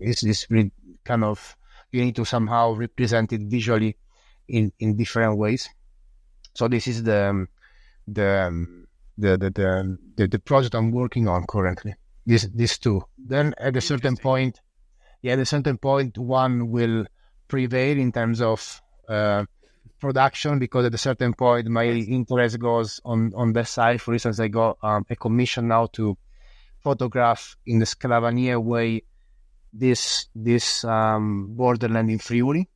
[0.00, 0.72] it's, it's really
[1.04, 1.56] kind of
[1.90, 3.96] you need to somehow represent it visually
[4.48, 5.68] in, in different ways.
[6.54, 7.48] So this is the um,
[8.06, 11.94] the, um, the, the, the the the project I'm working on currently.
[12.26, 13.02] This these two.
[13.18, 14.60] Then at a certain point,
[15.22, 17.06] yeah, at a certain point, one will
[17.48, 19.44] prevail in terms of uh,
[19.98, 24.00] production because at a certain point my interest goes on on that side.
[24.00, 26.16] For instance, I got um, a commission now to
[26.80, 29.02] photograph in the Sclavanie way
[29.72, 32.68] this this um, borderland in Friuli.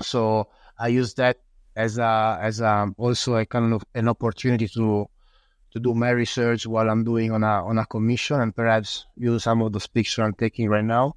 [0.00, 0.48] So
[0.78, 1.38] I use that
[1.76, 5.08] as a as a also a kind of an opportunity to
[5.72, 9.44] to do my research while I'm doing on a on a commission and perhaps use
[9.44, 11.16] some of those pictures I'm taking right now.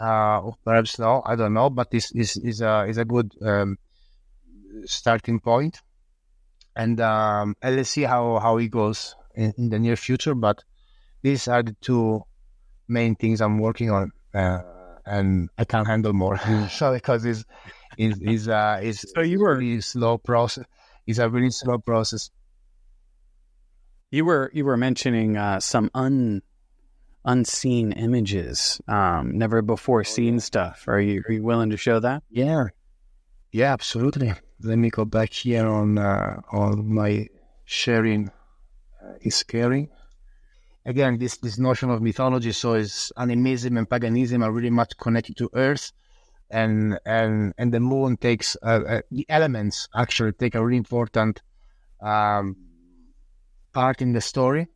[0.00, 3.34] Uh, or perhaps no, I don't know, but this is is a is a good
[3.42, 3.78] um,
[4.84, 5.82] starting point.
[6.76, 10.36] And um, and let's see how how it goes in, in the near future.
[10.36, 10.62] But
[11.22, 12.22] these are the two
[12.86, 14.62] main things I'm working on, uh,
[15.06, 16.38] and I can't handle more.
[16.70, 17.44] so because it's
[17.96, 20.64] is is uh is so you were really slow process.
[21.06, 22.30] It's a really slow process.
[24.10, 26.42] You were you were mentioning uh, some un
[27.24, 30.84] unseen images, um, never before seen stuff.
[30.86, 32.22] Are you are you willing to show that?
[32.30, 32.66] Yeah,
[33.52, 34.32] yeah, absolutely.
[34.62, 37.28] Let me go back here on uh, on my
[37.64, 38.30] sharing
[39.02, 39.88] uh, is caring
[40.88, 45.36] again, this, this notion of mythology, so is animism and paganism are really much connected
[45.36, 45.92] to Earth,
[46.50, 51.42] and and and the moon takes uh, uh, the elements actually take a really important
[52.00, 52.56] um,
[53.72, 54.66] part in the story,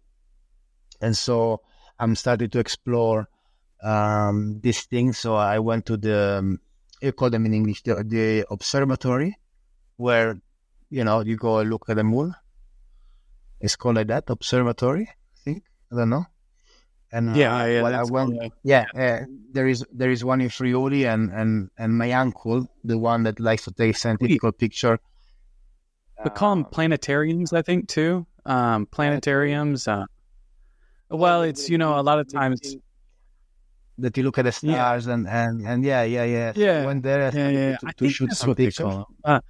[1.01, 1.63] and so
[1.99, 3.27] I'm starting to explore
[3.83, 5.17] um, these things.
[5.17, 6.61] So I went to the um,
[7.01, 9.39] you call them in English the, the observatory,
[9.97, 10.39] where
[10.91, 12.35] you know you go look at the moon.
[13.61, 15.09] It's called like that, observatory
[15.93, 16.27] I don't know.
[17.15, 18.51] And yeah, uh, yeah, well, I went, cool.
[18.65, 18.87] yeah.
[18.95, 23.25] Uh, there is there is one in Friuli, and and and my uncle, the one
[23.25, 24.99] that likes to take scientific picture.
[26.25, 28.27] We call them uh, planetariums, I think, too.
[28.47, 29.89] Um, planetariums.
[29.89, 30.07] Uh,
[31.11, 32.77] well, it's you know a lot of times
[33.99, 35.13] that you look at the stars yeah.
[35.13, 36.53] and and and yeah, yeah, yeah.
[36.57, 37.77] Yeah, went there yeah, yeah.
[37.77, 39.05] to, to, to shoot some pictures.
[39.23, 39.41] Uh,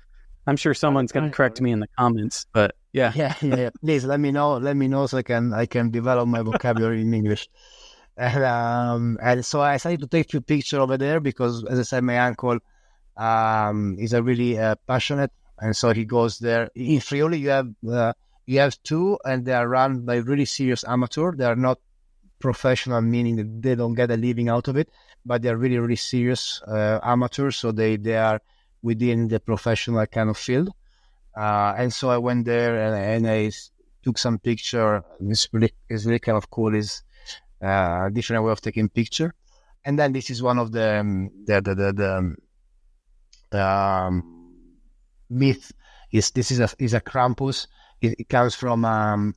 [0.48, 3.70] I'm sure someone's going to correct me in the comments, but yeah, yeah, yeah, yeah.
[3.81, 4.56] Please let me know.
[4.59, 7.48] Let me know so I can I can develop my vocabulary in English.
[8.16, 11.78] And, um, and so I decided to take a few pictures over there because, as
[11.78, 12.59] I said, my uncle
[13.16, 16.70] um, is a really uh, passionate, and so he goes there.
[16.74, 18.12] In Friuli, you have uh,
[18.47, 21.35] you have two, and they are run by really serious amateur.
[21.35, 21.78] They are not
[22.39, 24.90] professional, meaning that they don't get a living out of it,
[25.24, 27.56] but they are really really serious uh, amateurs.
[27.56, 28.43] So they they are
[28.82, 30.70] within the professional kind of field.
[31.36, 33.50] Uh, and so I went there and, and I
[34.02, 35.02] took some picture.
[35.20, 36.74] It's really, it's really kind of cool.
[36.74, 37.02] It's
[37.62, 39.34] uh, different way of taking picture.
[39.84, 42.36] and then this is one of the um, the the the,
[43.50, 44.54] the um,
[45.28, 45.72] myth
[46.12, 47.66] is this is a is a Krampus.
[48.00, 49.34] It, it comes from um,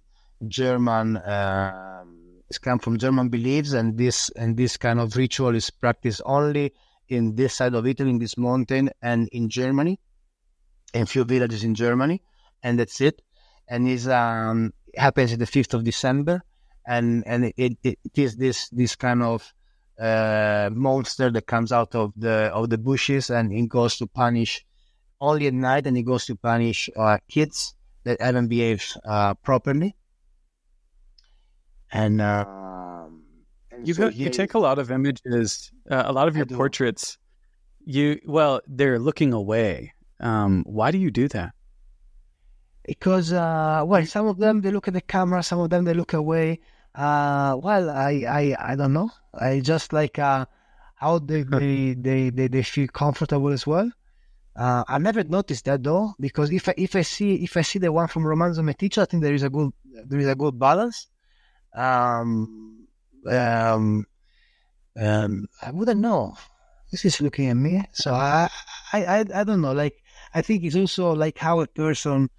[0.47, 1.17] German.
[1.17, 2.03] Uh,
[2.47, 6.73] it's come from German beliefs, and this and this kind of ritual is practiced only
[7.09, 9.99] in this side of Italy, in this mountain, and in Germany,
[10.95, 12.21] in few villages in Germany,
[12.63, 13.21] and that's it.
[13.67, 16.41] And it um, happens on the fifth of December,
[16.87, 19.53] and and it, it, it is this this kind of
[19.99, 24.65] uh, monster that comes out of the of the bushes, and it goes to punish
[25.19, 29.95] only at night, and it goes to punish uh, kids that haven't behaved uh, properly.
[31.91, 33.23] And, um,
[33.71, 37.17] and you so you take a lot of images, uh, a lot of your portraits.
[37.85, 39.94] You well, they're looking away.
[40.19, 41.53] Um, why do you do that?
[42.83, 45.93] Because uh, well, some of them they look at the camera, some of them they
[45.93, 46.59] look away.
[46.93, 49.09] Uh, well, I, I, I don't know.
[49.33, 50.45] I just like uh,
[50.95, 53.91] how they, they, they, they, they feel comfortable as well.
[54.55, 57.79] Uh, I never noticed that though, because if I, if I see if I see
[57.79, 59.71] the one from Romanzo Meticcio, I think there is a good
[60.05, 61.07] there is a good balance.
[61.73, 62.87] Um,
[63.29, 64.05] um,
[64.97, 66.37] um, I wouldn't know.
[66.89, 68.49] This is looking at me, so I,
[68.93, 69.73] I, I, I don't know.
[69.73, 70.01] Like
[70.35, 72.29] I think it's also like how a person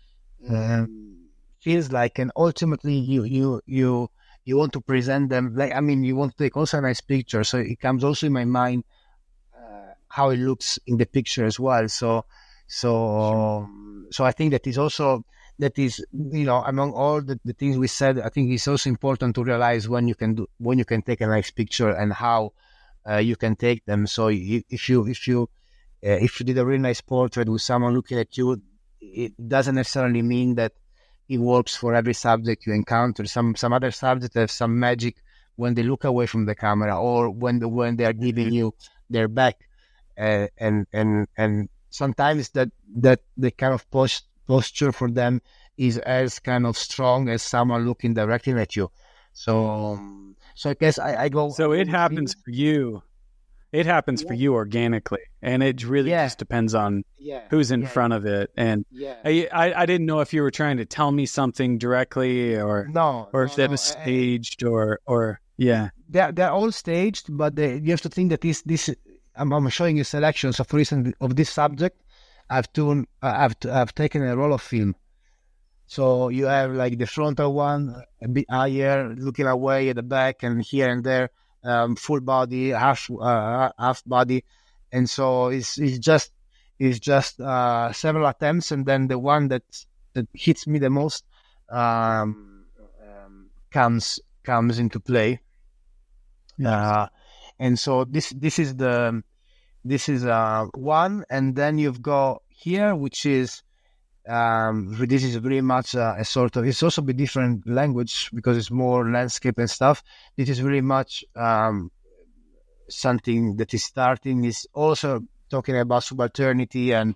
[0.49, 1.29] um,
[1.61, 4.11] feels like, and ultimately you you you
[4.45, 5.55] you want to present them.
[5.57, 8.27] Like I mean, you want to take also a nice picture, so it comes also
[8.27, 8.85] in my mind
[10.09, 11.89] how it looks in the picture as well.
[11.89, 12.25] So,
[12.67, 13.69] so,
[14.11, 15.25] so I think that is also
[15.59, 18.19] that is you know among all the, the things we said.
[18.19, 21.21] I think it's also important to realize when you can do when you can take
[21.21, 22.53] a nice picture and how
[23.09, 24.07] uh, you can take them.
[24.07, 25.49] So if you if you
[26.05, 28.61] uh, if you did a really nice portrait with someone looking at you,
[29.01, 30.73] it doesn't necessarily mean that
[31.29, 33.27] it works for every subject you encounter.
[33.27, 35.17] Some some other subjects have some magic
[35.57, 38.75] when they look away from the camera or when the, when they are giving you
[39.11, 39.57] their back
[40.17, 45.41] and and and, and sometimes that that the kind of post, posture for them
[45.77, 48.91] is as kind of strong as someone looking directly at you.
[49.33, 51.51] So um, so I guess I, I go.
[51.51, 53.03] So it happens for you.
[53.77, 54.29] It happens yeah.
[54.29, 56.25] for you organically, and it really yeah.
[56.25, 57.43] just depends on yeah.
[57.51, 58.51] who's in front of it.
[58.57, 58.87] And
[59.23, 62.89] I, I, I didn't know if you were trying to tell me something directly, or
[62.91, 63.73] no, or no, if that no.
[63.73, 65.91] was staged, or or yeah.
[66.09, 68.89] They're they're all staged, but they, you have to think that this this
[69.37, 72.01] I'm, I'm showing you selections of recent of this subject.
[72.49, 74.95] I've done, uh, I've, I've taken a roll of film.
[75.87, 80.43] So you have like the frontal one a bit higher, looking away at the back,
[80.43, 81.29] and here and there,
[81.67, 84.45] um, full body, half uh, half body,
[84.93, 86.33] and so it's it's just
[86.79, 89.65] it's just uh, several attempts, and then the one that
[90.15, 91.25] that hits me the most
[91.69, 92.65] um,
[93.03, 95.41] um, comes comes into play.
[96.59, 96.73] Yes.
[96.73, 97.09] Uh,
[97.59, 99.23] and so this this is the
[99.85, 103.63] this is uh, one, and then you've got here, which is
[104.29, 108.71] um, this is very much a, sort of it's also a different language because it's
[108.71, 110.03] more landscape and stuff.
[110.37, 111.91] This is very much um,
[112.89, 114.45] something that is starting.
[114.45, 115.21] Is also
[115.51, 117.15] talking about subalternity and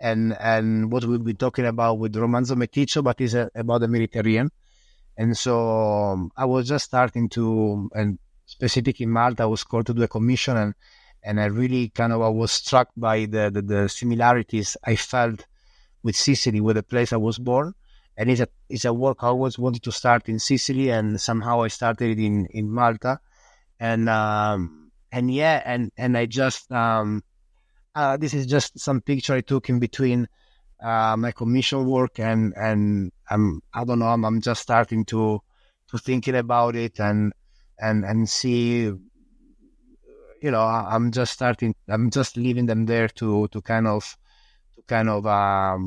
[0.00, 4.50] and and what we'll be talking about with Romanzo Meticcio, but is about the Mediterranean.
[5.16, 9.86] And so um, I was just starting to and specific in Malta, I was called
[9.86, 10.74] to do a commission, and
[11.22, 15.46] and I really kind of I was struck by the, the, the similarities I felt
[16.02, 17.74] with Sicily, with the place I was born.
[18.16, 21.62] And it's a it's a work I always wanted to start in Sicily, and somehow
[21.62, 23.20] I started it in in Malta,
[23.78, 27.22] and um, and yeah, and and I just um,
[27.94, 30.28] uh, this is just some picture I took in between
[30.82, 35.40] uh, my commission work, and and I'm I don't know I'm, I'm just starting to
[35.90, 37.32] to thinking about it and
[37.78, 38.92] and and see
[40.42, 44.16] you know i'm just starting i'm just leaving them there to to kind of
[44.92, 45.80] kind of um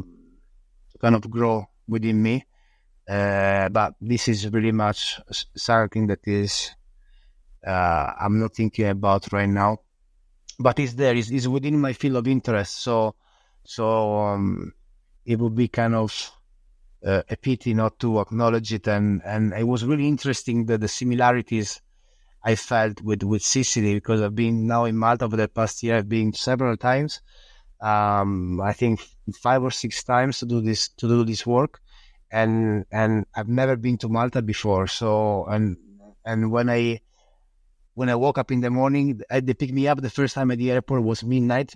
[1.01, 1.55] kind of grow
[1.87, 2.35] within me
[3.15, 5.19] uh, but this is really much
[5.55, 6.71] something that is
[7.73, 9.71] uh, i'm not thinking about right now
[10.59, 13.15] but it's there it's, it's within my field of interest so
[13.65, 13.85] so
[14.19, 14.73] um,
[15.25, 16.11] it would be kind of
[17.05, 18.87] uh, a pity not to acknowledge it.
[18.87, 21.81] And, and it was really interesting that the similarities
[22.43, 25.97] I felt with, with Sicily because I've been now in Malta for the past year.
[25.97, 27.21] I've been several times.
[27.83, 29.01] Um, I think
[29.35, 31.79] five or six times to do this, to do this work.
[32.31, 34.87] And, and I've never been to Malta before.
[34.87, 35.77] So, and,
[36.25, 37.01] and when I,
[37.93, 40.57] when I woke up in the morning, they picked me up the first time at
[40.57, 41.75] the airport was midnight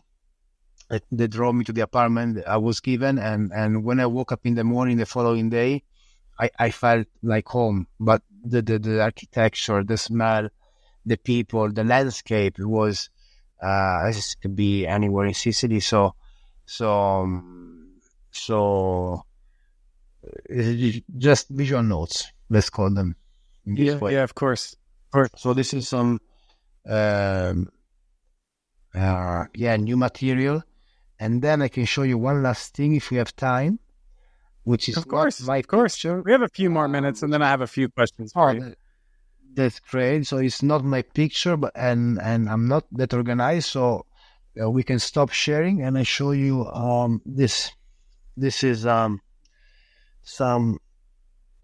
[1.12, 4.46] they drove me to the apartment I was given, and and when I woke up
[4.46, 5.84] in the morning the following day,
[6.40, 7.88] I, I felt like home.
[8.00, 10.50] But the, the the architecture, the smell,
[11.06, 12.58] the people, the landscape.
[12.60, 13.10] Was
[13.62, 15.80] uh, this could be anywhere in Sicily.
[15.80, 16.14] So,
[16.66, 17.90] so, um,
[18.32, 19.24] so
[20.26, 20.64] uh,
[21.18, 22.32] just visual notes.
[22.50, 23.16] Let's call them.
[23.66, 24.14] Yeah, way.
[24.14, 24.76] yeah, of course.
[25.36, 26.22] So this is some,
[26.88, 27.70] um,
[28.94, 30.64] uh, yeah, new material,
[31.20, 33.80] and then I can show you one last thing if we have time,
[34.64, 35.96] which is of course, my of course.
[35.96, 36.22] Picture.
[36.22, 38.32] We have a few more minutes, and then I have a few questions.
[39.58, 40.28] That's great.
[40.28, 44.06] So it's not my picture, but and and I'm not that organized, so
[44.54, 47.72] uh, we can stop sharing, and I show you um this.
[48.38, 49.20] This is um
[50.22, 50.78] some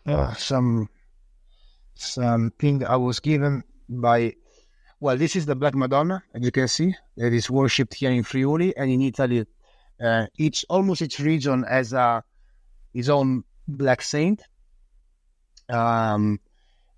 [0.08, 0.90] uh, some
[1.94, 4.34] something I was given by.
[5.00, 8.24] Well, this is the Black Madonna, as you can see, that is worshipped here in
[8.24, 9.46] Friuli and in Italy.
[10.04, 12.24] Uh, each almost each region has a
[12.92, 14.42] his own black saint.
[15.70, 16.40] Um,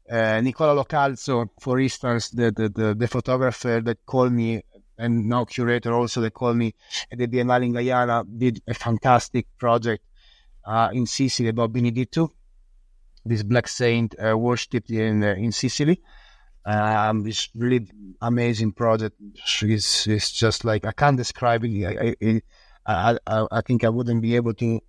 [0.10, 4.62] uh, Nicola Lo Calzo, for instance, the, the, the, the, photographer that called me
[4.98, 6.74] and now curator also that called me
[7.12, 10.04] at the Biennale in Guyana did a fantastic project
[10.66, 12.32] uh, in Sicily about Benedetto,
[13.26, 16.02] this black saint uh, worshipped in uh, in Sicily.
[16.66, 17.88] Um, this really
[18.22, 19.16] amazing project.
[19.62, 21.86] It's, it's just like I can't describe it.
[21.86, 22.42] I,
[22.88, 24.82] I, I, I think I wouldn't be able to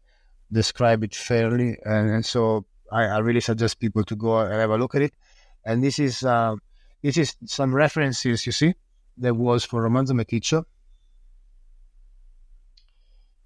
[0.51, 4.71] describe it fairly, and, and so I, I, really suggest people to go and have
[4.71, 5.15] a look at it.
[5.65, 6.57] And this is uh,
[7.03, 8.75] this is some references you see
[9.19, 10.65] that was for Romanzo Meticcio.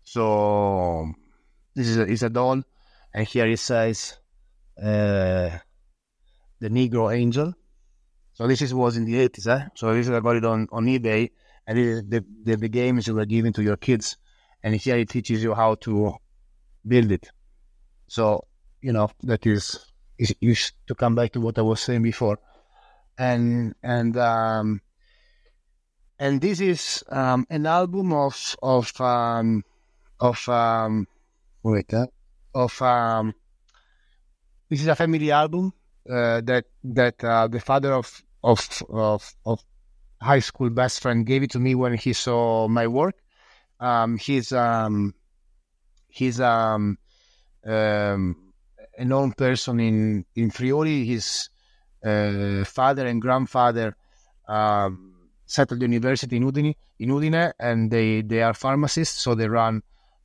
[0.02, 1.12] So
[1.74, 2.62] this is a, is a doll,
[3.14, 4.18] and here it says
[4.78, 5.50] uh,
[6.58, 7.54] the Negro Angel.
[8.32, 9.66] So this is was in the eighties, eh?
[9.74, 11.30] So this is I got it on, on eBay,
[11.66, 14.16] and the, the the games you were giving to your kids,
[14.62, 16.14] and here it teaches you how to
[16.86, 17.30] build it.
[18.08, 18.46] So
[18.80, 19.78] you know that is
[20.18, 22.38] is used to come back to what I was saying before,
[23.18, 24.80] and and um,
[26.18, 29.64] and this is um, an album of of um,
[30.20, 31.06] of um,
[31.62, 32.06] wait uh,
[32.54, 33.34] of um,
[34.68, 35.72] this is a family album
[36.08, 39.60] uh, that that uh, the father of, of of of
[40.20, 43.16] high school best friend gave it to me when he saw my work.
[43.80, 45.14] Um, he's um,
[46.08, 46.98] he's um,
[47.66, 48.49] um,
[49.00, 51.04] a known person in in Friuli.
[51.04, 51.48] His
[52.04, 53.96] uh, father and grandfather
[54.46, 55.14] um,
[55.46, 59.22] settled university in Udine, in Udine, and they they are pharmacists.
[59.22, 59.82] So they run.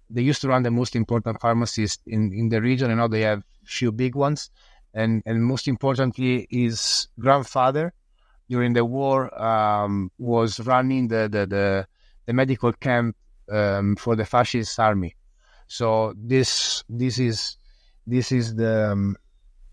[0.10, 3.22] They used to run the most important pharmacies in in the region, and now they
[3.22, 4.52] have few big ones,
[4.94, 7.94] and and most importantly, his grandfather
[8.50, 11.88] during the war um, was running the the, the,
[12.28, 13.16] the medical camp
[13.52, 15.16] um, for the fascist army.
[15.68, 17.58] So this this is
[18.06, 19.16] this is the um,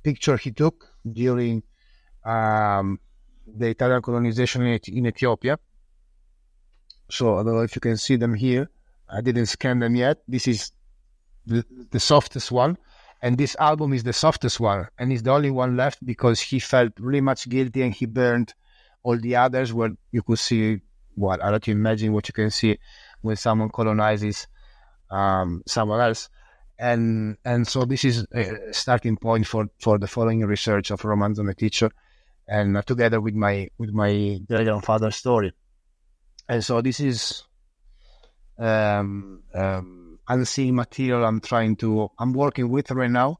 [0.02, 1.62] picture he took during
[2.24, 2.98] um,
[3.46, 5.59] the Italian colonization in, Ethiopia.
[7.10, 8.70] So I don't know if you can see them here.
[9.09, 10.18] I didn't scan them yet.
[10.26, 10.72] This is
[11.46, 12.78] the, the softest one
[13.20, 16.59] and this album is the softest one and it's the only one left because he
[16.59, 18.54] felt really much guilty and he burned
[19.02, 20.80] all the others where you could see
[21.14, 22.78] what I you imagine what you can see
[23.20, 24.46] when someone colonizes
[25.10, 26.28] um, someone else
[26.82, 31.42] and and so this is a starting point for for the following research of Romanzo
[31.48, 31.90] Meticcio
[32.48, 35.52] and uh, together with my with my grandfather story
[36.48, 37.44] and so this is
[38.59, 43.38] um, um, unseen material I'm trying to I'm working with right now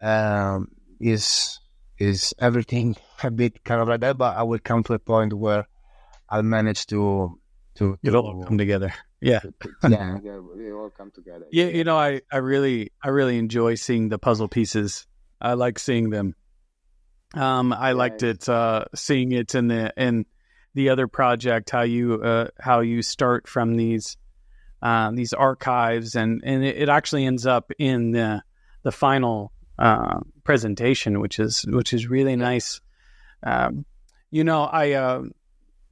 [0.00, 0.68] um,
[1.00, 1.58] is
[1.98, 5.32] is everything a bit kind of like that, but I will come to a point
[5.32, 5.66] where
[6.28, 7.38] I'll manage to
[7.76, 8.92] to, to come together.
[9.88, 10.18] Yeah.
[10.22, 11.46] yeah, they all come together.
[11.50, 15.06] Yeah, you know, I, I really I really enjoy seeing the puzzle pieces.
[15.40, 16.34] I like seeing them.
[17.34, 20.26] Um, I yeah, liked it uh, seeing it in the in
[20.74, 24.16] the other project how you uh, how you start from these
[24.82, 28.42] uh, these archives, and and it, actually ends up in the
[28.82, 32.80] the final uh, presentation, which is which is really nice.
[33.42, 33.84] Um,
[34.30, 35.22] you know, I uh,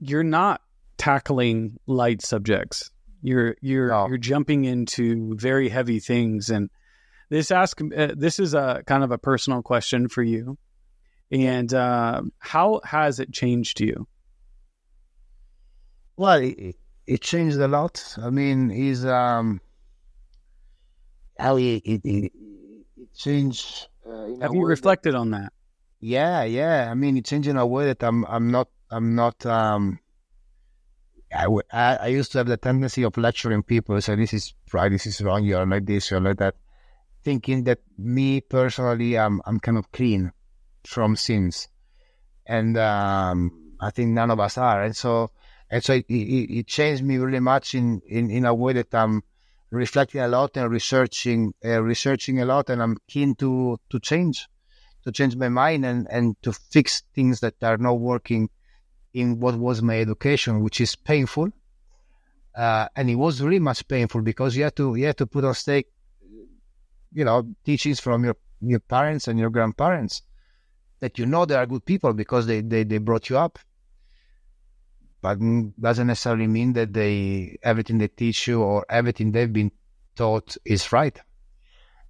[0.00, 0.60] you're not
[0.98, 2.90] tackling light subjects.
[3.24, 4.06] You're you're no.
[4.08, 6.68] you're jumping into very heavy things, and
[7.30, 10.58] this ask uh, this is a kind of a personal question for you.
[11.30, 14.06] And uh, how has it changed you?
[16.18, 16.76] Well, it,
[17.06, 18.14] it changed a lot.
[18.22, 19.62] I mean, he's um,
[21.38, 22.32] how he it, it,
[22.98, 23.88] it changed.
[24.06, 25.50] Uh, Have you reflected that, on that?
[25.98, 26.90] Yeah, yeah.
[26.90, 29.98] I mean, it changed in a way that I'm I'm not I'm not um.
[31.34, 34.90] I, I, I used to have the tendency of lecturing people, so this is right,
[34.90, 36.54] this is wrong, you're like this, you're like that,
[37.24, 40.32] thinking that me personally, I'm I'm kind of clean
[40.84, 41.68] from sins,
[42.46, 45.30] and um, I think none of us are, and so
[45.70, 48.94] and so it, it, it changed me really much in, in in a way that
[48.94, 49.22] I'm
[49.70, 54.46] reflecting a lot and researching uh, researching a lot, and I'm keen to to change
[55.04, 58.50] to change my mind and and to fix things that are not working
[59.14, 61.48] in what was my education, which is painful.
[62.54, 65.44] Uh, and it was really much painful because you had to you had to put
[65.44, 65.86] on stake,
[67.12, 70.22] you know, teachings from your your parents and your grandparents
[71.00, 73.58] that you know they are good people because they, they, they brought you up.
[75.20, 75.38] But
[75.80, 79.72] doesn't necessarily mean that they everything they teach you or everything they've been
[80.16, 81.18] taught is right.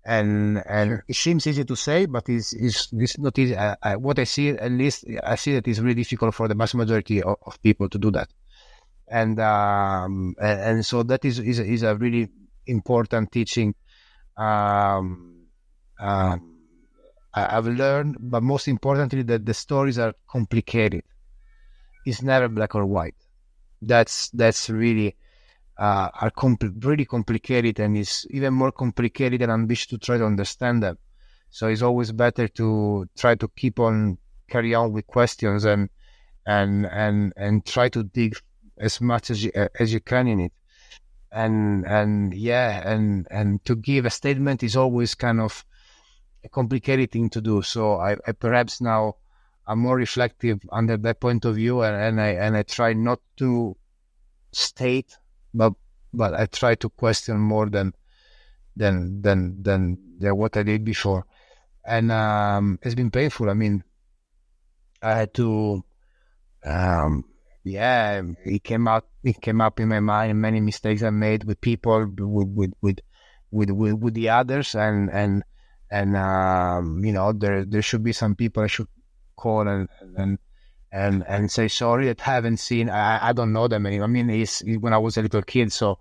[0.07, 3.57] And and it seems easy to say, but it's, it's, it's not easy.
[3.57, 6.55] I, I, what I see, at least, I see that it's really difficult for the
[6.55, 8.29] vast majority of, of people to do that.
[9.09, 12.29] And um, and, and so that is, is is a really
[12.67, 13.75] important teaching.
[14.37, 15.47] Um,
[15.99, 16.59] um,
[17.33, 21.03] I've learned, but most importantly, that the stories are complicated.
[22.07, 23.15] It's never black or white.
[23.81, 25.17] That's that's really
[25.79, 30.25] uh, are compl- really complicated, and it's even more complicated and ambitious to try to
[30.25, 30.99] understand them.
[31.51, 34.19] So it's always better to try to keep on
[34.49, 35.89] carry on with questions and
[36.47, 38.37] and and and try to dig
[38.79, 40.53] as much as you as you can in it.
[41.33, 45.65] And and yeah, and and to give a statement is always kind of
[46.45, 47.63] a complicated thing to do.
[47.63, 49.17] So I, I perhaps now
[49.67, 53.21] I'm more reflective under that point of view, and, and I and I try not
[53.39, 53.77] to
[54.53, 55.17] state,
[55.55, 55.73] but
[56.13, 57.95] but I try to question more than
[58.77, 61.25] than than than, than what I did before,
[61.87, 63.49] and um, it's been painful.
[63.49, 63.85] I mean,
[65.03, 65.85] I had to,
[66.65, 67.25] um,
[67.63, 69.07] yeah, it came out.
[69.23, 72.99] It came up in my mind many mistakes I made with people, with with with
[73.51, 75.45] with, with, with the others, and and
[75.91, 78.89] and um, you know there there should be some people I should
[79.37, 80.39] call and and
[80.95, 84.05] and and say sorry that haven't seen I, I don't know them anymore.
[84.05, 85.99] I mean, it's when I was a little kid, so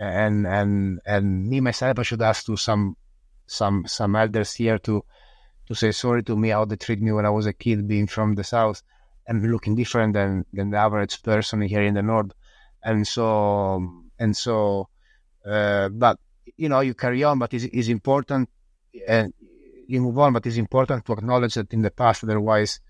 [0.00, 2.96] and and and me myself I should ask to some
[3.46, 5.04] some some elders here to
[5.68, 8.08] to say sorry to me how they treat me when I was a kid, being
[8.08, 8.82] from the south
[9.28, 12.32] and looking different than than the average person here in the north,
[12.82, 13.80] and so
[14.18, 14.88] and so,
[15.46, 16.18] uh, but
[16.56, 18.48] you know you carry on, but it's, it's important
[19.06, 19.32] and
[19.86, 20.32] you move on.
[20.32, 22.80] But it's important to acknowledge that in the past, otherwise,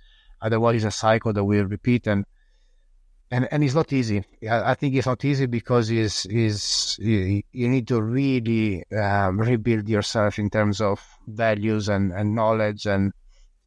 [0.43, 2.24] otherwise it's a cycle that will repeat, and
[3.31, 4.24] and and it's not easy.
[4.48, 9.89] I, think it's not easy because is is you, you, need to really um, rebuild
[9.89, 13.12] yourself in terms of values and, and knowledge and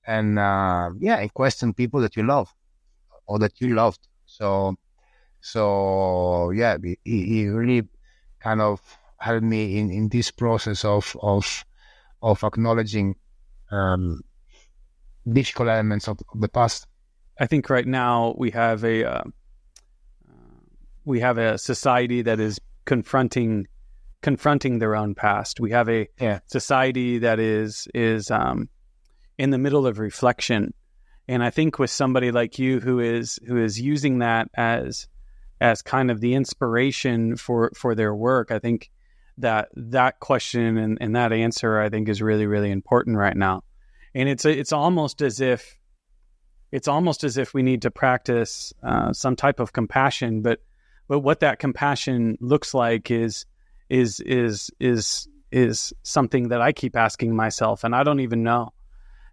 [0.05, 2.53] and uh, yeah, and question people that you love
[3.25, 4.07] or that you loved.
[4.27, 4.75] So
[5.41, 7.87] so yeah, he, really
[8.39, 8.79] kind of
[9.17, 11.65] helped me in, in this process of of
[12.21, 13.15] of acknowledging
[13.71, 14.21] um,
[15.31, 16.87] difficult elements of, of, the past.
[17.39, 19.23] I think right now we have a uh,
[21.03, 23.67] we have a society that is confronting
[24.21, 25.59] confronting their own past.
[25.59, 26.39] We have a yeah.
[26.47, 28.69] society that is is um,
[29.37, 30.73] in the middle of reflection,
[31.27, 35.07] and I think with somebody like you who is who is using that as
[35.61, 38.89] as kind of the inspiration for for their work, I think
[39.37, 43.63] that that question and, and that answer I think is really really important right now.
[44.15, 45.77] And it's it's almost as if
[46.71, 50.61] it's almost as if we need to practice uh, some type of compassion, but
[51.07, 53.45] but what that compassion looks like is
[53.89, 58.73] is is is is something that I keep asking myself, and I don't even know.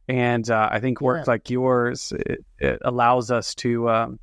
[0.09, 1.33] And uh, I think work yeah.
[1.33, 4.19] like yours it, it allows us to um,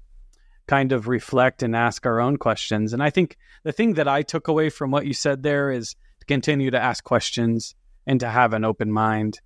[0.68, 2.94] kind of reflect and ask our own questions.
[2.94, 5.96] And I think the thing that I took away from what you said there is
[6.20, 7.76] to continue to ask questions
[8.06, 9.40] and to have an open mind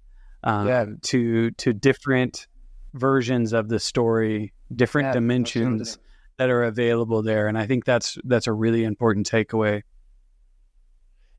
[0.44, 0.86] um, yeah.
[1.02, 2.48] to to different
[2.94, 5.98] versions of the story, different yeah, dimensions
[6.38, 7.48] that are available there.
[7.48, 9.84] And I think that's that's a really important takeaway.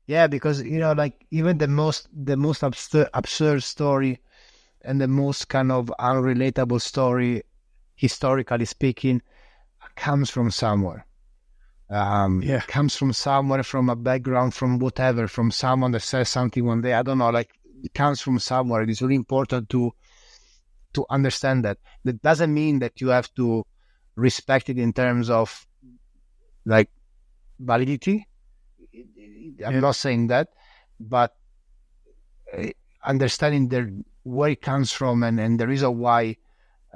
[0.07, 4.19] Yeah, because you know, like even the most the most absurd, absurd story
[4.81, 7.41] and the most kind of unrelatable story,
[7.95, 9.21] historically speaking,
[9.95, 11.05] comes from somewhere.
[11.89, 12.61] Um, yeah.
[12.61, 16.93] comes from somewhere, from a background, from whatever, from someone that says something one day.
[16.93, 17.51] I don't know, like
[17.93, 18.83] comes from somewhere.
[18.83, 19.93] It is really important to
[20.93, 21.77] to understand that.
[22.03, 23.65] That doesn't mean that you have to
[24.15, 25.67] respect it in terms of
[26.65, 26.89] like
[27.59, 28.27] validity.
[29.65, 30.49] I'm not saying that,
[30.99, 31.35] but
[32.57, 32.67] uh,
[33.03, 36.37] understanding the where it comes from and, and the reason why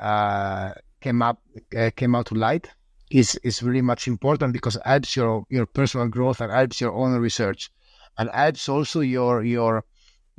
[0.01, 1.41] uh, came up
[1.77, 2.69] uh, came out to light
[3.11, 6.93] is is really much important because it helps your your personal growth and helps your
[6.93, 7.71] own research
[8.17, 9.83] and helps also your your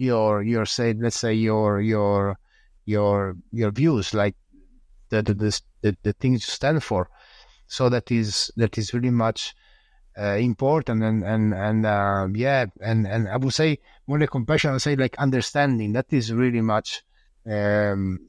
[0.00, 2.38] your your say let's say your your
[2.86, 4.34] your your views like
[5.10, 7.08] the the, the, the, the things you stand for.
[7.66, 9.54] So that is that is really much
[10.18, 14.70] uh, important and and and uh, yeah and and I would say more than compassion
[14.70, 17.02] I would say like understanding that is really much
[17.46, 18.20] um,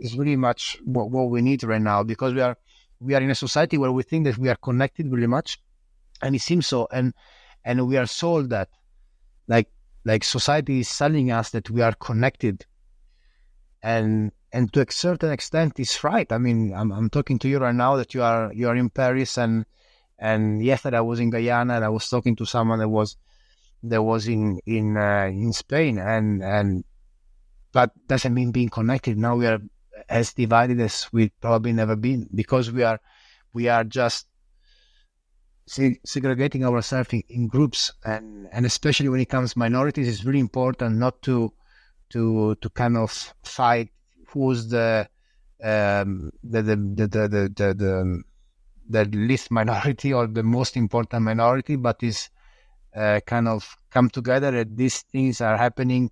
[0.00, 2.56] is really much what, what we need right now because we are
[2.98, 5.60] we are in a society where we think that we are connected really much
[6.22, 7.14] and it seems so and
[7.64, 8.68] and we are sold that
[9.46, 9.68] like
[10.04, 12.66] like society is selling us that we are connected.
[13.82, 16.30] And and to a certain extent it's right.
[16.30, 18.90] I mean i'm, I'm talking to you right now that you are you are in
[18.90, 19.64] paris and
[20.18, 23.16] and yesterday i was in guyana and i was talking to someone that was
[23.82, 25.98] that was in in uh, in spain.
[25.98, 26.84] And and
[27.72, 29.16] but doesn't mean being connected.
[29.18, 29.60] Now we are
[30.08, 33.00] as divided as we've probably never been because we are
[33.52, 34.26] we are just
[36.04, 40.96] segregating ourselves in, in, groups and and especially when it comes minorities it's really important
[40.96, 41.52] not to
[42.08, 43.88] to to kind of fight
[44.26, 45.08] who's the
[45.62, 48.22] um, the, the, the, the, the, the,
[48.88, 52.30] the least minority or the most important minority, but is
[52.94, 56.10] uh, kind of come together that these things are happening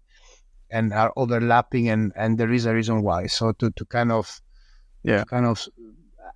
[0.71, 3.27] and are overlapping and, and there is a reason why.
[3.27, 4.41] So to, to kind of,
[5.03, 5.67] yeah, kind of,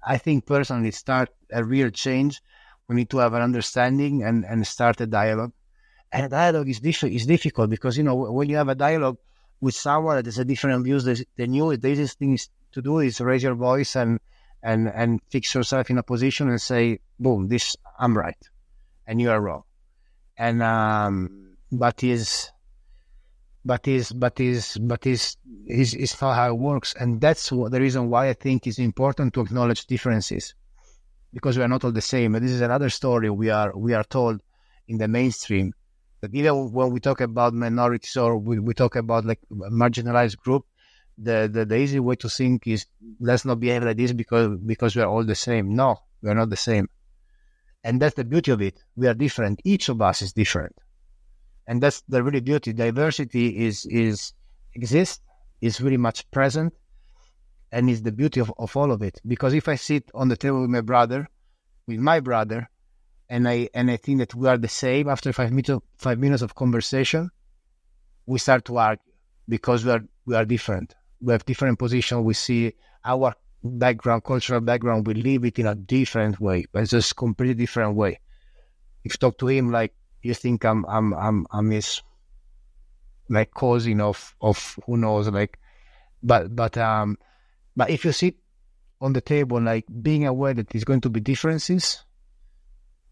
[0.05, 2.41] I think personally start a real change.
[2.89, 5.53] We need to have an understanding and, and start a dialogue.
[6.11, 9.19] And a dialogue is, diff- is difficult because, you know, when you have a dialogue
[9.61, 12.39] with someone that has a different views than you, the easiest thing
[12.73, 14.21] to do is raise your voice and,
[14.63, 18.37] and, and fix yourself in a position and say, boom, this, I'm right.
[19.07, 19.63] And you are wrong.
[20.37, 22.51] And, um, but is,
[23.65, 25.37] but is but is but is
[25.67, 28.79] is is not how it works and that's what, the reason why i think it's
[28.79, 30.55] important to acknowledge differences
[31.33, 33.95] because we are not all the same and this is another story we are we
[33.95, 34.41] are told
[34.89, 35.73] in the mainstream
[36.21, 40.65] that even when we talk about minorities or we, we talk about like marginalized group
[41.19, 42.87] the, the the easy way to think is
[43.21, 45.75] let's not behave like this because because we are all the same.
[45.75, 46.89] No we are not the same.
[47.85, 48.83] And that's the beauty of it.
[48.97, 49.61] We are different.
[49.65, 50.77] Each of us is different.
[51.67, 52.73] And that's the really beauty.
[52.73, 54.33] Diversity is is
[54.75, 55.21] exists,
[55.61, 56.73] is really much present,
[57.73, 59.21] and it's the beauty of, of all of it.
[59.27, 61.29] Because if I sit on the table with my brother,
[61.87, 62.69] with my brother,
[63.29, 66.19] and I and I think that we are the same after five minutes of, five
[66.19, 67.31] minutes of conversation,
[68.27, 69.13] we start to argue
[69.49, 70.95] because we are we are different.
[71.21, 72.23] We have different positions.
[72.25, 72.75] We see
[73.05, 73.35] our
[73.65, 75.07] background, cultural background.
[75.07, 78.21] We live it in a different way, but it's just completely different way.
[79.05, 82.03] If you talk to him like you think I'm I'm I'm I'm his
[83.31, 85.59] like cousin of of who knows like
[86.23, 87.17] but but um
[87.77, 88.37] but if you sit
[89.01, 92.05] on the table like being aware that there's going to be differences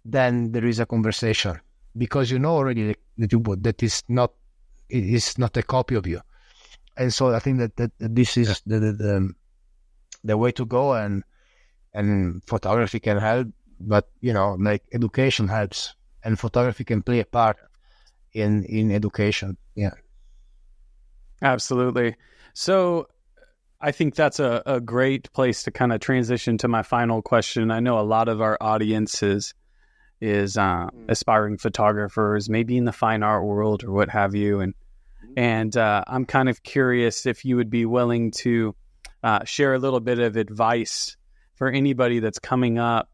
[0.05, 1.59] then there is a conversation
[1.97, 4.33] because you know already that you that is not
[4.89, 6.21] it is not a copy of you
[6.97, 9.35] and so i think that, that, this is the, the, the
[10.25, 11.25] the way to go and
[11.95, 13.49] and photography can help
[13.81, 17.57] but you know like education helps and photography can play a part
[18.33, 19.57] in in education.
[19.75, 19.95] Yeah,
[21.43, 22.17] absolutely.
[22.55, 23.09] So
[23.81, 27.71] I think that's a, a great place to kind of transition to my final question.
[27.71, 29.55] I know a lot of our audience is,
[30.21, 30.91] is uh, mm.
[31.09, 35.33] aspiring photographers, maybe in the fine art world or what have you, and mm.
[35.37, 38.75] and uh, I'm kind of curious if you would be willing to
[39.23, 41.17] uh, share a little bit of advice
[41.55, 43.11] for anybody that's coming up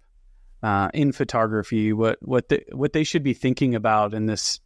[0.62, 4.58] uh, in photography, what what the, what they should be thinking about in this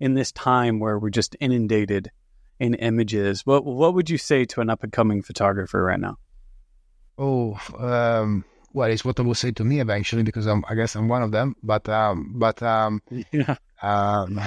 [0.00, 2.10] in this time where we're just inundated
[2.58, 3.44] in images.
[3.44, 6.16] What what would you say to an up and coming photographer right now?
[7.18, 10.94] Oh, um, well, it's what I will say to me eventually because I'm, I guess
[10.94, 11.56] I'm one of them.
[11.62, 13.02] But um, but um,
[13.32, 13.56] yeah.
[13.82, 14.40] Um,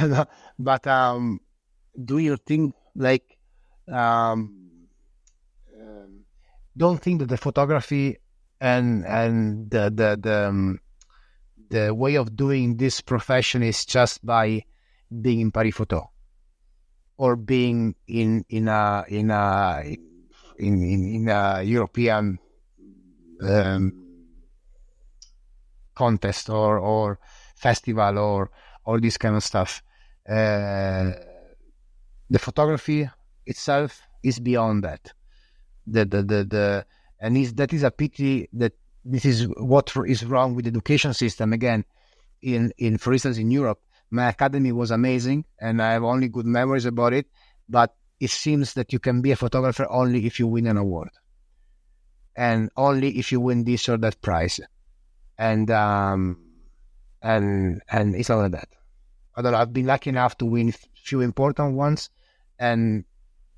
[0.59, 1.39] but um,
[2.03, 2.73] do your thing.
[2.95, 3.37] like
[3.91, 4.87] um,
[5.79, 6.21] um,
[6.77, 8.17] don't think that the photography
[8.61, 10.79] and and the the the, um,
[11.69, 14.63] the way of doing this profession is just by
[15.09, 16.11] being in Paris Photo
[17.19, 19.83] or being in in a in a
[20.57, 22.39] in in, in a European
[23.41, 23.93] um,
[25.93, 27.19] contest or or
[27.57, 28.49] festival or
[28.85, 29.83] all this kind of stuff.
[30.27, 31.11] Uh,
[32.29, 33.09] the photography
[33.45, 35.11] itself is beyond that.
[35.87, 36.85] The the the, the
[37.19, 38.71] and is that is a pity that
[39.03, 41.51] this is what is wrong with the education system.
[41.51, 41.83] Again,
[42.41, 46.45] in in for instance in Europe, my academy was amazing, and I have only good
[46.45, 47.27] memories about it.
[47.67, 51.09] But it seems that you can be a photographer only if you win an award,
[52.35, 54.59] and only if you win this or that prize,
[55.37, 56.37] and um,
[57.21, 58.69] and and it's not like that.
[59.37, 59.55] Know.
[59.55, 62.09] I've been lucky enough to win few important ones,
[62.57, 63.05] and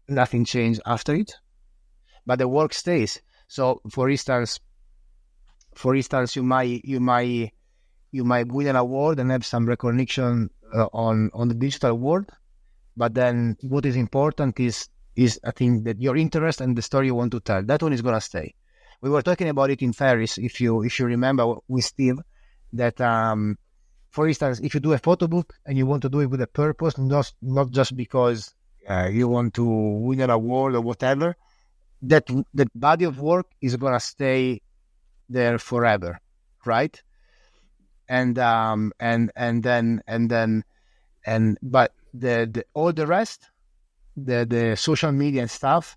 [0.07, 1.33] nothing changed after it.
[2.25, 3.19] But the work stays.
[3.47, 4.59] So, for instance,
[5.75, 7.53] for instance, you might you might
[8.11, 12.29] you might win an award and have some recognition uh, on on the digital world,
[12.97, 17.07] but then what is important is is I think that your interest and the story
[17.07, 18.53] you want to tell that one is gonna stay.
[19.01, 22.19] We were talking about it in Paris, if you if you remember with Steve,
[22.73, 23.57] that um,
[24.09, 26.41] for instance, if you do a photo book and you want to do it with
[26.41, 28.53] a purpose, not not just because
[28.89, 31.35] uh, you want to win an award or whatever,
[32.01, 34.61] that that body of work is gonna stay
[35.29, 36.19] there forever,
[36.65, 37.01] right?
[38.11, 40.63] And um and and then and then
[41.25, 43.49] and but the, the all the rest,
[44.17, 45.95] the the social media and stuff,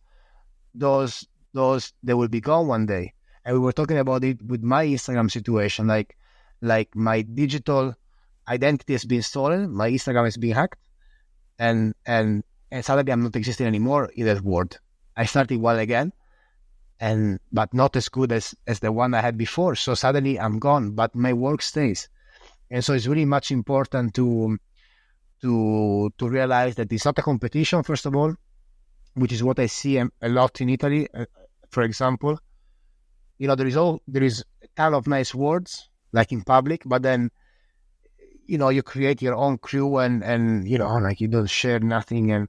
[0.74, 3.14] those those they will be gone one day.
[3.44, 6.16] And we were talking about it with my Instagram situation, like
[6.62, 7.94] like my digital
[8.48, 10.78] identity has been stolen, my Instagram has been hacked,
[11.58, 14.78] and and and suddenly I'm not existing anymore in that world.
[15.16, 16.12] I started well again,
[17.04, 19.74] and but not as good as as the one I had before.
[19.74, 22.08] So suddenly I'm gone, but my work stays,
[22.70, 24.56] and so it's really much important to
[25.42, 27.82] to to realize that it's not a competition.
[27.82, 28.32] First of all,
[29.20, 31.26] which is what I see a lot in Italy, uh,
[31.68, 32.38] for example.
[33.36, 36.84] You know, there is all there is a ton of nice words like in public,
[36.86, 37.30] but then
[38.46, 41.80] you know you create your own crew and and you know like you don't share
[41.80, 42.48] nothing and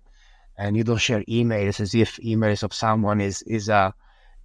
[0.57, 3.93] and you don't share emails as if emails of someone is is a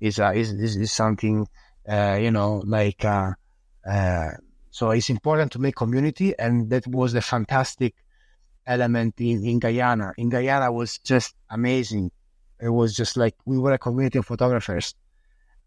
[0.01, 1.47] is a is is, is something
[1.89, 3.33] uh, you know like uh,
[3.89, 4.31] uh,
[4.71, 7.95] so it's important to make community and that was a fantastic
[8.67, 10.13] element in, in Guyana.
[10.17, 12.11] In Guyana was just amazing.
[12.61, 14.95] It was just like we were a community of photographers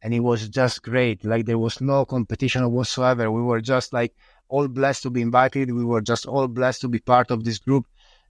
[0.01, 1.25] and it was just great.
[1.25, 3.31] Like there was no competition whatsoever.
[3.31, 4.13] We were just like
[4.47, 5.71] all blessed to be invited.
[5.71, 7.85] We were just all blessed to be part of this group.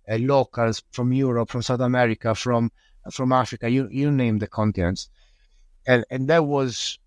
[0.09, 2.69] Uh, locals from Europe, from South America, from
[3.11, 5.09] from Africa, you you name the continents,
[5.85, 6.99] and and that was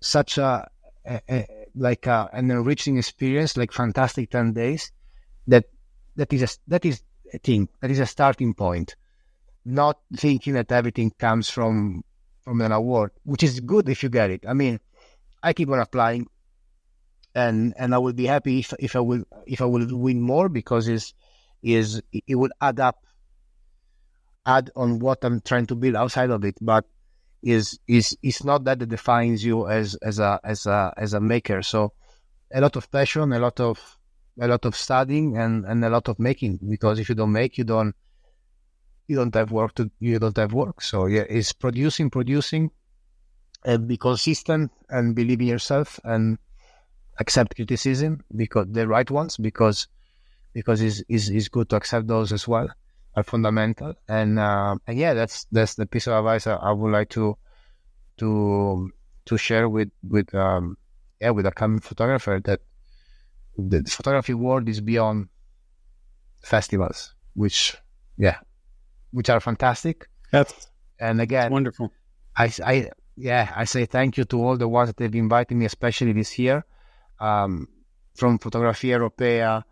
[0.00, 0.68] such a,
[1.06, 4.92] a, a like a, an enriching experience, like fantastic ten days.
[5.46, 5.64] That
[6.16, 7.02] that is a that is
[7.32, 7.68] a thing.
[7.80, 8.96] That is a starting point.
[9.64, 12.04] Not thinking that everything comes from
[12.42, 14.44] from an award, which is good if you get it.
[14.46, 14.80] I mean,
[15.42, 16.26] I keep on applying
[17.34, 20.48] and and I will be happy if if I will if I will win more
[20.48, 21.14] because is
[21.62, 23.04] is it will add up,
[24.44, 26.56] add on what I'm trying to build outside of it.
[26.60, 26.84] But
[27.42, 31.20] is is it's not that that defines you as as a as a as a
[31.20, 31.62] maker.
[31.62, 31.92] So
[32.52, 33.98] a lot of passion, a lot of
[34.40, 36.60] a lot of studying, and and a lot of making.
[36.68, 37.94] Because if you don't make, you don't
[39.08, 40.80] you don't have work to you don't have work.
[40.82, 42.70] So yeah, it's producing, producing,
[43.64, 46.38] and be consistent and believe in yourself and
[47.18, 49.86] accept criticism because the right ones because
[50.54, 52.68] because it's, it's, it's good to accept those as well
[53.14, 53.94] are fundamental.
[54.08, 57.36] And uh, and yeah that's that's the piece of advice I, I, would like to
[58.18, 58.90] to
[59.26, 60.76] to share with with um
[61.20, 62.60] yeah with a coming photographer that
[63.56, 65.28] the photography world is beyond
[66.42, 67.76] festivals which
[68.16, 68.38] yeah
[69.10, 70.08] which are fantastic.
[70.30, 70.68] That's
[70.98, 71.92] and again wonderful.
[72.36, 75.66] I, I yeah I say thank you to all the ones that have invited me
[75.66, 76.64] especially this year
[77.20, 77.68] um,
[78.14, 79.62] from Fotografia Europea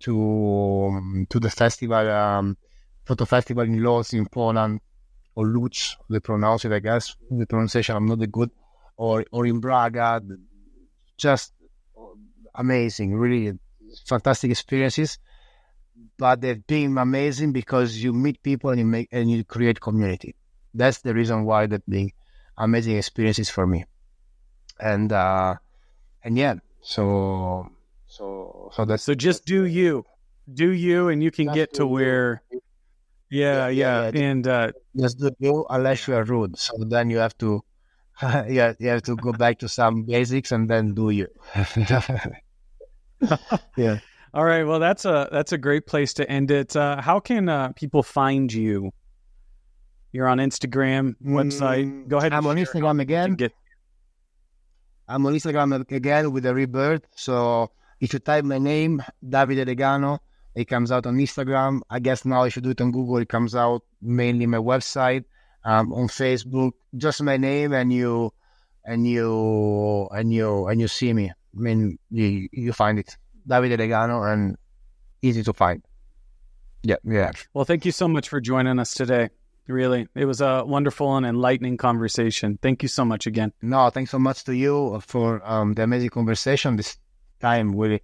[0.00, 2.56] to um, to the festival, um,
[3.04, 4.80] photo festival in Lodz in Poland,
[5.34, 7.16] or Lutz, they pronounce it, I guess.
[7.30, 8.50] The pronunciation I'm not that good,
[8.96, 10.22] or or in Braga,
[11.16, 11.52] just
[12.54, 13.58] amazing, really
[14.06, 15.18] fantastic experiences.
[16.16, 20.34] But they've been amazing because you meet people and you make and you create community.
[20.72, 22.10] That's the reason why they've been
[22.56, 23.84] amazing experiences for me.
[24.80, 25.56] And uh,
[26.22, 27.68] and yeah, so
[28.06, 30.04] so so that's so just do you,
[30.52, 32.42] do you, and you can get to where.
[32.50, 32.58] Yeah,
[33.34, 34.20] yeah, yeah, yeah.
[34.20, 36.58] and uh, just do you unless you are rude.
[36.58, 37.62] So then you have to,
[38.22, 41.28] yeah, you have to go back to some basics and then do you.
[43.76, 43.98] yeah.
[44.34, 44.64] All right.
[44.64, 46.74] Well, that's a that's a great place to end it.
[46.74, 48.92] Uh, how can uh, people find you?
[50.12, 51.86] You're on Instagram website.
[51.86, 52.32] Mm, go ahead.
[52.32, 53.34] I'm on Instagram again.
[53.34, 53.52] Get
[55.08, 57.02] I'm on Instagram again with a rebirth.
[57.14, 57.70] So
[58.00, 60.18] if you type my name, Davide Degano,
[60.54, 61.80] it comes out on Instagram.
[61.90, 65.24] I guess now if you do it on Google, it comes out mainly my website.
[65.66, 68.34] Um, on Facebook, just my name, and you,
[68.84, 71.30] and you, and you, and you see me.
[71.30, 73.16] I mean, you you find it,
[73.48, 74.58] Davide Degano, and
[75.22, 75.82] easy to find.
[76.82, 77.32] Yeah, yeah.
[77.54, 79.30] Well, thank you so much for joining us today.
[79.66, 82.58] Really, it was a wonderful and enlightening conversation.
[82.60, 83.54] Thank you so much again.
[83.62, 86.76] No, thanks so much to you for um, the amazing conversation.
[86.76, 86.98] This
[87.40, 88.02] time really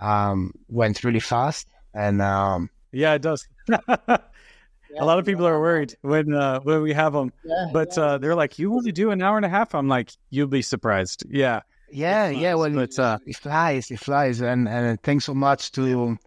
[0.00, 3.46] um, went really fast, and um, yeah, it does.
[3.68, 3.78] yeah,
[4.98, 8.02] a lot of people are worried when uh, when we have them, Yeah, but yeah.
[8.02, 10.62] uh, they're like, "You only do an hour and a half." I'm like, "You'll be
[10.62, 11.60] surprised." Yeah,
[11.90, 12.54] Yeah, yeah.
[12.54, 16.18] Well, but uh, it flies, it flies, and and thanks so much to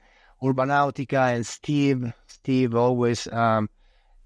[0.42, 2.14] Urbanautica and Steve.
[2.28, 3.70] Steve always um,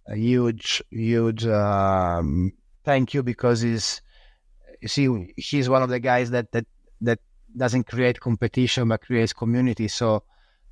[0.08, 2.54] a huge, huge um,
[2.84, 4.02] thank you because he's
[4.82, 6.66] you see he's one of the guys that that
[7.02, 7.20] that
[7.58, 9.88] doesn't create competition but creates community.
[9.88, 10.24] So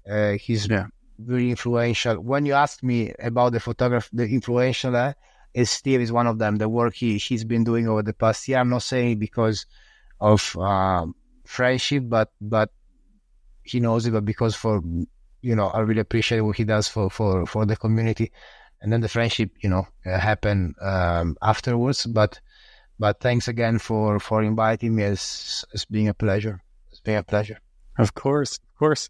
[0.09, 0.87] uh, he's Yeah.
[1.19, 2.15] very influential.
[2.21, 5.13] When you asked me about the photographer, the influential, uh,
[5.53, 6.57] is Steve is one of them.
[6.57, 8.59] The work he he's been doing over the past year.
[8.59, 9.65] I'm not saying because
[10.19, 11.15] of um,
[11.45, 12.71] friendship, but but
[13.63, 14.81] he knows it, but because for
[15.41, 18.31] you know, I really appreciate what he does for for for the community,
[18.81, 22.05] and then the friendship, you know, uh, happened um, afterwards.
[22.07, 22.39] But
[22.99, 25.03] but thanks again for for inviting me.
[25.03, 26.62] It's it's being a pleasure.
[27.05, 27.59] A pleasure.
[27.97, 29.09] Of course, of course.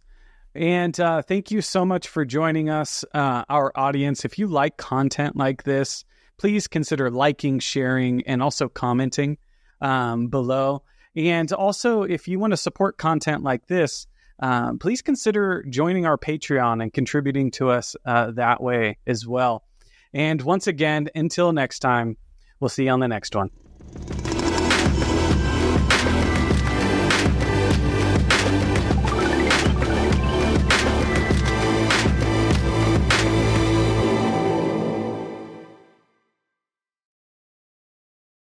[0.55, 4.23] And uh, thank you so much for joining us, uh, our audience.
[4.23, 6.05] If you like content like this,
[6.37, 9.37] please consider liking, sharing, and also commenting
[9.81, 10.83] um, below.
[11.15, 14.07] And also, if you want to support content like this,
[14.39, 19.63] um, please consider joining our Patreon and contributing to us uh, that way as well.
[20.13, 22.17] And once again, until next time,
[22.59, 23.49] we'll see you on the next one.